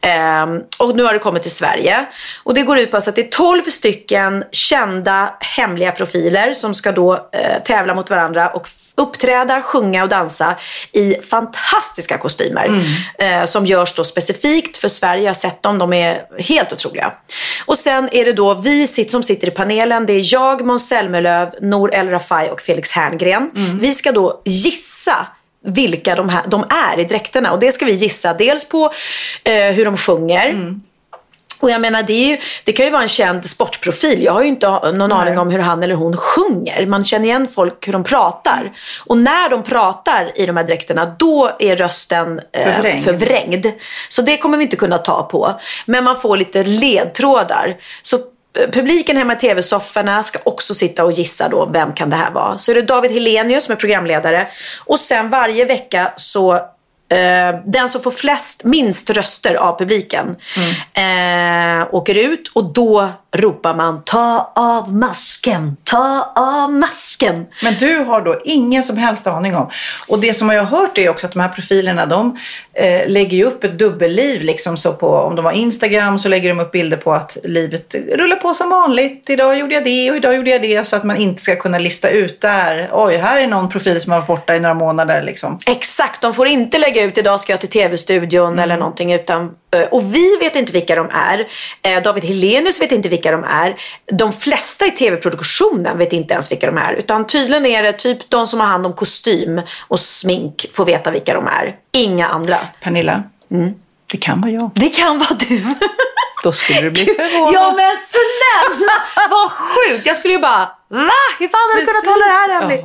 Eh, 0.00 0.46
och 0.78 0.96
nu 0.96 1.02
har 1.02 1.12
det 1.12 1.18
kommit 1.18 1.42
till 1.42 1.50
Sverige. 1.50 2.06
Och 2.42 2.54
det 2.54 2.62
går 2.62 2.78
ut 2.78 2.90
på 2.90 2.96
att 2.96 3.14
det 3.16 3.20
är 3.20 3.30
12 3.30 3.62
stycken 3.62 4.44
kända 4.52 5.34
hemliga 5.40 5.92
profiler 5.92 6.23
profiler 6.24 6.54
som 6.54 6.74
ska 6.74 6.92
då 6.92 7.12
eh, 7.12 7.62
tävla 7.64 7.94
mot 7.94 8.10
varandra 8.10 8.48
och 8.48 8.68
uppträda, 8.96 9.62
sjunga 9.62 10.02
och 10.02 10.08
dansa 10.08 10.56
i 10.92 11.14
fantastiska 11.14 12.18
kostymer. 12.18 12.84
Eh, 13.18 13.44
som 13.44 13.66
görs 13.66 13.94
då 13.94 14.04
specifikt 14.04 14.76
för 14.76 14.88
Sverige. 14.88 15.22
Jag 15.22 15.28
har 15.28 15.34
sett 15.34 15.62
dem, 15.62 15.78
de 15.78 15.92
är 15.92 16.22
helt 16.38 16.72
otroliga. 16.72 17.12
Och 17.66 17.78
sen 17.78 18.08
är 18.12 18.24
det 18.24 18.32
då 18.32 18.54
vi 18.54 18.86
som 18.86 19.22
sitter 19.22 19.48
i 19.48 19.50
panelen. 19.50 20.06
Det 20.06 20.12
är 20.12 20.34
jag, 20.34 20.64
Måns 20.66 20.88
Zelmerlöw, 20.88 21.50
Nour 21.60 21.94
El 21.94 22.10
Rafai 22.10 22.50
och 22.50 22.60
Felix 22.60 22.92
Herngren. 22.92 23.50
Vi 23.80 23.94
ska 23.94 24.12
då 24.12 24.42
gissa 24.44 25.26
vilka 25.66 26.14
de, 26.14 26.28
här, 26.28 26.42
de 26.46 26.64
är 26.94 27.00
i 27.00 27.04
dräkterna. 27.04 27.52
Och 27.52 27.60
det 27.60 27.72
ska 27.72 27.84
vi 27.84 27.92
gissa 27.92 28.34
dels 28.34 28.68
på 28.68 28.92
eh, 29.44 29.52
hur 29.54 29.84
de 29.84 29.96
sjunger. 29.96 30.80
Och 31.64 31.70
jag 31.70 31.80
menar, 31.80 32.02
det, 32.02 32.12
ju, 32.12 32.38
det 32.64 32.72
kan 32.72 32.86
ju 32.86 32.92
vara 32.92 33.02
en 33.02 33.08
känd 33.08 33.44
sportprofil. 33.44 34.22
Jag 34.22 34.32
har 34.32 34.42
ju 34.42 34.48
inte 34.48 34.92
någon 34.92 35.12
aning 35.12 35.38
om 35.38 35.50
hur 35.50 35.58
han 35.58 35.82
eller 35.82 35.94
hon 35.94 36.16
sjunger. 36.16 36.86
Man 36.86 37.04
känner 37.04 37.24
igen 37.24 37.46
folk 37.46 37.86
hur 37.88 37.92
de 37.92 38.04
pratar. 38.04 38.72
Och 39.06 39.18
när 39.18 39.48
de 39.48 39.62
pratar 39.62 40.32
i 40.34 40.46
de 40.46 40.56
här 40.56 40.64
dräkterna, 40.64 41.14
då 41.18 41.50
är 41.58 41.76
rösten 41.76 42.40
eh, 42.52 42.74
Förvrängd. 42.74 43.04
förvrängd. 43.04 43.66
Så 44.08 44.22
det 44.22 44.36
kommer 44.36 44.58
vi 44.58 44.64
inte 44.64 44.76
kunna 44.76 44.98
ta 44.98 45.22
på. 45.22 45.60
Men 45.86 46.04
man 46.04 46.16
får 46.16 46.36
lite 46.36 46.62
ledtrådar. 46.62 47.76
Så 48.02 48.16
eh, 48.16 48.22
publiken 48.72 49.16
hemma 49.16 49.32
i 49.32 49.36
tv-sofforna 49.36 50.22
ska 50.22 50.38
också 50.44 50.74
sitta 50.74 51.04
och 51.04 51.12
gissa 51.12 51.48
då, 51.48 51.68
vem 51.72 51.92
kan 51.92 52.10
det 52.10 52.16
här 52.16 52.30
vara? 52.30 52.58
Så 52.58 52.70
är 52.70 52.74
det 52.74 52.82
David 52.82 53.10
Helenius 53.10 53.64
som 53.64 53.72
är 53.72 53.76
programledare. 53.76 54.46
Och 54.84 55.00
sen 55.00 55.30
varje 55.30 55.64
vecka 55.64 56.12
så 56.16 56.60
Eh, 57.14 57.60
den 57.64 57.88
som 57.88 58.02
får 58.02 58.10
flest, 58.10 58.64
minst 58.64 59.10
röster 59.10 59.54
av 59.54 59.78
publiken 59.78 60.36
eh, 60.94 61.94
åker 61.94 62.18
ut 62.18 62.48
och 62.52 62.64
då 62.64 63.08
ropar 63.34 63.74
man 63.74 64.02
ta 64.04 64.52
av 64.54 64.94
masken, 64.94 65.76
ta 65.84 66.32
av 66.36 66.72
masken. 66.72 67.46
Men 67.62 67.74
du 67.74 67.96
har 67.98 68.20
då 68.20 68.40
ingen 68.44 68.82
som 68.82 68.96
helst 68.96 69.26
aning 69.26 69.56
om. 69.56 69.70
Och 70.08 70.20
det 70.20 70.34
som 70.34 70.50
jag 70.50 70.64
har 70.64 70.78
hört 70.78 70.98
är 70.98 71.08
också 71.08 71.26
att 71.26 71.32
de 71.32 71.40
här 71.40 71.48
profilerna 71.48 72.06
de 72.06 72.38
eh, 72.72 73.08
lägger 73.08 73.44
upp 73.46 73.64
ett 73.64 73.78
dubbelliv. 73.78 74.42
Liksom 74.42 74.76
så 74.76 74.92
på, 74.92 75.08
om 75.08 75.36
de 75.36 75.44
har 75.44 75.52
Instagram 75.52 76.18
så 76.18 76.28
lägger 76.28 76.48
de 76.48 76.60
upp 76.60 76.72
bilder 76.72 76.96
på 76.96 77.12
att 77.12 77.36
livet 77.44 77.94
rullar 78.12 78.36
på 78.36 78.54
som 78.54 78.70
vanligt. 78.70 79.30
Idag 79.30 79.58
gjorde 79.58 79.74
jag 79.74 79.84
det 79.84 80.10
och 80.10 80.16
idag 80.16 80.36
gjorde 80.36 80.50
jag 80.50 80.62
det. 80.62 80.84
Så 80.84 80.96
att 80.96 81.04
man 81.04 81.16
inte 81.16 81.42
ska 81.42 81.56
kunna 81.56 81.78
lista 81.78 82.08
ut 82.08 82.40
där. 82.40 82.88
Oj, 82.92 83.16
här 83.16 83.40
är 83.40 83.46
någon 83.46 83.68
profil 83.68 84.00
som 84.00 84.12
har 84.12 84.18
varit 84.18 84.26
borta 84.26 84.56
i 84.56 84.60
några 84.60 84.74
månader. 84.74 85.22
Liksom. 85.22 85.58
Exakt, 85.66 86.20
de 86.20 86.34
får 86.34 86.46
inte 86.46 86.78
lägga 86.78 87.03
ut 87.04 87.18
idag 87.18 87.40
ska 87.40 87.52
jag 87.52 87.60
till 87.60 87.68
tv-studion 87.68 88.58
eller 88.58 88.76
någonting. 88.76 89.12
Utan, 89.12 89.50
eh, 89.74 89.80
och 89.80 90.14
vi 90.14 90.36
vet 90.36 90.56
inte 90.56 90.72
vilka 90.72 90.96
de 90.96 91.10
är. 91.10 91.46
Eh, 91.82 92.02
David 92.02 92.24
Helenius 92.24 92.80
vet 92.80 92.92
inte 92.92 93.08
vilka 93.08 93.30
de 93.30 93.44
är. 93.44 93.76
De 94.12 94.32
flesta 94.32 94.86
i 94.86 94.90
tv-produktionen 94.90 95.98
vet 95.98 96.12
inte 96.12 96.34
ens 96.34 96.52
vilka 96.52 96.66
de 96.66 96.78
är. 96.78 96.92
Utan 96.92 97.26
tydligen 97.26 97.66
är 97.66 97.82
det 97.82 97.92
typ 97.92 98.30
de 98.30 98.46
som 98.46 98.60
har 98.60 98.66
hand 98.66 98.86
om 98.86 98.92
kostym 98.92 99.60
och 99.88 100.00
smink 100.00 100.66
får 100.72 100.84
veta 100.84 101.10
vilka 101.10 101.34
de 101.34 101.46
är. 101.46 101.76
Inga 101.92 102.26
andra. 102.26 102.58
Pernilla, 102.80 103.22
det 104.12 104.18
kan 104.18 104.40
vara 104.40 104.52
jag. 104.52 104.70
Det 104.74 104.88
kan 104.88 105.18
vara 105.18 105.34
du. 105.48 105.64
Då 106.42 106.52
skulle 106.52 106.80
du 106.80 106.90
bli 106.90 107.04
förvånad. 107.04 107.54
Ja 107.54 107.74
men 107.76 107.90
snälla, 108.06 108.92
vad 109.30 109.50
sjukt. 109.50 110.06
Jag 110.06 110.16
skulle 110.16 110.34
ju 110.34 110.40
bara, 110.40 110.70
va? 110.88 111.10
Hur 111.38 111.48
fan 111.48 111.60
har 111.72 111.80
du 111.80 111.86
kunnat 111.86 112.06
hålla 112.06 112.26
det 112.26 112.32
här 112.32 112.60
hemligt? 112.60 112.84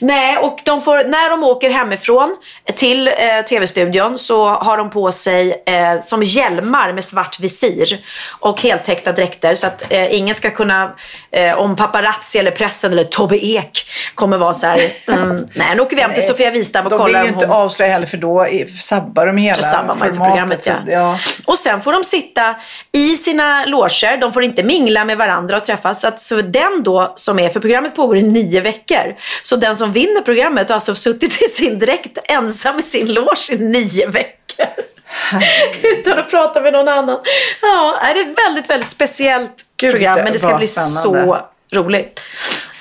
Nej, 0.00 0.36
och 0.36 0.60
de 0.64 0.82
får, 0.82 1.04
när 1.04 1.30
de 1.30 1.44
åker 1.44 1.70
hemifrån 1.70 2.36
till 2.74 3.08
eh, 3.08 3.14
tv-studion 3.48 4.18
så 4.18 4.48
har 4.48 4.76
de 4.76 4.90
på 4.90 5.12
sig 5.12 5.62
eh, 5.66 6.00
som 6.00 6.22
hjälmar 6.22 6.92
med 6.92 7.04
svart 7.04 7.40
visir 7.40 7.98
och 8.40 8.62
heltäckta 8.62 9.12
dräkter 9.12 9.54
så 9.54 9.66
att 9.66 9.92
eh, 9.92 10.14
ingen 10.14 10.34
ska 10.34 10.50
kunna, 10.50 10.94
eh, 11.30 11.58
om 11.58 11.76
paparazzi 11.76 12.38
eller 12.38 12.50
pressen 12.50 12.92
eller 12.92 13.04
Tobbe 13.04 13.36
Ek 13.46 13.88
kommer 14.14 14.38
vara 14.38 14.54
så 14.54 14.66
här, 14.66 14.92
mm, 15.06 15.48
nej 15.54 15.76
nu 15.76 15.82
åker 15.82 15.96
vi 15.96 16.02
hem 16.02 16.14
till 16.14 16.26
Sofia 16.26 16.50
Wistam 16.50 16.84
och 16.84 16.90
De 16.90 16.96
vill 16.96 17.06
kollar 17.06 17.22
ju 17.22 17.28
om 17.28 17.34
inte 17.34 17.46
hon... 17.46 17.56
avslöja 17.56 17.92
heller 17.92 18.06
för 18.06 18.16
då 18.16 18.46
sabbar 18.80 19.26
de 19.26 19.36
hela 19.36 19.62
sabbar 19.62 19.94
formatet. 19.94 20.16
programmet 20.16 20.66
ja. 20.66 20.74
Så, 20.84 20.90
ja. 20.90 21.18
Och 21.44 21.58
sen 21.58 21.80
får 21.80 21.92
de 21.92 22.04
sitta 22.04 22.54
i 22.92 23.16
sina 23.16 23.64
loger. 23.64 24.16
De 24.16 24.32
får 24.32 24.42
inte 24.42 24.62
mingla 24.62 25.04
med 25.04 25.18
varandra 25.18 25.56
och 25.56 25.64
träffas. 25.64 26.00
Så, 26.00 26.08
att, 26.08 26.20
så 26.20 26.40
den 26.40 26.82
då 26.82 27.12
som 27.16 27.38
är, 27.38 27.45
för 27.50 27.60
programmet 27.60 27.94
pågår 27.94 28.16
i 28.16 28.22
nio 28.22 28.60
veckor. 28.60 29.14
Så 29.42 29.56
den 29.56 29.76
som 29.76 29.92
vinner 29.92 30.20
programmet 30.20 30.68
har 30.68 30.74
alltså 30.74 30.94
suttit 30.94 31.42
i 31.42 31.44
sin 31.44 31.78
dräkt 31.78 32.18
ensam 32.24 32.78
i 32.78 32.82
sin 32.82 33.12
loge 33.12 33.52
i 33.52 33.58
nio 33.58 34.06
veckor. 34.06 34.66
Utan 35.82 36.18
att 36.18 36.30
prata 36.30 36.60
med 36.60 36.72
någon 36.72 36.88
annan. 36.88 37.18
Ja, 37.62 37.98
det 38.14 38.20
är 38.20 38.30
ett 38.30 38.38
väldigt, 38.46 38.70
väldigt 38.70 38.88
speciellt 38.88 39.64
Gud, 39.76 39.90
program. 39.90 40.18
Men 40.24 40.32
det 40.32 40.38
ska 40.38 40.56
bli 40.56 40.68
spännande. 40.68 41.02
så 41.02 41.38
roligt. 41.72 42.20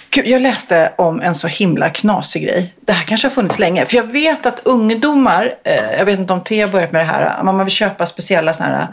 Gud, 0.09 0.27
jag 0.27 0.41
läste 0.41 0.93
om 0.95 1.21
en 1.21 1.35
så 1.35 1.47
himla 1.47 1.89
knasig 1.89 2.43
grej. 2.43 2.73
Det 2.81 2.93
här 2.93 3.03
kanske 3.03 3.27
har 3.27 3.31
funnits 3.31 3.59
länge. 3.59 3.85
För 3.85 3.97
jag 3.97 4.11
vet 4.11 4.45
att 4.45 4.59
ungdomar, 4.63 5.55
eh, 5.63 5.97
jag 5.97 6.05
vet 6.05 6.19
inte 6.19 6.33
om 6.33 6.43
Thea 6.43 6.65
har 6.65 6.71
börjat 6.71 6.91
med 6.91 7.01
det 7.01 7.05
här, 7.05 7.43
man 7.43 7.65
vill 7.65 7.69
köpa 7.69 8.05
speciella 8.05 8.53
sådana 8.53 8.77
här 8.77 8.87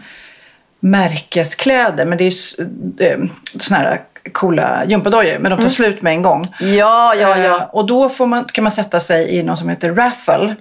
märkeskläder. 0.80 2.06
Men 2.06 2.18
det 2.18 2.24
är 2.24 2.30
ju 2.30 2.66
eh, 3.06 3.18
såna 3.60 3.78
här 3.80 4.00
coola 4.32 4.84
gympadojor. 4.86 5.38
Men 5.38 5.50
de 5.50 5.62
tar 5.62 5.68
slut 5.68 6.02
med 6.02 6.12
en 6.12 6.22
gång. 6.22 6.54
Ja, 6.60 7.14
ja, 7.14 7.36
Eh, 7.36 7.44
ja. 7.44 7.68
Och 7.72 7.86
då 7.86 8.08
får 8.08 8.26
man, 8.26 8.44
kan 8.44 8.64
man 8.64 8.72
sätta 8.72 9.00
sig 9.00 9.28
i 9.36 9.42
något 9.42 9.58
som 9.58 9.68
heter 9.68 9.90
raffle. 9.94 10.54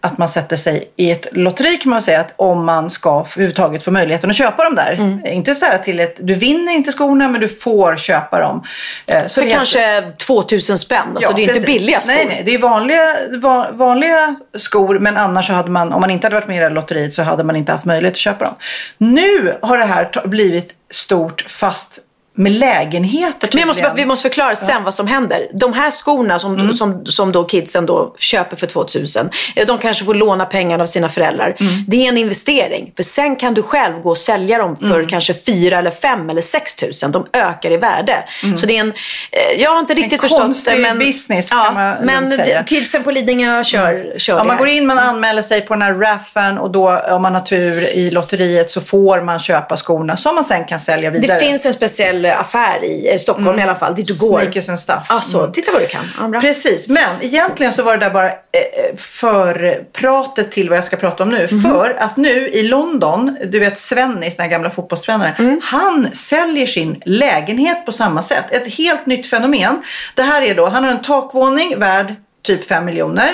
Att 0.00 0.18
man 0.18 0.28
sätter 0.28 0.56
sig 0.56 0.84
i 0.96 1.10
ett 1.10 1.26
lotteri 1.32 1.76
kan 1.76 1.90
man 1.90 2.02
säga. 2.02 2.20
Att 2.20 2.32
om 2.36 2.64
man 2.64 2.90
ska 2.90 3.10
överhuvudtaget 3.20 3.82
få 3.82 3.90
möjligheten 3.90 4.30
att 4.30 4.36
köpa 4.36 4.64
dem 4.64 4.74
där. 4.74 4.92
Mm. 4.92 5.26
Inte 5.26 5.54
så 5.54 5.66
här 5.66 5.78
till 5.78 6.00
ett, 6.00 6.18
du 6.22 6.34
vinner 6.34 6.72
inte 6.72 6.92
skorna 6.92 7.28
men 7.28 7.40
du 7.40 7.48
får 7.48 7.96
köpa 7.96 8.40
dem. 8.40 8.62
Eh, 9.06 9.26
så 9.26 9.42
För 9.42 9.50
kanske 9.50 10.02
2000 10.26 10.78
spänn. 10.78 10.98
Alltså, 11.14 11.30
Ja, 11.30 11.36
det 11.36 11.40
är 11.40 11.42
inte 11.42 11.52
precis. 11.54 11.66
billiga 11.66 12.00
skor. 12.00 12.14
Nej, 12.14 12.26
nej. 12.28 12.42
Det 12.44 12.54
är 12.54 12.58
vanliga, 12.58 13.06
va- 13.42 13.66
vanliga 13.72 14.34
skor. 14.56 14.98
Men 14.98 15.16
annars 15.16 15.46
så 15.46 15.52
hade 15.52 15.70
man, 15.70 15.92
om 15.92 16.00
man 16.00 16.10
inte 16.10 16.26
hade 16.26 16.34
varit 16.36 16.48
med 16.48 16.56
i 16.56 16.58
det 16.58 16.64
här 16.64 16.70
lotteriet 16.70 17.12
så 17.12 17.22
hade 17.22 17.44
man 17.44 17.56
inte 17.56 17.72
haft 17.72 17.84
möjlighet 17.84 18.12
att 18.14 18.18
köpa 18.18 18.44
dem. 18.44 18.54
Nu 18.98 19.58
har 19.62 19.78
det 19.78 19.84
här 19.84 20.26
blivit 20.28 20.74
stort 20.90 21.44
fast 21.48 21.98
med 22.38 22.52
lägenheter 22.52 23.48
Men 23.52 23.66
måste, 23.66 23.92
vi 23.96 24.04
måste 24.06 24.22
förklara 24.22 24.56
sen 24.56 24.84
vad 24.84 24.94
som 24.94 25.06
händer. 25.06 25.46
De 25.52 25.72
här 25.72 25.90
skorna 25.90 26.38
som, 26.38 26.54
Mm. 26.58 26.74
som, 26.76 27.06
som 27.06 27.32
då 27.32 27.44
kidsen 27.44 27.86
då 27.86 28.14
köper 28.18 28.56
för 28.56 28.66
2000, 28.66 29.30
eh, 29.56 29.66
de 29.66 29.78
kanske 29.78 30.04
får 30.04 30.14
låna 30.14 30.46
pengarna 30.46 30.82
av 30.82 30.86
sina 30.86 31.08
föräldrar. 31.08 31.56
Mm. 31.60 31.72
Det 31.88 32.04
är 32.04 32.08
en 32.08 32.18
investering. 32.18 32.92
För 32.96 33.02
sen 33.02 33.36
kan 33.36 33.54
du 33.54 33.62
själv 33.62 34.00
gå 34.02 34.10
och 34.10 34.18
sälja 34.18 34.58
dem 34.58 34.76
för 34.76 34.94
Mm. 34.94 35.06
kanske 35.06 35.34
4 35.34 35.78
eller 35.78 35.90
5 35.90 36.30
eller 36.30 36.40
6000. 36.42 37.12
De 37.12 37.26
ökar 37.32 37.70
i 37.70 37.76
värde. 37.76 38.14
Så 38.56 38.66
det 38.66 38.76
är 38.76 38.80
en, 38.80 38.92
eh, 39.30 39.62
jag 39.62 39.70
har 39.70 39.78
inte 39.78 39.94
riktigt 39.94 40.20
förstått 40.20 40.38
det. 40.38 40.42
Mm. 40.44 40.54
konstig 40.54 40.80
Men, 40.80 40.98
business, 40.98 41.48
ja, 41.50 41.64
kan 41.64 41.74
man 41.74 41.96
Men 42.02 42.30
säga. 42.30 42.52
Mm. 42.54 42.64
kidsen 42.64 43.02
på 43.02 43.10
Lidingö 43.10 43.64
kör, 43.64 44.14
kör 44.18 44.34
Ja, 44.36 44.42
det 44.42 44.48
man 44.48 44.56
går 44.56 44.68
in, 44.68 44.86
man 44.86 44.98
anmäler 44.98 45.42
sig 45.42 45.60
på 45.60 45.74
den 45.74 45.82
här 45.82 45.94
raffen 45.94 46.58
och 46.58 46.70
då 46.70 46.98
om 46.98 47.22
man 47.22 47.34
har 47.34 47.42
tur 47.42 47.82
i 47.88 48.10
lotteriet 48.10 48.70
så 48.70 48.80
får 48.80 49.20
man 49.20 49.38
köpa 49.38 49.76
skorna 49.76 50.16
som 50.16 50.34
man 50.34 50.44
sen 50.44 50.64
kan 50.64 50.80
sälja 50.80 51.10
vidare. 51.10 51.34
Det 51.38 51.46
finns 51.46 51.66
en 51.66 51.72
speciell 51.72 52.27
affär 52.36 52.84
i 52.84 53.08
eh, 53.12 53.16
Stockholm 53.18 53.48
Mm. 53.48 53.60
i 53.60 53.62
alla 53.62 53.74
fall, 53.74 53.94
dit 53.94 54.06
du 54.06 54.18
går. 54.28 54.38
Sneakers 54.40 54.68
and 54.68 54.80
stuff. 54.80 55.02
Alltså, 55.06 55.50
titta 55.52 55.72
vad 55.72 55.82
du 55.82 55.86
kan. 55.86 56.04
Ja, 56.20 56.28
bra. 56.28 56.40
Precis, 56.40 56.88
men 56.88 57.08
egentligen 57.20 57.72
så 57.72 57.82
var 57.82 57.92
det 57.96 58.04
där 58.06 58.10
bara 58.10 58.28
eh, 58.28 58.96
för 58.96 59.84
pratet 59.92 60.50
till 60.52 60.68
vad 60.68 60.76
jag 60.78 60.84
ska 60.84 60.96
prata 60.96 61.22
om 61.22 61.28
nu. 61.28 61.48
Mhm. 61.50 61.62
För 61.62 61.96
att 61.98 62.16
nu 62.16 62.48
i 62.48 62.62
London, 62.62 63.36
du 63.52 63.58
vet 63.58 63.78
Svennis, 63.78 64.36
den 64.36 64.44
här 64.44 64.50
gamla 64.50 64.70
fotbollstränaren, 64.70 65.32
Mm. 65.38 65.60
han 65.64 66.08
säljer 66.12 66.66
sin 66.66 67.02
lägenhet 67.04 67.86
på 67.86 67.92
samma 67.92 68.22
sätt. 68.22 68.44
Ett 68.50 68.74
helt 68.74 69.06
nytt 69.06 69.26
fenomen. 69.26 69.82
Det 70.14 70.22
här 70.22 70.42
är 70.42 70.54
då, 70.54 70.66
han 70.66 70.84
har 70.84 70.90
en 70.90 71.02
takvåning 71.02 71.78
värd 71.78 72.14
typ 72.42 72.68
5 72.68 72.84
miljoner. 72.84 73.30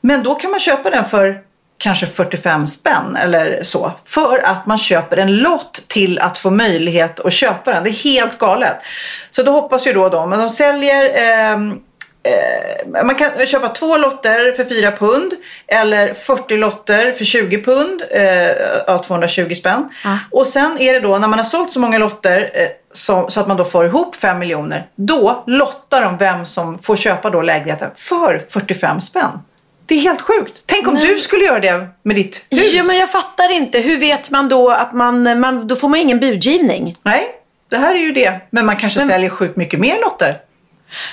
Men 0.00 0.22
då 0.22 0.34
kan 0.34 0.50
man 0.50 0.60
köpa 0.60 0.90
den 0.90 1.04
för 1.04 1.38
kanske 1.80 2.06
45 2.06 2.66
spänn 2.66 3.16
eller 3.16 3.62
så. 3.62 3.92
För 4.04 4.38
att 4.38 4.66
man 4.66 4.78
köper 4.78 5.16
en 5.16 5.36
lott 5.36 5.84
till 5.86 6.18
att 6.18 6.38
få 6.38 6.50
möjlighet 6.50 7.20
att 7.20 7.32
köpa 7.32 7.72
den. 7.72 7.84
Det 7.84 7.90
är 7.90 8.04
helt 8.04 8.38
galet. 8.38 8.76
Så 9.30 9.42
då 9.42 9.52
hoppas 9.52 9.86
ju 9.86 9.92
då 9.92 10.08
de, 10.08 10.30
men 10.30 10.38
de 10.38 10.50
säljer 10.50 11.10
ehm, 11.14 11.80
Eh, 12.22 13.02
man 13.04 13.14
kan 13.14 13.46
köpa 13.46 13.68
två 13.68 13.96
lotter 13.96 14.52
för 14.52 14.64
4 14.64 14.92
pund 14.92 15.32
eller 15.66 16.14
40 16.14 16.56
lotter 16.56 17.12
för 17.12 17.24
20 17.24 17.62
pund, 17.62 18.02
eh, 18.10 18.22
ja, 18.86 19.02
220 19.06 19.54
spänn. 19.54 19.88
Och 20.30 20.46
sen 20.46 20.78
är 20.78 20.92
det 20.92 21.00
då 21.00 21.18
när 21.18 21.28
man 21.28 21.38
har 21.38 21.46
sålt 21.46 21.72
så 21.72 21.80
många 21.80 21.98
lotter 21.98 22.50
eh, 22.54 22.68
så, 22.92 23.30
så 23.30 23.40
att 23.40 23.48
man 23.48 23.56
då 23.56 23.64
får 23.64 23.86
ihop 23.86 24.16
5 24.16 24.38
miljoner. 24.38 24.86
Då 24.96 25.44
lottar 25.46 26.02
de 26.02 26.18
vem 26.18 26.46
som 26.46 26.78
får 26.78 26.96
köpa 26.96 27.30
då 27.30 27.42
lägenheten 27.42 27.90
för 27.94 28.42
45 28.50 29.00
spänn. 29.00 29.38
Det 29.90 29.94
är 29.96 30.00
helt 30.00 30.20
sjukt. 30.20 30.62
Tänk 30.66 30.88
om 30.88 30.94
du 30.94 31.18
skulle 31.18 31.44
göra 31.44 31.60
det 31.60 31.88
med 32.02 32.16
ditt 32.16 32.46
hus. 32.50 32.72
Ja, 32.72 32.84
men 32.84 32.96
jag 32.96 33.10
fattar 33.10 33.52
inte. 33.52 33.78
Hur 33.78 33.96
vet 33.96 34.30
man 34.30 34.48
då 34.48 34.70
att 34.70 34.92
man, 34.92 35.40
man 35.40 35.66
då 35.66 35.76
får 35.76 35.88
man 35.88 36.00
ingen 36.00 36.20
budgivning? 36.20 36.96
Nej, 37.02 37.26
det 37.70 37.76
här 37.76 37.94
är 37.94 37.98
ju 37.98 38.12
det. 38.12 38.40
Men 38.50 38.66
man 38.66 38.76
kanske 38.76 39.00
säljer 39.00 39.30
sjukt 39.30 39.56
mycket 39.56 39.80
mer 39.80 40.00
lotter. 40.00 40.38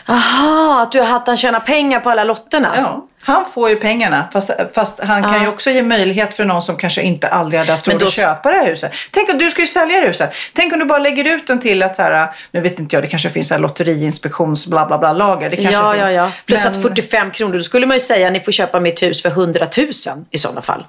Aha, 0.07 0.82
att 0.82 0.91
du 0.91 0.99
att 0.99 1.28
han 1.28 1.38
tjänar 1.38 1.59
pengar 1.59 1.99
på 1.99 2.09
alla 2.09 2.23
lotterna. 2.23 2.73
Ja. 2.75 3.07
Han 3.28 3.45
får 3.53 3.69
ju 3.69 3.75
pengarna 3.75 4.30
fast, 4.34 4.49
fast 4.73 4.99
han 4.99 5.23
kan 5.23 5.41
ju 5.41 5.47
också 5.47 5.69
ge 5.71 5.84
möjlighet 5.84 6.34
för 6.34 6.45
någon 6.45 6.61
som 6.61 6.78
kanske 6.78 7.01
inte 7.01 7.28
aldrig 7.28 7.59
hade 7.59 7.71
haft 7.71 7.88
råd 7.88 8.03
att 8.03 8.11
köpa 8.11 8.49
det 8.51 8.55
här 8.57 8.65
huset. 8.65 8.91
Tänk 9.11 9.30
om 9.30 9.38
du 9.38 9.51
ska 9.51 9.61
ju 9.61 9.67
sälja 9.67 9.99
det 9.99 10.07
huset. 10.07 10.34
Tänk 10.53 10.73
om 10.73 10.80
du 10.80 10.86
bara 10.86 10.99
lägger 10.99 11.36
ut 11.36 11.47
den 11.47 11.59
till 11.59 11.84
att 11.84 11.95
så 11.95 12.01
här, 12.01 12.30
nu 12.51 12.61
vet 12.61 12.80
inte 12.80 12.95
jag, 12.95 13.03
det 13.03 13.07
kanske 13.07 13.30
finns 13.30 13.47
så 13.47 13.53
här 13.53 13.61
lotteriinspektions 13.61 14.67
bla 14.67 14.86
bla 14.86 14.97
bla 14.97 15.13
lager. 15.13 15.49
Det 15.49 15.55
kanske 15.55 15.71
Ja, 15.73 15.93
finns. 15.93 16.01
ja, 16.03 16.11
ja. 16.11 16.32
Plus 16.45 16.63
Men- 16.63 16.71
att 16.71 16.82
45 16.82 17.32
kronor, 17.32 17.53
då 17.53 17.59
skulle 17.63 17.86
man 17.86 17.97
ju 17.97 18.01
säga 18.01 18.30
ni 18.30 18.39
får 18.39 18.51
köpa 18.51 18.80
mitt 18.80 19.03
hus 19.03 19.21
för 19.21 19.30
100 19.30 19.67
000 19.78 19.88
i 20.32 20.38
sådana 20.38 20.61
fall. 20.61 20.86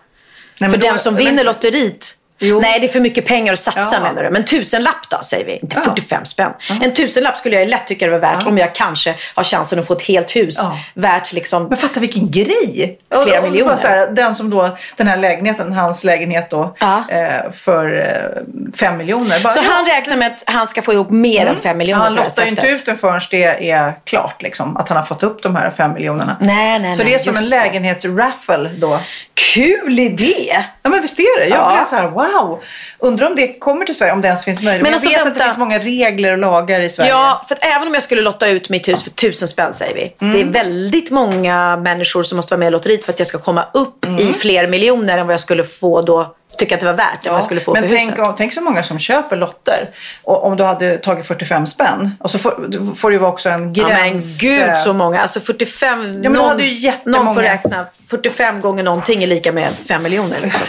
Nej, 0.61 0.71
för 0.71 0.77
den 0.79 0.99
som 0.99 1.15
vinner 1.15 1.45
lotteriet. 1.45 2.15
Jo. 2.41 2.61
Nej, 2.61 2.81
det 2.81 2.87
är 2.87 2.89
för 2.89 3.01
mycket 3.01 3.27
pengar 3.27 3.53
att 3.53 3.59
satsa 3.59 3.89
Ja. 3.93 4.01
menar 4.01 4.23
du. 4.23 4.31
Men 4.31 4.45
tusenlapp 4.45 5.09
då, 5.11 5.19
säger 5.25 5.45
vi. 5.47 5.59
Inte 5.63 5.77
Ja. 5.77 5.83
45 5.83 6.25
spänn. 6.25 6.53
En 6.83 6.95
tusenlapp 6.95 7.37
skulle 7.37 7.59
jag 7.61 7.69
lätt 7.69 7.87
tycka 7.87 8.05
det 8.07 8.13
var 8.13 8.19
värt 8.19 8.47
om 8.47 8.59
jag 8.59 8.75
kanske 8.75 9.15
har 9.35 9.45
chansen 9.45 9.79
att 9.79 9.87
få 9.87 9.93
ett 9.95 10.03
helt 10.03 10.37
hus 10.37 10.59
Ja. 10.63 10.79
värt 10.95 11.33
liksom... 11.33 11.65
Men 11.65 11.79
fatta 11.79 12.01
vilken 12.01 12.31
grej! 12.31 12.99
Flera 13.25 13.39
Och- 13.43 13.51
miljoner. 13.51 13.77
här, 13.83 14.07
den 14.11 14.35
som 14.35 14.51
då, 14.51 14.77
den 14.97 15.07
här 15.09 15.17
lägenheten, 15.17 15.73
hans 15.73 16.05
lägenhet 16.05 16.51
då, 16.51 16.77
Ja. 16.81 17.05
eh, 17.11 17.51
för 17.53 18.01
eh, 18.01 18.43
fem 18.77 18.97
miljoner. 18.97 19.41
Bara, 19.43 19.53
Så 19.53 19.59
ja. 19.65 19.71
han 19.71 19.87
räknar 19.87 20.17
med 20.17 20.27
att 20.27 20.45
han 20.47 20.69
ska 20.69 20.83
få 20.83 20.93
ihop 20.93 21.11
mer 21.11 21.47
än 21.47 21.57
fem 21.57 21.79
miljoner 21.79 22.03
Han 22.03 22.15
det 22.15 22.23
lottar 22.23 22.43
ju 22.43 22.49
inte 22.49 22.67
ut 22.67 22.87
den 22.87 22.99
förrän 22.99 23.21
det 23.31 23.71
är 23.71 23.93
klart, 24.05 24.43
liksom, 24.43 24.77
att 24.77 24.89
han 24.89 24.97
har 24.97 25.05
fått 25.05 25.23
upp 25.23 25.43
de 25.43 25.57
här 25.57 25.71
fem 25.71 25.93
miljonerna. 25.93 26.37
Nej, 26.41 26.79
nej, 26.79 26.93
Så 26.93 27.03
nej, 27.03 27.13
det 27.13 27.15
är 27.15 27.25
som 27.25 27.37
en 27.37 27.43
det. 27.43 27.49
lägenhetsraffle 27.51 28.71
då. 28.79 29.01
Kul 29.55 29.99
idé! 29.99 30.65
Ja 30.83 30.91
men 30.91 31.03
visst 31.03 31.19
är 31.19 31.41
det? 31.41 31.47
Jag 31.47 31.59
Ja. 31.59 31.73
blev 31.75 31.85
så 31.85 31.97
här, 31.97 32.07
wow! 32.07 32.28
Undrar 32.99 33.27
om 33.27 33.37
det 33.37 33.59
kommer 33.59 33.87
till 33.87 33.95
Sverige, 33.95 34.13
om 34.13 34.21
det 34.21 34.29
ens 34.29 34.45
finns 34.45 34.63
möjlighet. 34.63 34.83
Men 34.83 34.93
Men 34.93 34.93
jag 34.93 34.95
alltså, 34.97 35.09
vet 35.09 35.19
att 35.19 35.25
det 35.25 35.31
vänta. 35.31 35.45
finns 35.45 35.59
många 35.59 35.79
regler 35.79 36.33
och 36.33 36.39
lagar 36.39 36.81
i 36.81 36.91
Sverige. 36.91 37.11
Ja, 37.11 37.43
för 37.49 37.55
att 37.55 37.65
även 37.65 37.89
om 37.89 37.95
jag 37.95 38.03
skulle 38.03 38.23
lotta 38.23 38.49
ut 38.49 38.69
mitt 38.71 38.89
hus 38.89 39.03
för 39.03 39.11
tusen 39.11 39.49
spänn 39.49 39.73
säger 39.75 39.95
vi. 39.95 40.15
Mm. 40.21 40.35
Det 40.35 40.41
är 40.41 40.65
väldigt 40.65 41.11
många 41.11 41.77
människor 41.77 42.23
som 42.23 42.37
måste 42.37 42.55
vara 42.55 42.59
med 42.59 42.67
i 42.69 42.71
lotteriet 42.71 43.05
för 43.05 43.13
att 43.13 43.19
jag 43.19 43.27
ska 43.29 43.39
komma 43.39 43.65
upp 43.75 44.05
Mm. 44.05 44.19
i 44.21 44.33
fler 44.33 44.67
miljoner 44.67 45.19
än 45.19 45.27
vad 45.27 45.33
jag 45.33 45.41
skulle 45.41 45.63
få 45.65 46.03
då, 46.03 46.35
tycka 46.59 46.75
att 46.75 46.81
det 46.81 46.87
var 46.87 46.93
värt, 46.95 47.27
vad 47.27 47.35
jag 47.35 47.45
skulle 47.45 47.61
få 47.61 47.73
men 47.73 47.83
för 47.83 47.97
tänk, 47.97 48.19
huset. 48.19 48.35
tänk 48.37 48.53
så 48.53 48.61
många 48.61 48.83
som 48.83 48.99
köper 48.99 49.37
lotter. 49.37 49.91
Och 50.23 50.45
om 50.47 50.57
du 50.57 50.65
hade 50.65 50.99
tagit 50.99 51.27
45 51.27 51.67
spänn. 51.67 52.11
Och 52.21 52.31
så 52.31 52.39
får, 52.39 52.95
får 52.95 53.11
det 53.11 53.19
vara 53.19 53.31
också 53.33 53.49
en 53.49 53.75
Ja, 53.75 53.89
men 53.89 54.11
gräns. 54.11 54.41
gud 54.41 54.79
så 54.85 54.93
många. 54.93 55.21
Alltså 55.21 55.41
45, 55.41 56.01
men 56.13 56.23
då 56.23 56.29
någon, 56.31 56.49
hade 56.49 56.63
ju 56.65 56.79
jättemånga- 56.89 57.25
någon 57.25 57.35
får 57.35 57.43
räkna. 57.43 57.87
45 58.11 58.61
gånger 58.61 58.83
någonting 58.83 59.23
är 59.23 59.27
lika 59.27 59.53
med 59.53 59.71
5 59.89 60.03
miljoner 60.03 60.37
liksom. 60.43 60.67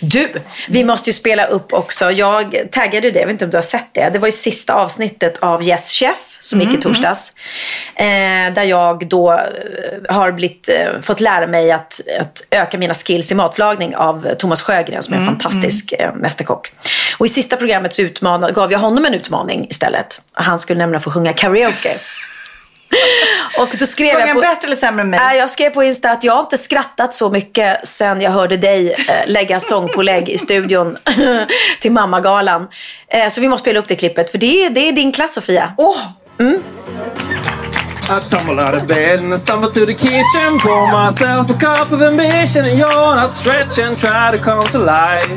Du, 0.00 0.32
vi 0.68 0.84
måste 0.84 1.10
ju 1.10 1.14
spela 1.14 1.46
upp 1.46 1.72
också. 1.72 2.10
Jag 2.10 2.58
taggade 2.70 3.10
det, 3.10 3.18
jag 3.18 3.26
vet 3.26 3.32
inte 3.32 3.44
om 3.44 3.50
du 3.50 3.56
har 3.56 3.62
sett 3.62 3.88
det. 3.92 4.10
Det 4.12 4.18
var 4.18 4.28
ju 4.28 4.32
sista 4.32 4.74
avsnittet 4.74 5.38
av 5.38 5.62
Yes 5.68 5.92
Chef 5.92 6.38
som 6.40 6.60
Mm, 6.60 6.70
gick 6.70 6.80
i 6.80 6.82
torsdags. 6.82 7.32
Eh, 7.94 8.04
där 8.54 8.62
jag 8.62 9.08
då 9.08 9.32
eh, 9.32 9.38
har 10.14 10.32
blivit, 10.32 10.68
eh, 10.68 11.00
fått 11.00 11.20
lära 11.20 11.46
mig 11.46 11.72
att, 11.72 12.00
att 12.20 12.42
öka 12.50 12.78
mina 12.78 12.94
skills 12.94 13.32
i 13.32 13.34
matlagning 13.34 13.96
av 13.96 14.34
Thomas 14.38 14.62
Sjögren 14.62 15.02
som 15.02 15.14
är 15.14 15.18
en 15.18 15.22
Mm, 15.22 15.38
fantastisk 15.40 15.92
eh, 15.92 16.14
mästerkock. 16.14 16.72
Och 17.18 17.26
i 17.26 17.28
sista 17.28 17.56
programmet 17.56 17.94
så 17.94 18.02
utmanade, 18.02 18.52
gav 18.52 18.72
jag 18.72 18.78
honom 18.78 19.04
en 19.04 19.14
utmaning 19.14 19.66
istället. 19.70 20.20
Han 20.32 20.58
skulle 20.58 20.78
nämligen 20.78 21.00
få 21.02 21.10
sjunga 21.10 21.32
karaoke. 21.32 21.96
Och 23.58 23.68
då 23.78 23.86
skrev 23.86 24.18
jag 24.18 24.32
på... 24.32 24.40
bättre 24.40 24.66
eller 24.66 24.76
sämre 24.76 25.02
än 25.02 25.10
mig? 25.10 25.20
Nej, 25.20 25.38
jag 25.38 25.50
skrev 25.50 25.70
på 25.70 25.82
Insta 25.82 26.10
att 26.10 26.24
jag 26.24 26.32
har 26.32 26.40
inte 26.40 26.58
skrattat 26.58 27.14
så 27.14 27.30
mycket 27.30 27.88
sen 27.88 28.20
jag 28.20 28.30
hörde 28.30 28.56
dig 28.56 28.92
eh, 28.92 29.26
lägga 29.26 29.60
sångpålägg 29.60 30.28
i 30.28 30.38
studion 30.38 30.98
till 31.80 31.92
mammagalan. 31.92 32.68
Eh, 33.08 33.28
så 33.28 33.40
vi 33.40 33.48
måste 33.48 33.64
spela 33.64 33.80
upp 33.80 33.88
det 33.88 33.96
klippet, 33.96 34.30
för 34.30 34.38
det 34.38 34.64
är, 34.64 34.70
det 34.70 34.88
är 34.88 34.92
din 34.92 35.12
klass 35.12 35.34
Sofia. 35.34 35.74
Åh! 35.78 35.98
I 38.12 38.20
tumble 38.28 38.60
out 38.60 38.74
of 38.74 38.86
bed 38.86 39.20
and 39.20 39.32
I 39.32 39.38
stumble 39.38 39.70
to 39.70 39.86
the 39.86 39.94
kitchen. 39.94 40.58
Pour 40.58 40.86
myself 40.92 41.48
a 41.50 41.54
cup 41.54 41.92
of 41.92 42.02
ambition 42.02 42.66
and 42.66 42.78
yawn 42.78 43.18
out, 43.18 43.32
stretch 43.32 43.78
and 43.78 43.96
try 43.96 44.30
to 44.30 44.38
come 44.38 44.66
to 44.66 44.78
life. 44.78 45.30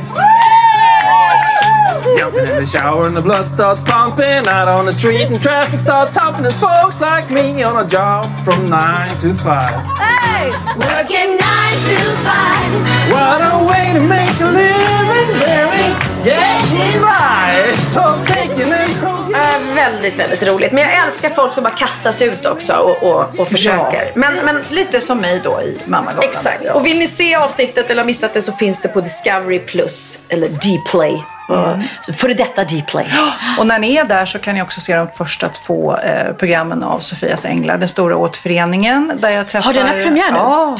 Jumping 2.18 2.48
in 2.48 2.60
the 2.60 2.66
shower 2.66 3.08
and 3.08 3.16
the 3.16 3.22
blood 3.22 3.48
starts 3.48 3.84
pumping. 3.84 4.48
Out 4.48 4.68
on 4.68 4.86
the 4.86 4.94
street 4.94 5.24
and 5.24 5.42
traffic 5.42 5.82
starts 5.82 6.16
humping. 6.16 6.44
There's 6.44 6.60
folks 6.60 7.02
like 7.02 7.30
me 7.32 7.64
on 7.64 7.86
a 7.86 7.88
job 7.88 8.26
from 8.44 8.70
nine 8.70 9.10
to 9.20 9.34
five. 9.34 9.74
Hey, 9.98 10.52
Working 10.78 11.38
nine 11.38 11.78
to 11.90 12.00
five, 12.26 12.72
What 13.12 13.42
a 13.42 13.66
way 13.70 13.94
to 13.94 14.02
make 14.08 14.38
a 14.40 14.50
living, 14.50 15.32
baby. 15.40 15.88
Getting 16.24 17.02
right. 17.02 17.74
So 17.88 18.24
taking 18.26 18.72
it 18.72 18.90
home. 19.04 19.15
Eh, 19.36 19.76
väldigt, 19.76 20.20
väldigt 20.20 20.44
roligt. 20.44 20.72
Men 20.72 20.84
jag 20.84 21.06
älskar 21.06 21.30
folk 21.30 21.54
som 21.54 21.64
bara 21.64 21.74
kastas 21.74 22.22
ut 22.22 22.46
också 22.46 22.74
och, 22.74 23.04
och, 23.04 23.40
och 23.40 23.48
försöker. 23.48 24.12
Men, 24.16 24.34
men 24.46 24.64
Lite 24.70 25.02
som 25.02 25.18
mig 25.18 25.42
då 25.44 25.62
i 25.62 25.80
mammagalan. 25.86 26.30
Exakt. 26.30 26.62
Ja. 26.66 26.74
Och 26.74 26.86
vill 26.86 27.00
ni 27.00 27.08
se 27.08 27.36
avsnittet 27.36 27.90
eller 27.90 28.02
ha 28.02 28.06
missat 28.06 28.34
det 28.34 28.42
så 28.42 28.52
finns 28.52 28.82
det 28.82 28.88
på 28.88 29.02
Discovery 29.02 29.60
Plus 29.60 30.18
eller 30.30 30.48
Dplay. 30.48 31.24
Mm. 31.50 31.80
Före 32.14 32.34
detta 32.34 32.64
Dplay. 32.64 33.14
Och 33.60 33.68
när 33.68 33.80
ni 33.80 33.96
är 33.96 34.06
där 34.06 34.26
så 34.26 34.40
kan 34.40 34.56
ni 34.56 34.62
också 34.62 34.82
se 34.82 34.96
de 34.96 35.08
första 35.18 35.50
två 35.50 35.98
eh, 35.98 36.34
programmen 36.34 36.84
av 36.84 37.00
Sofias 37.00 37.46
Änglar, 37.46 37.78
den 37.78 37.88
stora 37.88 38.18
återföreningen. 38.18 39.12
Där 39.22 39.30
jag 39.30 39.48
träffar... 39.48 39.68
Har 39.68 39.74
den 39.74 39.88
haft 39.88 40.04
premiär 40.04 40.32
nu? 40.32 40.38
Ja. 40.38 40.76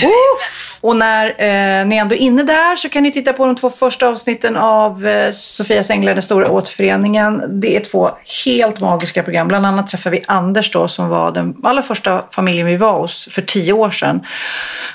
Och 0.82 0.96
när 0.96 1.26
eh, 1.26 1.86
ni 1.86 1.98
ändå 1.98 2.16
är 2.16 2.20
inne 2.20 2.44
där 2.44 2.76
så 2.76 2.90
kan 2.90 3.04
ni 3.04 3.12
titta 3.12 3.34
på 3.34 3.46
de 3.46 3.56
två 3.56 3.70
första 3.70 4.08
avsnitten 4.08 4.56
av 4.58 5.08
eh, 5.08 5.32
Sofias 5.32 5.90
Änglar, 5.90 6.14
den 6.14 6.22
stora 6.22 6.50
återföreningen. 6.52 7.44
Det 7.62 7.76
är 7.76 7.80
två 7.80 8.10
helt 8.46 8.80
magiska 8.80 9.24
program. 9.24 9.48
Bland 9.48 9.66
annat 9.66 9.88
träffar 9.88 10.10
vi 10.10 10.24
Anders 10.28 10.72
då 10.72 10.88
som 10.88 11.10
var 11.10 11.32
den 11.32 11.56
allra 11.64 11.82
första 11.82 12.22
familjen 12.32 12.66
vi 12.68 12.78
var 12.78 13.00
hos 13.00 13.28
för 13.32 13.42
tio 13.42 13.74
år 13.74 13.92
sedan. 13.92 14.26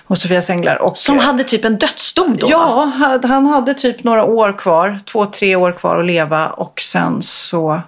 Hos 0.07 0.23
Sofias 0.23 0.51
Änglar. 0.51 0.83
Och, 0.83 0.99
Som 0.99 1.18
hade 1.18 1.45
typ 1.45 1.64
en 1.64 1.77
dödsdom 1.79 2.37
då? 2.41 2.47
Ja, 2.51 2.93
han- 2.99 3.25
han 3.25 3.47
hade 3.47 3.75
typ 3.75 4.05
några 4.05 4.25
år 4.25 4.59
kvar, 4.59 4.99
två, 5.05 5.27
tre 5.27 5.57
år 5.57 5.60
kvar 5.73 5.99
att 6.01 6.07
leva 6.07 6.47
och 6.47 6.81
sen 6.81 7.23
så 7.23 7.81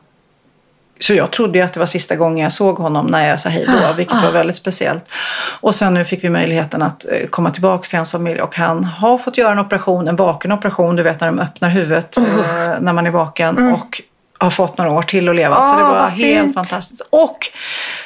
så 1.00 1.14
jag 1.14 1.30
trodde 1.30 1.58
ju 1.58 1.64
att 1.64 1.72
det 1.72 1.80
var 1.80 1.86
sista 1.86 2.16
gången 2.16 2.38
jag 2.44 2.52
såg 2.52 2.78
honom 2.78 3.06
när 3.06 3.28
jag 3.28 3.40
sa 3.40 3.48
hej 3.48 3.66
då, 3.66 3.92
vilket 3.96 4.22
var 4.22 4.30
väldigt 4.32 4.56
speciellt. 4.56 5.04
Och 5.60 5.74
sen 5.74 5.94
nu 5.94 6.04
fick 6.04 6.24
vi 6.24 6.28
möjligheten 6.30 6.82
att 6.82 7.04
eh, 7.12 7.26
komma 7.30 7.50
tillbaka 7.50 7.86
till 7.88 7.96
hans 7.98 8.12
familj 8.12 8.40
och 8.42 8.56
han 8.56 8.84
har 8.84 9.18
fått 9.18 9.38
göra 9.38 9.52
en 9.52 9.58
operation, 9.58 10.08
en 10.08 10.16
vaken 10.16 10.52
operation, 10.52 10.96
du 10.96 11.02
vet 11.02 11.20
när 11.20 11.26
de 11.28 11.38
öppnar 11.38 11.68
huvudet 11.68 12.16
eh, 12.16 12.24
när 12.80 12.92
man 12.92 13.06
är 13.06 13.10
vaken 13.10 13.72
och 13.72 14.00
har 14.38 14.50
fått 14.50 14.78
några 14.78 14.90
år 14.90 15.02
till 15.02 15.28
att 15.28 15.36
leva. 15.36 15.54
så 15.62 15.76
det 15.78 15.84
Ah, 15.84 15.88
var 15.88 16.00
vad 16.00 16.10
helt 16.10 16.42
fint. 16.44 16.54
fantastiskt. 16.54 17.02
Och 17.10 17.38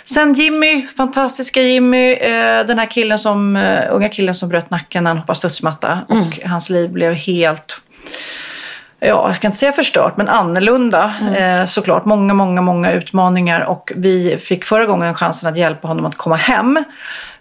sen 0.05 0.33
Jimmy, 0.33 0.87
fantastiska 0.97 1.63
Jimmy, 1.63 2.13
eh, 2.13 2.67
den 2.67 2.79
här 2.79 2.91
killen 2.91 3.19
som, 3.19 3.57
unga 3.91 4.09
killen 4.09 4.35
som 4.35 4.49
bröt 4.49 4.71
nacken 4.71 5.05
när 5.05 5.11
han 5.11 5.19
hoppade 5.19 5.39
studsmatta 5.39 5.99
och 6.09 6.49
hans 6.49 6.71
liv 6.71 6.91
blev 6.91 7.13
helt 7.15 7.81
Ja, 9.01 9.27
jag 9.29 9.37
ska 9.37 9.47
inte 9.47 9.59
säga 9.59 9.73
förstört, 9.73 10.17
men 10.17 10.29
annorlunda 10.29 11.15
eh, 11.39 11.67
såklart. 11.67 12.05
Många, 12.05 12.35
många, 12.35 12.61
många 12.63 12.93
utmaningar 12.93 13.61
och 13.61 13.93
vi 13.97 14.39
fick 14.39 14.65
förra 14.65 14.87
gången 14.87 15.15
chansen 15.15 15.49
att 15.49 15.57
hjälpa 15.57 15.89
honom 15.89 16.07
att 16.07 16.17
komma 16.17 16.37
hem. 16.37 16.85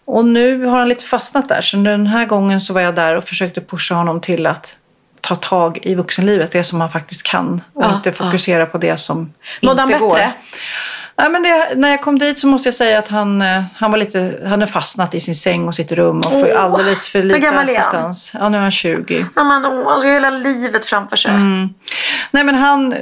Och 0.05 0.25
nu 0.25 0.65
har 0.65 0.79
han 0.79 0.89
lite 0.89 1.05
fastnat 1.05 1.49
där, 1.49 1.61
så 1.61 1.77
den 1.77 2.07
här 2.07 2.25
gången 2.25 2.61
så 2.61 2.73
var 2.73 2.81
jag 2.81 2.95
där 2.95 3.15
och 3.15 3.23
försökte 3.23 3.61
pusha 3.61 3.95
honom 3.95 4.21
till 4.21 4.47
att 4.47 4.77
ta 5.21 5.35
tag 5.35 5.79
i 5.81 5.95
vuxenlivet, 5.95 6.51
det 6.51 6.63
som 6.63 6.81
han 6.81 6.91
faktiskt 6.91 7.23
kan 7.23 7.63
och 7.73 7.83
Ja, 7.83 7.95
inte 7.95 8.11
fokusera 8.11 8.65
på 8.65 8.77
det 8.77 8.97
som 8.97 9.33
Mådde 9.61 9.81
inte 9.81 9.93
han 9.93 10.01
går. 10.01 10.15
bättre? 10.15 10.31
Nej, 11.17 11.29
men 11.29 11.43
det, 11.43 11.67
när 11.75 11.89
jag 11.89 12.01
kom 12.01 12.19
dit 12.19 12.39
så 12.39 12.47
måste 12.47 12.67
jag 12.67 12.73
säga 12.73 12.99
att 12.99 13.07
han, 13.07 13.41
eh, 13.41 13.63
han 13.75 13.91
var 13.91 13.97
lite, 13.97 14.39
han 14.41 14.51
hade 14.51 14.67
fastnat 14.67 15.15
i 15.15 15.19
sin 15.19 15.35
säng 15.35 15.67
och 15.67 15.75
sitt 15.75 15.91
rum 15.91 16.17
och 16.19 16.31
för 16.31 16.51
Åh, 16.55 16.61
alldeles 16.63 17.07
för 17.07 17.23
lite 17.23 17.47
är 17.47 17.51
han? 17.51 17.63
assistans. 17.63 18.31
Ja, 18.39 18.49
nu 18.49 18.57
är 18.57 18.61
han 18.61 18.71
20. 18.71 19.25
Ja, 19.35 19.43
men, 19.43 19.65
åh, 19.65 19.93
alltså, 19.93 20.07
hela 20.07 20.29
livet 20.29 20.85
framför 20.85 21.15
sig. 21.15 21.31
Mm. 21.31 21.69
Nej 22.31 22.43
men 22.43 22.55
han, 22.55 22.93
eh, 22.93 22.99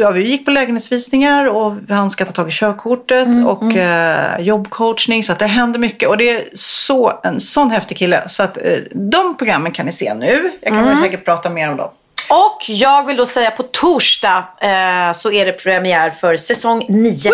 ja, 0.00 0.10
vi 0.10 0.28
gick 0.30 0.44
på 0.44 0.50
lägenhetsvisningar 0.50 1.46
och 1.46 1.74
han 1.88 2.10
ska 2.10 2.24
ta 2.24 2.32
tag 2.32 2.48
i 2.48 2.52
körkortet 2.52 3.26
Mm, 3.26 3.46
och 3.46 3.76
eh, 3.76 4.40
jobbcoachning 4.40 5.22
så 5.22 5.32
att 5.32 5.38
det 5.38 5.46
händer 5.46 5.78
mycket 5.80 6.08
och 6.08 6.16
det 6.16 6.30
är 6.30 6.42
så, 6.54 7.20
en 7.24 7.40
sån 7.40 7.70
häftig 7.70 7.96
kille 7.96 8.28
så 8.28 8.42
att 8.42 8.56
eh, 8.56 8.62
de 8.90 9.36
programmen 9.36 9.72
kan 9.72 9.86
ni 9.86 9.92
se 9.92 10.14
nu. 10.14 10.50
Jag 10.60 10.72
kan 10.72 10.84
Mm. 10.84 11.02
säkert 11.02 11.24
prata 11.24 11.50
mer 11.50 11.70
om 11.70 11.76
dem. 11.76 11.90
Och 12.32 12.58
jag 12.68 13.06
vill 13.06 13.16
då 13.16 13.26
säga 13.26 13.50
på 13.50 13.62
torsdag 13.62 14.44
eh, 14.60 15.12
så 15.14 15.32
är 15.32 15.46
det 15.46 15.52
premiär 15.52 16.10
för 16.10 16.36
säsong 16.36 16.86
9 16.88 17.30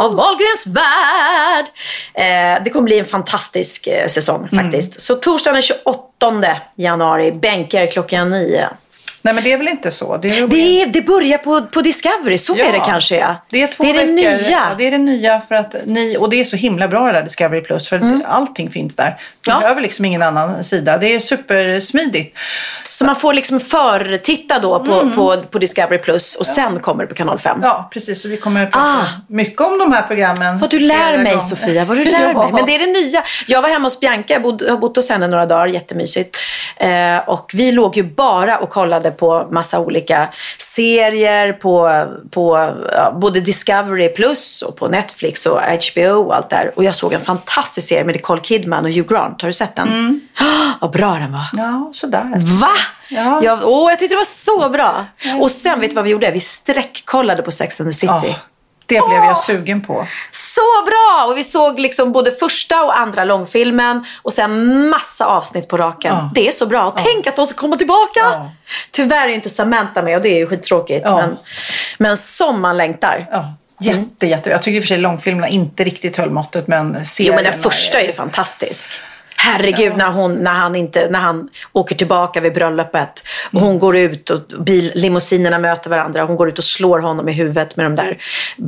av 0.00 0.14
Wahlgrens 0.14 0.66
värld. 0.66 1.66
Eh, 2.14 2.64
det 2.64 2.70
kommer 2.70 2.84
bli 2.84 2.98
en 2.98 3.04
fantastisk 3.04 3.86
eh, 3.86 4.08
säsong 4.08 4.48
faktiskt. 4.48 5.02
Så 5.02 5.14
torsdagen 5.14 5.54
den 5.54 5.62
28 5.62 6.56
januari, 6.76 7.32
bänker 7.32 7.86
klockan 7.86 8.30
9. 8.30 8.68
Nej 9.26 9.34
men 9.34 9.44
det 9.44 9.52
är 9.52 9.56
väl 9.56 9.68
inte 9.68 9.90
så? 9.90 10.16
Det, 10.16 10.28
är 10.38 10.46
Det, 10.46 10.84
det 10.84 11.02
börjar 11.02 11.38
på, 11.38 11.62
på 11.62 11.80
Discovery, 11.80 12.38
så 12.38 12.54
är 12.56 12.72
det 12.72 12.78
kanske 12.86 13.16
ja. 13.16 13.34
Det 13.50 13.62
är 13.62 13.66
två 13.66 13.84
det, 13.84 13.90
är 13.90 13.92
det 13.94 13.98
veckor. 14.00 14.14
nya. 14.14 14.38
Ja, 14.50 14.62
det 14.78 14.86
är 14.86 14.90
det 14.90 14.98
nya 14.98 15.40
för 15.40 15.54
att 15.54 15.74
ni, 15.84 16.16
och 16.18 16.30
det 16.30 16.40
är 16.40 16.44
så 16.44 16.56
himla 16.56 16.88
bra 16.88 17.06
det 17.06 17.12
där 17.12 17.22
Discovery 17.22 17.60
Plus 17.60 17.88
för 17.88 17.96
Mm. 17.96 18.22
allting 18.28 18.70
finns 18.70 18.96
där. 18.96 19.16
Du 19.40 19.50
Ja. 19.50 19.60
behöver 19.60 19.80
liksom 19.80 20.04
ingen 20.04 20.22
annan 20.22 20.64
sida. 20.64 20.98
Det 20.98 21.14
är 21.14 21.20
supersmidigt. 21.20 22.38
Så 22.90 23.04
man 23.06 23.16
får 23.16 23.34
liksom 23.34 23.60
förtitta 23.60 24.58
då 24.58 24.84
på, 24.84 24.92
Mm. 24.92 25.14
på, 25.14 25.36
på 25.50 25.58
Discovery 25.58 25.98
Plus 25.98 26.34
och 26.36 26.46
sen 26.46 26.80
kommer 26.80 27.02
det 27.02 27.08
på 27.08 27.14
kanal 27.14 27.38
5. 27.38 27.60
Ja, 27.62 27.88
precis. 27.92 28.22
Så 28.22 28.28
vi 28.28 28.36
kommer 28.36 28.62
att 28.62 28.70
prata 28.72 28.86
Ah. 28.86 29.04
mycket 29.28 29.60
om 29.60 29.78
de 29.78 29.92
här 29.92 30.02
programmen. 30.02 30.58
Vad 30.58 30.70
du 30.70 30.78
lär 30.78 31.16
mig 31.18 31.24
gånger. 31.32 31.38
Sofia, 31.38 31.84
vad 31.84 31.96
du 31.96 32.04
lär 32.12 32.32
Ja. 32.34 32.42
mig. 32.42 32.52
Men 32.52 32.66
det 32.66 32.74
är 32.74 32.78
det 32.78 32.86
nya. 33.00 33.22
Jag 33.46 33.62
var 33.62 33.68
hemma 33.68 33.86
hos 33.86 34.00
Bianca, 34.00 34.32
jag 34.32 34.42
bod, 34.42 34.62
har 34.70 34.76
bott 34.76 34.96
hos 34.96 35.08
henne 35.10 35.26
några 35.28 35.46
dagar, 35.46 35.66
jättemysigt. 35.66 36.36
Eh, 36.76 37.18
och 37.28 37.50
vi 37.54 37.72
låg 37.72 37.96
ju 37.96 38.02
bara 38.02 38.58
och 38.58 38.70
kollade 38.70 39.10
på 39.16 39.48
massa 39.50 39.80
olika 39.80 40.28
serier 40.58 41.52
på, 41.52 42.04
på 42.30 42.72
ja, 42.92 43.18
både 43.20 43.40
Discovery 43.40 44.08
Plus 44.08 44.62
och 44.62 44.76
på 44.76 44.88
Netflix 44.88 45.46
och 45.46 45.60
HBO 45.60 46.26
och 46.26 46.36
allt 46.36 46.50
där. 46.50 46.72
Och 46.76 46.84
jag 46.84 46.96
såg 46.96 47.12
en 47.12 47.20
fantastisk 47.20 47.88
serie 47.88 48.04
med 48.04 48.14
Nicole 48.14 48.40
Kidman 48.40 48.84
och 48.84 48.90
Hugh 48.90 49.08
Grant. 49.08 49.42
Har 49.42 49.48
du 49.48 49.52
sett 49.52 49.76
den? 49.76 49.88
Mm. 49.88 50.20
vad 50.80 50.90
bra 50.90 51.14
den 51.14 51.32
var. 51.32 51.46
Ja, 51.52 51.90
sådär. 51.94 52.32
Va? 52.60 52.68
Ja. 53.08 53.40
Jag, 53.42 53.58
åh, 53.64 53.90
jag 53.90 53.98
tyckte 53.98 54.14
det 54.14 54.18
var 54.18 54.24
så 54.24 54.68
bra. 54.68 55.06
Och 55.40 55.50
sen, 55.50 55.80
vet 55.80 55.90
du 55.90 55.94
vad 55.94 56.04
vi 56.04 56.10
gjorde? 56.10 56.30
Vi 56.30 56.40
sträckkollade 56.40 57.42
på 57.42 57.50
Sex 57.50 57.80
and 57.80 57.90
the 57.90 57.94
City. 57.94 58.12
Ja, 58.22 58.34
det 58.86 59.08
blev 59.08 59.24
jag 59.24 59.38
sugen 59.38 59.80
på. 59.80 60.06
Så 60.30 60.84
bra! 60.86 61.26
Och 61.28 61.38
vi 61.38 61.44
såg 61.44 61.80
liksom 61.80 62.12
både 62.12 62.32
första 62.32 62.84
och 62.84 62.98
andra 62.98 63.24
långfilmen 63.24 64.04
och 64.22 64.32
sen 64.32 64.88
massa 64.88 65.26
avsnitt 65.26 65.68
på 65.68 65.76
raken. 65.76 66.14
Ja. 66.14 66.30
Det 66.34 66.48
är 66.48 66.52
så 66.52 66.66
bra. 66.66 66.90
Tänk 66.90 67.26
att 67.26 67.36
de 67.36 67.46
ska 67.46 67.60
komma 67.60 67.76
tillbaka! 67.76 68.20
Ja. 68.20 68.52
Tyvärr 68.90 69.28
är 69.28 69.32
inte 69.32 69.50
Samantha 69.50 70.02
med 70.02 70.16
och 70.16 70.22
det 70.22 70.28
är 70.28 70.38
ju 70.38 70.46
skittråkigt. 70.46 71.02
Ja. 71.04 71.16
Men, 71.16 71.36
men 71.98 72.16
som 72.16 72.60
man 72.60 72.76
längtar. 72.76 73.26
Ja. 73.30 73.54
Jätte, 73.80 74.26
jätte. 74.26 74.50
Jag 74.50 74.62
tycker 74.62 74.76
i 74.76 74.80
och 74.80 74.82
för 74.82 74.88
sig 74.88 74.98
långfilmerna 74.98 75.48
inte 75.48 75.84
riktigt 75.84 76.16
höll 76.16 76.30
måttet 76.30 76.66
men 76.66 76.94
Jo 76.98 77.04
serierna 77.04 77.36
men 77.36 77.44
den 77.44 77.62
första 77.62 78.00
är 78.00 78.06
ju 78.06 78.12
fantastisk. 78.12 78.90
Herregud 79.38 79.96
när, 79.96 80.10
hon, 80.10 80.34
när, 80.34 80.52
han 80.52 80.76
inte, 80.76 81.08
när 81.10 81.18
han 81.18 81.48
åker 81.72 81.94
tillbaka 81.94 82.40
vid 82.40 82.54
bröllopet 82.54 83.24
och 83.52 83.60
hon 83.60 83.78
går 83.78 83.96
ut 83.96 84.30
och 84.30 84.40
bil, 84.60 84.92
limousinerna 84.94 85.58
möter 85.58 85.90
varandra. 85.90 86.24
Hon 86.24 86.36
går 86.36 86.48
ut 86.48 86.58
och 86.58 86.64
slår 86.64 86.98
honom 86.98 87.28
i 87.28 87.32
huvudet 87.32 87.76
med 87.76 87.86
de 87.86 87.96
där 87.96 88.18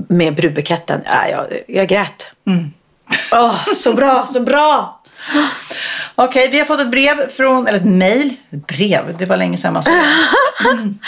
med 0.09 0.35
brudbuketten. 0.35 1.01
Ja, 1.05 1.29
jag, 1.31 1.47
jag 1.67 1.89
grät. 1.89 2.33
Åh, 3.33 3.73
så 3.75 3.93
bra, 3.93 4.27
så 4.27 4.41
bra! 4.41 5.01
Okej, 6.15 6.49
vi 6.51 6.59
har 6.59 6.67
fått 6.67 6.81
ett 6.81 6.91
brev 6.91 7.29
från, 7.29 7.67
eller 7.67 7.79
ett 7.79 7.85
mejl. 7.85 8.35
Brev, 8.51 9.17
det 9.19 9.25
var 9.25 9.37
länge 9.37 9.57
sedan 9.57 9.73
man 9.73 9.83
såg 9.83 9.95
det. 9.95 10.05
Mm. 10.73 10.99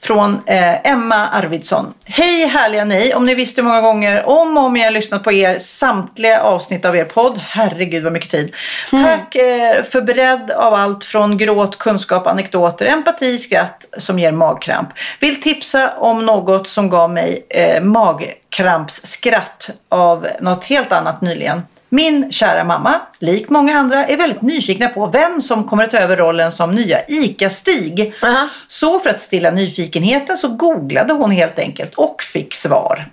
Från 0.00 0.40
eh, 0.46 0.90
Emma 0.90 1.28
Arvidsson. 1.28 1.94
Hej 2.06 2.46
härliga 2.46 2.84
ni! 2.84 3.14
Om 3.14 3.26
ni 3.26 3.34
visste 3.34 3.60
hur 3.60 3.68
många 3.68 3.80
gånger 3.80 4.28
om 4.28 4.56
och 4.56 4.64
om 4.64 4.76
jag 4.76 4.84
har 4.84 4.90
lyssnat 4.90 5.24
på 5.24 5.32
er 5.32 5.58
samtliga 5.58 6.40
avsnitt 6.40 6.84
av 6.84 6.96
er 6.96 7.04
podd. 7.04 7.38
Herregud 7.38 8.04
vad 8.04 8.12
mycket 8.12 8.30
tid. 8.30 8.54
Tack 8.90 9.34
eh, 9.34 9.82
för 9.82 10.02
bredd 10.02 10.50
av 10.50 10.74
allt 10.74 11.04
från 11.04 11.38
gråt, 11.38 11.78
kunskap, 11.78 12.26
anekdoter, 12.26 12.86
empati, 12.86 13.38
skratt 13.38 13.86
som 13.98 14.18
ger 14.18 14.32
magkramp. 14.32 14.88
Vill 15.20 15.42
tipsa 15.42 15.92
om 15.98 16.26
något 16.26 16.68
som 16.68 16.90
gav 16.90 17.10
mig 17.10 17.46
eh, 17.48 17.82
magkrampsskratt 17.82 19.70
av 19.88 20.28
något 20.40 20.64
helt 20.64 20.92
annat 20.92 21.20
nyligen. 21.20 21.62
Min 21.88 22.32
kära 22.32 22.64
mamma, 22.64 23.00
lik 23.18 23.50
många 23.50 23.78
andra, 23.78 24.06
är 24.06 24.16
väldigt 24.16 24.42
nyfikna 24.42 24.88
på 24.88 25.06
vem 25.06 25.40
som 25.40 25.64
kommer 25.64 25.84
att 25.84 25.90
ta 25.90 25.98
över 25.98 26.16
rollen 26.16 26.52
som 26.52 26.70
nya 26.70 27.04
ICA-Stig. 27.08 28.12
Aha. 28.22 28.48
Så 28.68 28.98
för 28.98 29.10
att 29.10 29.20
stilla 29.20 29.50
nyfikenheten 29.50 30.36
så 30.36 30.48
googlade 30.48 31.12
hon 31.12 31.30
helt 31.30 31.58
enkelt 31.58 31.94
och 31.94 32.22
fick 32.22 32.54
svar. 32.54 33.06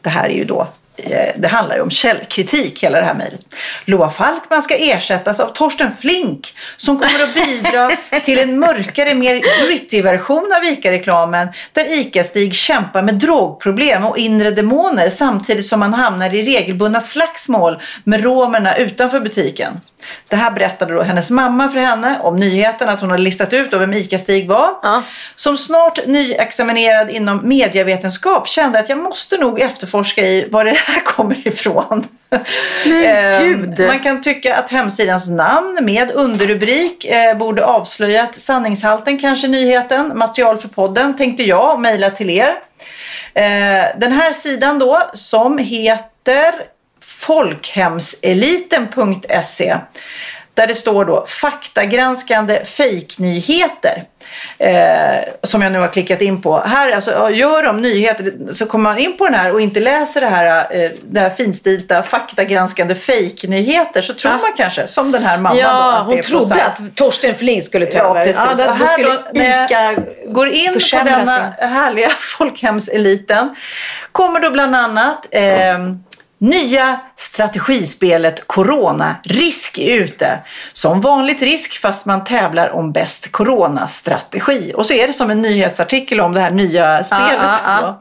Det 0.00 0.10
här 0.10 0.28
är 0.28 0.34
ju 0.34 0.44
då 0.44 0.66
det 1.36 1.48
handlar 1.48 1.76
ju 1.76 1.82
om 1.82 1.90
källkritik 1.90 2.84
hela 2.84 3.00
det 3.00 3.06
här 3.06 3.14
mejlet. 3.14 3.56
Loa 3.84 4.10
Falkman 4.10 4.62
ska 4.62 4.76
ersättas 4.76 5.40
av 5.40 5.48
Torsten 5.48 5.90
Flink 6.00 6.54
som 6.76 6.98
kommer 6.98 7.24
att 7.24 7.34
bidra 7.34 7.96
till 8.24 8.38
en 8.38 8.58
mörkare, 8.58 9.14
mer 9.14 9.66
gritty 9.66 10.02
version 10.02 10.52
av 10.56 10.64
ICA-reklamen 10.64 11.48
där 11.72 11.84
ICA-Stig 11.84 12.54
kämpar 12.54 13.02
med 13.02 13.14
drogproblem 13.14 14.04
och 14.04 14.18
inre 14.18 14.50
demoner 14.50 15.10
samtidigt 15.10 15.66
som 15.66 15.82
han 15.82 15.94
hamnar 15.94 16.34
i 16.34 16.42
regelbundna 16.42 17.00
slagsmål 17.00 17.82
med 18.04 18.24
romerna 18.24 18.76
utanför 18.76 19.20
butiken. 19.20 19.80
Det 20.28 20.36
här 20.36 20.50
berättade 20.50 20.94
då 20.94 21.02
hennes 21.02 21.30
mamma 21.30 21.68
för 21.68 21.78
henne 21.78 22.18
om 22.22 22.36
nyheten 22.36 22.88
att 22.88 23.00
hon 23.00 23.10
hade 23.10 23.22
listat 23.22 23.52
ut 23.52 23.72
vem 23.72 23.94
ICA-Stig 23.94 24.48
var. 24.48 24.70
Ja. 24.82 25.02
Som 25.34 25.56
snart 25.56 26.06
nyexaminerad 26.06 27.10
inom 27.10 27.48
medievetenskap 27.48 28.48
kände 28.48 28.78
att 28.78 28.88
jag 28.88 28.98
måste 28.98 29.36
nog 29.36 29.60
efterforska 29.60 30.22
i 30.22 30.48
var 30.50 30.64
det 30.64 30.76
här 30.90 31.00
kommer 31.00 31.48
ifrån. 31.48 32.08
Ehm, 32.84 33.44
gud. 33.44 33.86
Man 33.86 34.00
kan 34.00 34.20
tycka 34.20 34.56
att 34.56 34.70
hemsidans 34.70 35.28
namn 35.28 35.78
med 35.82 36.10
underrubrik 36.10 37.04
eh, 37.04 37.38
borde 37.38 37.64
avslöjat 37.64 38.36
sanningshalten 38.36 39.18
kanske 39.18 39.48
nyheten. 39.48 40.18
Material 40.18 40.58
för 40.58 40.68
podden 40.68 41.16
tänkte 41.16 41.42
jag 41.42 41.74
och 41.74 41.80
mejla 41.80 42.10
till 42.10 42.30
er. 42.30 42.54
Eh, 43.34 43.84
den 43.98 44.12
här 44.12 44.32
sidan 44.32 44.78
då 44.78 45.02
som 45.14 45.58
heter 45.58 46.54
folkhemseliten.se 47.00 49.76
där 50.60 50.66
det 50.66 50.74
står 50.74 51.04
då 51.04 51.24
faktagranskande 51.26 52.64
fejknyheter. 52.64 54.02
Eh, 54.58 55.18
som 55.42 55.62
jag 55.62 55.72
nu 55.72 55.78
har 55.78 55.88
klickat 55.88 56.20
in 56.20 56.42
på. 56.42 56.58
Här 56.60 56.90
alltså, 56.92 57.30
gör 57.30 57.62
de 57.62 57.80
nyheter 57.80 58.32
så 58.54 58.66
kommer 58.66 58.82
man 58.90 58.98
in 58.98 59.16
på 59.16 59.24
den 59.24 59.34
här 59.34 59.52
och 59.52 59.60
inte 59.60 59.80
läser 59.80 60.20
det 60.20 60.26
här, 60.26 60.66
eh, 60.70 60.90
det 61.02 61.20
här 61.20 61.30
finstilta 61.30 62.02
faktagranskande 62.02 62.94
fejknyheter 62.94 64.02
så 64.02 64.14
tror 64.14 64.32
Ja. 64.32 64.38
man 64.38 64.52
kanske, 64.56 64.86
som 64.86 65.12
den 65.12 65.22
här 65.24 65.36
mamman 65.36 65.56
då, 65.56 65.60
Ja, 65.62 65.92
att 65.92 66.08
det 66.08 66.14
hon 66.14 66.22
trodde 66.22 66.46
procent. 66.54 66.80
att 66.90 66.96
Torsten 66.96 67.34
Flink 67.34 67.62
skulle 67.62 67.86
ta 67.86 67.98
Ja, 67.98 68.10
över. 68.10 68.24
precis. 68.24 68.42
Ja, 68.58 68.64
då, 68.66 68.72
Och 68.72 68.78
då 68.78 68.86
skulle 68.86 69.08
då, 69.08 69.40
ICA 69.40 69.94
går 70.26 70.48
in 70.48 70.72
på 70.72 70.96
denna 71.04 71.52
sin- 71.58 71.68
härliga 71.68 72.08
folkhemseliten 72.18 73.54
kommer 74.12 74.40
då 74.40 74.50
bland 74.50 74.76
annat 74.76 75.26
eh, 75.30 75.78
nya 76.40 77.00
strategispelet 77.16 78.46
Corona. 78.46 79.16
Risk 79.22 79.78
är 79.78 79.94
ute. 79.94 80.38
Som 80.72 81.00
vanligt 81.00 81.42
risk 81.42 81.80
fast 81.80 82.06
man 82.06 82.24
tävlar 82.24 82.68
om 82.68 82.92
bäst 82.92 83.32
Corona-strategi. 83.32 84.72
Och 84.74 84.86
så 84.86 84.94
är 84.94 85.06
det 85.06 85.12
som 85.12 85.30
en 85.30 85.42
nyhetsartikel 85.42 86.20
om 86.20 86.34
det 86.34 86.40
här 86.40 86.50
nya 86.50 87.04
spelet. 87.04 87.32
ja, 87.42 87.58
ja. 87.64 88.00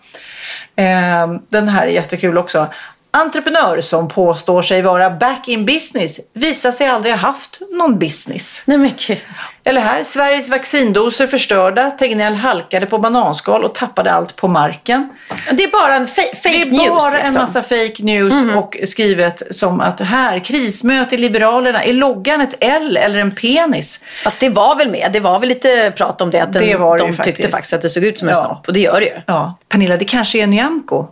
då. 0.76 0.82
Eh, 0.84 1.28
den 1.50 1.68
här 1.68 1.88
är 1.88 1.92
jättekul 1.92 2.38
också. 2.38 2.68
Entreprenör 3.12 3.82
som 3.82 4.07
påstår 4.07 4.62
sig 4.62 4.82
vara 4.82 5.10
back 5.10 5.47
in 5.47 5.66
business 5.66 6.20
visar 6.34 6.72
sig 6.72 6.88
aldrig 6.88 7.14
ha 7.14 7.20
haft 7.20 7.60
någon 7.72 7.99
business. 7.99 8.62
Nej 8.66 8.78
men 8.78 8.91
gud. 9.07 9.18
Eller 9.64 9.82
här, 9.82 10.03
Sveriges 10.03 10.49
vaccindoser 10.49 11.28
förstörda. 11.28 11.91
Tegnell 11.91 12.34
halkade 12.34 12.86
på 12.86 12.97
bananskal 12.97 13.64
och 13.64 13.76
tappade 13.76 14.12
allt 14.12 14.36
på 14.36 14.47
marken. 14.47 15.10
Det 15.51 15.64
är 15.64 15.72
bara 15.72 15.95
en 15.95 16.07
fake 16.07 16.30
Det 16.43 16.62
är 16.62 16.72
news. 16.72 16.88
bara 17.03 17.18
en 17.20 17.24
liksom. 17.26 17.41
massa 17.41 17.64
fake 17.64 17.95
news 18.03 18.34
och 18.55 18.78
skrivet 18.88 19.55
som 19.55 19.82
att 19.82 19.99
här, 19.99 20.39
krismöte 20.39 21.16
i 21.16 21.18
Liberalerna, 21.18 21.84
är 21.84 21.93
loggan 21.93 22.41
ett 22.41 22.55
L 22.60 22.97
eller 22.97 23.20
en 23.20 23.32
penis? 23.36 23.99
Fast 24.24 24.39
det 24.39 24.49
var 24.49 24.76
väl 24.76 24.89
med. 24.91 25.10
Det 25.14 25.20
var 25.20 25.39
väl 25.39 25.49
lite 25.49 25.91
prat 25.97 26.22
om 26.22 26.30
det. 26.32 26.39
Att 26.39 26.53
den, 26.53 26.64
Det 26.68 26.76
var 26.76 26.97
det 26.97 27.03
de 27.03 27.07
tyckte 27.12 27.24
faktiskt. 27.24 27.51
faktiskt 27.51 27.74
att 27.74 27.82
det 27.82 27.89
såg 27.89 28.03
ut 28.03 28.18
som 28.18 28.28
en 28.28 28.34
Ja. 28.38 28.45
snopp. 28.45 28.68
Och 28.68 28.74
det 28.74 28.80
gör 28.80 28.99
det 28.99 29.05
ju. 29.05 29.22
Ja, 29.26 29.57
Pernilla, 29.70 29.97
det 29.97 30.05
kanske 30.05 30.39
är 30.39 30.47
Nyamko 30.47 31.07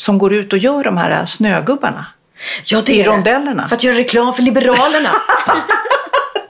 som 0.00 0.18
går 0.18 0.32
ut 0.34 0.52
och 0.52 0.58
gör 0.58 0.84
de 0.84 0.96
här 0.96 1.24
snögubbarna. 1.26 2.06
Ja, 2.64 2.82
det 2.86 2.92
I 2.92 3.02
rondellerna. 3.02 3.68
För 3.68 3.76
att 3.76 3.84
göra 3.84 3.96
reklam 3.98 4.34
för 4.34 4.42
Liberalerna. 4.42 5.10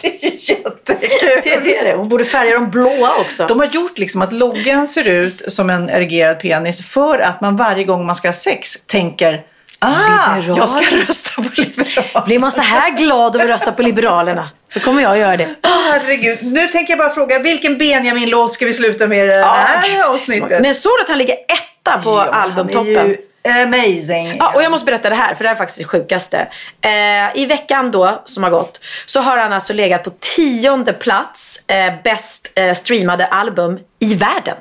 Det 0.03 0.24
är 0.24 0.51
jättekul. 0.51 1.40
det, 1.44 1.61
det 1.64 1.76
är 1.78 1.84
det. 1.84 1.94
Hon 1.94 2.09
borde 2.09 2.24
färga 2.24 2.55
dem 2.55 2.70
blåa 2.70 3.16
också. 3.20 3.46
De 3.46 3.59
har 3.61 3.66
gjort 3.66 3.98
liksom 3.98 4.22
att 4.22 4.32
loggan 4.32 4.86
ser 4.86 5.09
ut 5.09 5.53
som 5.53 5.70
en 5.70 5.90
erigerad 5.90 6.40
penis 6.40 6.90
för 6.90 7.18
att 7.18 7.40
man 7.40 7.57
varje 7.57 7.84
gång 7.84 8.07
man 8.07 8.14
ska 8.16 8.28
ha 8.28 8.32
sex 8.32 8.76
tänker 8.86 9.42
Ah, 9.78 10.36
Liberal. 10.36 10.59
jag 10.59 10.68
ska 10.68 10.96
rösta 10.96 11.42
på 11.42 11.48
liberal. 11.55 12.26
Blir 12.26 12.38
man 12.38 12.53
så 12.53 12.61
här 12.61 12.90
glad 12.96 13.34
över 13.36 13.44
att 13.44 13.51
rösta 13.51 13.72
på 13.72 13.82
Liberalerna 13.82 14.51
så 14.68 14.80
kommer 14.80 15.03
jag 15.03 15.18
göra 15.18 15.36
det. 15.36 15.55
Herregud, 15.62 16.38
nu 16.42 16.68
tänker 16.68 16.92
jag 16.92 16.98
bara 16.98 17.11
fråga, 17.11 17.38
vilken 17.38 17.78
Benjamin-låt 17.78 18.55
ska 18.55 18.66
vi 18.66 18.72
sluta 18.72 19.07
med 19.07 19.24
i 19.24 19.28
det 19.28 19.44
här 19.44 19.82
så 19.82 20.11
avsnittet? 20.14 20.62
Men 20.62 20.74
såg 20.74 20.92
du 20.98 21.03
att 21.03 21.09
han 21.09 21.18
ligger 21.18 21.34
etta 21.34 21.98
på 21.98 22.11
Ja, 22.11 22.24
albumtoppen? 22.24 23.16
Amazing. 23.49 24.36
Ja, 24.38 24.53
och 24.55 24.62
jag 24.62 24.70
måste 24.70 24.84
berätta 24.84 25.09
det 25.09 25.14
här, 25.14 25.34
för 25.34 25.45
det 25.45 25.49
här 25.49 25.55
är 25.55 25.59
faktiskt 25.59 25.78
det 25.78 25.84
sjukaste. 25.84 26.49
Eh, 26.80 27.36
I 27.43 27.47
veckan 27.47 27.91
då, 27.91 28.22
som 28.24 28.43
har 28.43 28.51
gått, 28.51 28.80
så 29.07 29.20
har 29.20 29.38
han 29.38 29.53
alltså 29.53 29.72
legat 29.72 30.05
på 30.05 30.11
tionde 30.11 30.93
plats, 30.93 31.61
eh, 31.66 31.95
bäst 32.05 32.51
eh, 32.55 32.74
streamade 32.74 33.26
album 33.26 33.78
i 33.99 34.14
världen. 34.14 34.57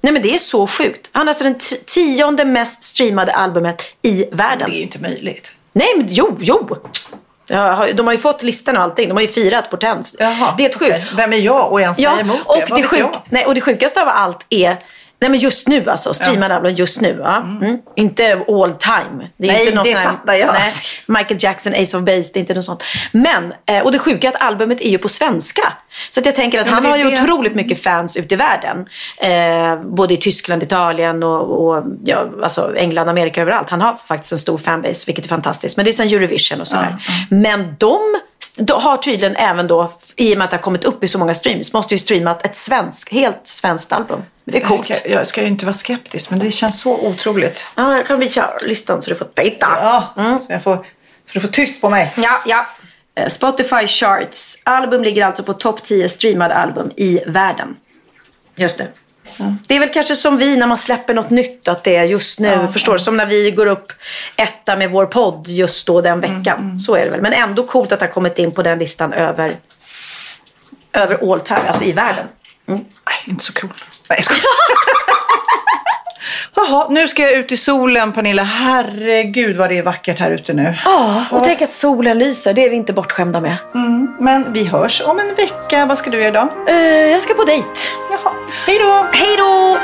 Nej 0.00 0.12
men 0.12 0.22
det 0.22 0.34
är 0.34 0.38
så 0.38 0.66
sjukt. 0.66 1.08
Han 1.12 1.22
är 1.22 1.30
alltså 1.30 1.44
den 1.44 1.58
tionde 1.86 2.44
mest 2.44 2.82
streamade 2.82 3.32
albumet 3.32 3.82
i 4.02 4.24
världen. 4.32 4.70
Det 4.70 4.76
är 4.76 4.78
ju 4.78 4.82
inte 4.82 4.98
möjligt. 4.98 5.52
Nej 5.72 5.88
men 5.96 6.06
jo, 6.10 6.36
jo. 6.40 6.76
De 7.94 8.06
har 8.06 8.12
ju 8.12 8.18
fått 8.18 8.42
listan 8.42 8.76
och 8.76 8.82
allting. 8.82 9.08
De 9.08 9.14
har 9.14 9.22
ju 9.22 9.28
firat 9.28 9.70
Portens. 9.70 10.16
Jaha, 10.18 10.54
det 10.58 10.64
är 10.64 10.68
ett 10.68 10.78
sjukt. 10.78 11.12
Vem 11.16 11.32
är 11.32 11.36
jag 11.36 11.72
och 11.72 11.80
ens 11.80 11.98
Ja, 11.98 12.20
emot 12.20 12.40
och 12.44 12.56
det? 12.56 12.70
Vad 12.70 12.80
det, 12.80 12.86
sjuk, 12.86 13.06
nej, 13.28 13.46
och 13.46 13.54
det 13.54 13.60
sjukaste 13.60 14.02
av 14.02 14.08
allt 14.08 14.46
är 14.50 14.76
Nej 15.20 15.30
men 15.30 15.38
just 15.40 15.68
nu 15.68 15.90
alltså, 15.90 16.14
streamade 16.14 16.54
album 16.56 16.74
just 16.74 17.00
nu. 17.00 17.20
Ja. 17.24 17.36
Mm. 17.36 17.78
Inte 17.96 18.32
all 18.48 18.74
time. 18.74 19.30
Det 19.36 19.48
är 19.48 19.52
Nej, 19.52 19.60
inte 19.62 19.74
någon 19.74 19.84
det 19.84 19.90
sån 19.90 20.00
här, 20.00 20.08
fattar 20.08 20.34
jag. 20.34 20.52
Nej, 20.52 20.72
Michael 21.06 21.36
Jackson, 21.42 21.72
Ace 21.74 21.96
of 21.96 22.04
Base, 22.04 22.30
det 22.32 22.36
är 22.36 22.40
inte 22.40 22.54
något 22.54 22.64
sånt. 22.64 22.84
Men, 23.12 23.54
eh, 23.66 23.78
och 23.84 23.92
det 23.92 23.98
sjuka 23.98 24.28
är 24.28 24.32
att 24.34 24.40
albumet 24.42 24.80
är 24.80 24.90
ju 24.90 24.98
på 24.98 25.08
svenska. 25.08 25.72
Så 26.10 26.20
att 26.20 26.26
jag 26.26 26.34
tänker 26.34 26.60
att 26.60 26.66
Ja, 26.66 26.74
men 26.74 26.82
han 26.84 26.90
har 26.92 26.98
ju 26.98 27.10
det. 27.10 27.22
otroligt 27.22 27.54
mycket 27.54 27.82
fans 27.82 28.16
ute 28.16 28.34
i 28.34 28.38
världen. 28.38 28.86
Eh, 29.20 29.82
både 29.88 30.14
i 30.14 30.16
Tyskland, 30.16 30.62
Italien 30.62 31.22
och, 31.22 31.66
och 31.68 31.84
ja, 32.04 32.26
alltså 32.42 32.76
England, 32.76 33.08
Amerika, 33.08 33.42
överallt. 33.42 33.70
Han 33.70 33.80
har 33.80 33.94
faktiskt 33.94 34.32
en 34.32 34.38
stor 34.38 34.58
fanbase, 34.58 35.06
vilket 35.06 35.24
är 35.24 35.28
fantastiskt. 35.28 35.76
Men 35.76 35.84
det 35.84 35.90
är 35.90 35.92
sen 35.92 36.06
Eurovision 36.08 36.60
och 36.60 36.68
sådär. 36.68 36.96
Men 37.30 37.74
de, 37.78 37.78
de 37.78 38.20
har 38.68 38.96
tydligen 38.96 39.36
även 39.36 39.66
då, 39.66 39.92
i 40.16 40.34
och 40.34 40.38
med 40.38 40.44
att 40.44 40.50
det 40.50 40.56
har 40.56 40.62
kommit 40.62 40.84
upp 40.84 41.04
i 41.04 41.08
så 41.08 41.18
många 41.18 41.34
streams, 41.34 41.72
måste 41.72 41.94
ju 41.94 41.98
streamat 41.98 42.44
ett 42.44 42.54
svensk, 42.54 43.12
helt 43.12 43.40
svenskt 43.44 43.92
album. 43.92 44.22
Det 44.44 44.62
är 44.62 44.64
coolt. 44.64 44.90
Jag, 44.90 45.10
jag 45.10 45.26
ska 45.26 45.42
ju 45.42 45.48
inte 45.48 45.64
vara 45.64 45.74
skeptisk, 45.74 46.30
men 46.30 46.38
det 46.38 46.50
känns 46.50 46.80
så 46.80 46.98
otroligt. 46.98 47.64
Ja, 47.74 47.96
jag 47.96 48.06
kan 48.06 48.20
visa 48.20 48.50
listan 48.66 49.02
så 49.02 49.10
du 49.10 49.16
får 49.16 49.24
titta. 49.24 49.66
Ja, 49.82 50.14
så, 50.16 50.52
jag 50.52 50.62
får, 50.62 50.76
så 50.76 50.82
du 51.32 51.40
får 51.40 51.48
tyst 51.48 51.80
på 51.80 51.90
mig. 51.90 52.12
Ja, 52.16 52.42
ja. 52.46 52.66
Eh, 53.14 53.28
Spotify 53.28 53.86
Charts. 53.86 54.58
Album 54.64 55.02
ligger 55.02 55.26
alltså 55.26 55.42
på 55.42 55.52
topp 55.52 55.82
10 55.82 56.08
streamade 56.08 56.54
album 56.54 56.90
i 56.96 57.20
världen. 57.26 57.76
Just 58.56 58.78
Det 59.66 59.76
är 59.76 59.80
väl 59.80 59.88
kanske 59.88 60.16
som 60.16 60.36
vi 60.38 60.56
när 60.56 60.66
man 60.66 60.78
släpper 60.78 61.14
något 61.14 61.30
nytt, 61.30 61.68
att 61.68 61.84
det 61.84 61.96
är 61.96 62.04
just 62.04 62.40
nu. 62.40 62.68
förstår 62.72 62.92
du? 62.92 62.98
Som 62.98 63.16
när 63.16 63.26
vi 63.26 63.50
går 63.50 63.66
upp 63.66 63.92
etta 64.36 64.76
med 64.76 64.90
vår 64.90 65.06
podd 65.06 65.48
just 65.48 65.86
då 65.86 66.00
den 66.00 66.20
veckan. 66.20 66.78
Så 66.78 66.94
är 66.94 67.04
det 67.04 67.10
väl. 67.10 67.20
Men 67.20 67.32
ändå 67.32 67.66
coolt 67.66 67.92
att 67.92 67.98
det 68.00 68.06
har 68.06 68.12
kommit 68.12 68.38
in 68.38 68.52
på 68.52 68.62
den 68.62 68.78
listan 68.78 69.12
över, 69.12 69.52
över 70.92 71.32
all 71.32 71.40
time, 71.40 71.60
alltså 71.68 71.84
i 71.84 71.92
världen. 71.92 72.26
Nej, 72.66 72.82
inte 73.24 73.44
så 73.44 73.52
cool. 73.52 73.70
Nej, 74.08 74.22
jag. 74.28 74.36
Jaha, 76.54 76.86
nu 76.90 77.08
ska 77.08 77.22
jag 77.22 77.32
ut 77.32 77.52
i 77.52 77.56
solen, 77.56 78.12
Pernilla. 78.12 78.42
Herregud 78.42 79.56
vad 79.56 79.68
det 79.70 79.78
är 79.78 79.82
vackert 79.82 80.18
här 80.18 80.30
ute 80.30 80.52
nu. 80.52 80.74
Ja, 80.84 81.24
och 81.30 81.44
tänk 81.44 81.62
att 81.62 81.72
solen 81.72 82.18
lyser. 82.18 82.54
Det 82.54 82.64
är 82.64 82.70
vi 82.70 82.76
inte 82.76 82.92
bortskämda 82.92 83.40
med. 83.40 83.56
Men 84.18 84.52
vi 84.52 84.64
hörs 84.64 85.02
om 85.06 85.18
en 85.18 85.34
vecka. 85.34 85.86
Vad 85.86 85.98
ska 85.98 86.10
du 86.10 86.18
göra 86.18 86.28
idag? 86.28 86.48
Eh, 86.68 86.76
jag 87.10 87.22
ska 87.22 87.34
på 87.34 87.44
dejt. 87.44 87.68
Jaha, 88.10 88.32
hej 88.66 88.78
då! 88.78 89.06
Hej 89.12 89.36
då! 89.38 89.78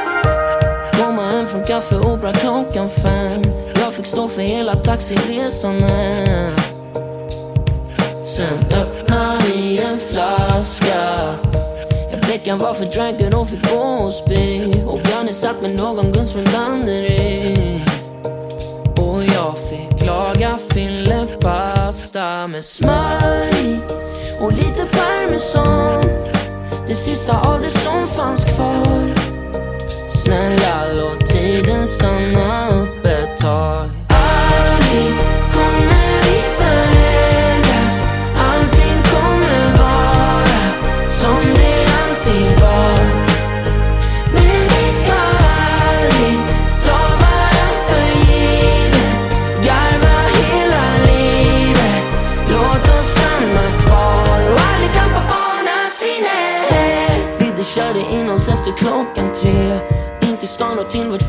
Komma 1.04 1.22
hem 1.22 1.46
från 1.46 1.64
Café 1.64 1.96
Opera 1.96 2.32
klockan 2.32 2.88
fem 2.90 3.42
Jag 3.80 3.92
fick 3.92 4.06
stå 4.06 4.28
för 4.28 4.42
hela 4.42 4.74
taxiresan 4.74 5.82
hem 5.82 6.52
Sen 8.36 8.58
öppnar 8.82 9.36
vi 9.46 9.78
en 9.78 9.98
flaska 9.98 11.15
Flickan 12.46 12.58
var 12.58 12.74
för 12.74 12.84
draggen 12.84 13.34
och 13.34 13.48
fick 13.48 13.70
gå 13.70 13.78
och 13.78 14.12
spy 14.12 14.62
Och 14.86 14.98
Bjarne 14.98 15.32
satt 15.32 15.62
med 15.62 15.76
någon 15.76 16.12
Guns 16.12 16.32
från 16.32 16.44
Danderyd. 16.44 17.80
Och 18.96 19.22
jag 19.34 19.58
fick 19.58 20.06
laga 20.06 20.58
fillepasta 20.70 22.46
med 22.46 22.64
smör 22.64 23.54
i. 23.64 23.78
Och 24.40 24.52
lite 24.52 24.86
parmesan. 24.86 26.04
Det 26.86 26.94
sista 26.94 27.40
av 27.40 27.60
det 27.60 27.70
som 27.70 28.08
fanns 28.08 28.44
kvar. 28.44 29.08
Snälla 30.08 30.92
låt 30.92 31.26
tiden 31.26 31.86
stanna. 31.86 32.85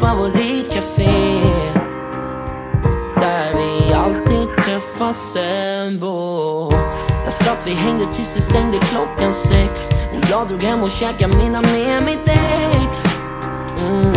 Favoritcafé. 0.08 1.41
Där 3.16 3.53
vi 3.58 3.93
alltid 3.93 4.58
träffas 4.58 5.34
sen 5.34 5.99
på 5.99 6.74
Där 7.24 7.32
satt 7.32 7.68
vi 7.68 7.74
hängde 7.74 8.05
tills 8.05 8.36
det 8.36 8.41
stängde 8.41 8.78
klockan 8.78 9.34
sex. 9.34 9.89
Och 9.89 10.30
jag 10.32 10.47
drog 10.47 10.64
hem 10.64 10.84
och 10.84 10.89
käkade 10.89 11.36
middag 11.38 11.62
med 11.62 12.03
mitt 12.03 12.28
ex. 12.28 13.03
Mm. 13.89 14.14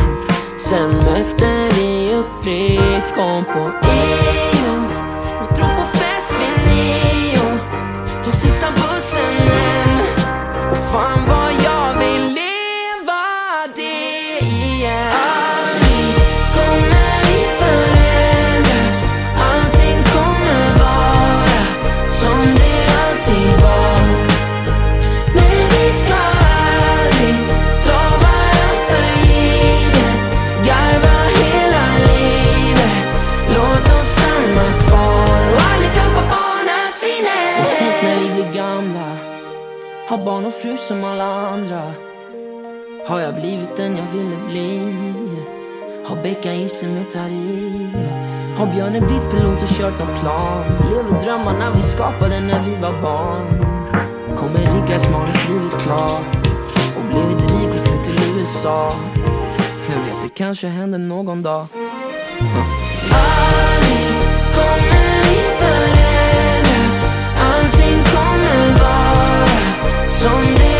Sen 0.59 0.91
mötte 0.97 1.68
vi 1.76 2.14
upp 2.14 2.47
Rikon 2.47 3.45
på 3.45 3.70
EU 3.88 4.74
Och 5.41 5.57
drog 5.57 5.76
på 5.76 5.99
fest 5.99 6.34
vid 6.41 7.10
har 40.21 40.27
barn 40.27 40.47
och 40.47 40.53
fru 40.53 40.77
som 40.77 41.05
alla 41.05 41.25
andra 41.25 41.83
Har 43.07 43.21
jag 43.21 43.35
blivit 43.35 43.77
den 43.77 43.97
jag 43.97 44.07
ville 44.18 44.37
bli? 44.49 44.95
Har 46.05 46.23
Becka 46.23 46.55
gift 46.55 46.77
sig 46.77 46.89
med 46.89 47.11
Tari? 47.11 47.91
Har 48.57 48.66
Björne 48.66 49.01
blivit 49.01 49.31
pilot 49.31 49.62
och 49.62 49.68
kört 49.68 49.99
nåt 49.99 50.21
plan? 50.21 50.64
Lever 50.91 51.21
drömmarna 51.25 51.73
vi 51.77 51.83
skapade 51.83 52.41
när 52.41 52.64
vi 52.64 52.77
var 52.77 53.03
barn? 53.03 53.47
Kommer 54.37 54.59
Rickards 54.59 55.11
manus 55.11 55.47
blivit 55.47 55.79
klar? 55.79 56.18
Och 56.97 57.05
blivit 57.11 57.43
rik 57.43 57.68
och 57.68 57.87
flytt 57.87 58.05
till 58.05 58.39
USA? 58.39 58.91
För 59.57 59.93
jag 59.93 60.01
vet, 60.01 60.23
det 60.23 60.35
kanske 60.35 60.66
händer 60.66 60.99
någon 60.99 61.43
dag 61.43 61.66
som 70.21 70.80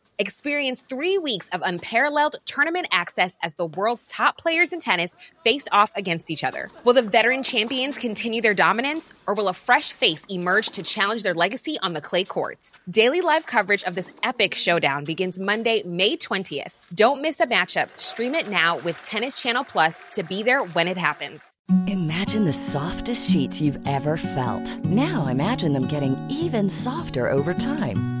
Experience 0.21 0.81
three 0.87 1.17
weeks 1.17 1.49
of 1.51 1.63
unparalleled 1.65 2.35
tournament 2.45 2.85
access 2.91 3.35
as 3.41 3.55
the 3.55 3.65
world's 3.65 4.05
top 4.05 4.37
players 4.37 4.71
in 4.71 4.79
tennis 4.79 5.15
face 5.43 5.67
off 5.71 5.91
against 5.95 6.29
each 6.29 6.43
other. 6.43 6.69
Will 6.83 6.93
the 6.93 7.01
veteran 7.01 7.41
champions 7.41 7.97
continue 7.97 8.39
their 8.39 8.53
dominance, 8.53 9.13
or 9.25 9.33
will 9.33 9.47
a 9.47 9.53
fresh 9.53 9.93
face 9.93 10.23
emerge 10.29 10.69
to 10.69 10.83
challenge 10.83 11.23
their 11.23 11.33
legacy 11.33 11.79
on 11.81 11.93
the 11.93 12.01
clay 12.01 12.23
courts? 12.23 12.71
Daily 12.87 13.21
live 13.21 13.47
coverage 13.47 13.83
of 13.83 13.95
this 13.95 14.11
epic 14.21 14.53
showdown 14.53 15.05
begins 15.05 15.39
Monday, 15.39 15.81
May 15.87 16.17
20th. 16.17 16.73
Don't 16.93 17.23
miss 17.23 17.39
a 17.39 17.47
matchup. 17.47 17.89
Stream 17.97 18.35
it 18.35 18.47
now 18.47 18.77
with 18.77 19.01
Tennis 19.01 19.41
Channel 19.41 19.63
Plus 19.63 19.99
to 20.11 20.21
be 20.21 20.43
there 20.43 20.61
when 20.61 20.87
it 20.87 20.97
happens. 20.97 21.57
Imagine 21.87 22.45
the 22.45 22.53
softest 22.53 23.31
sheets 23.31 23.59
you've 23.59 23.79
ever 23.87 24.17
felt. 24.17 24.77
Now 24.85 25.25
imagine 25.27 25.73
them 25.73 25.87
getting 25.87 26.15
even 26.29 26.69
softer 26.69 27.27
over 27.27 27.55
time. 27.55 28.20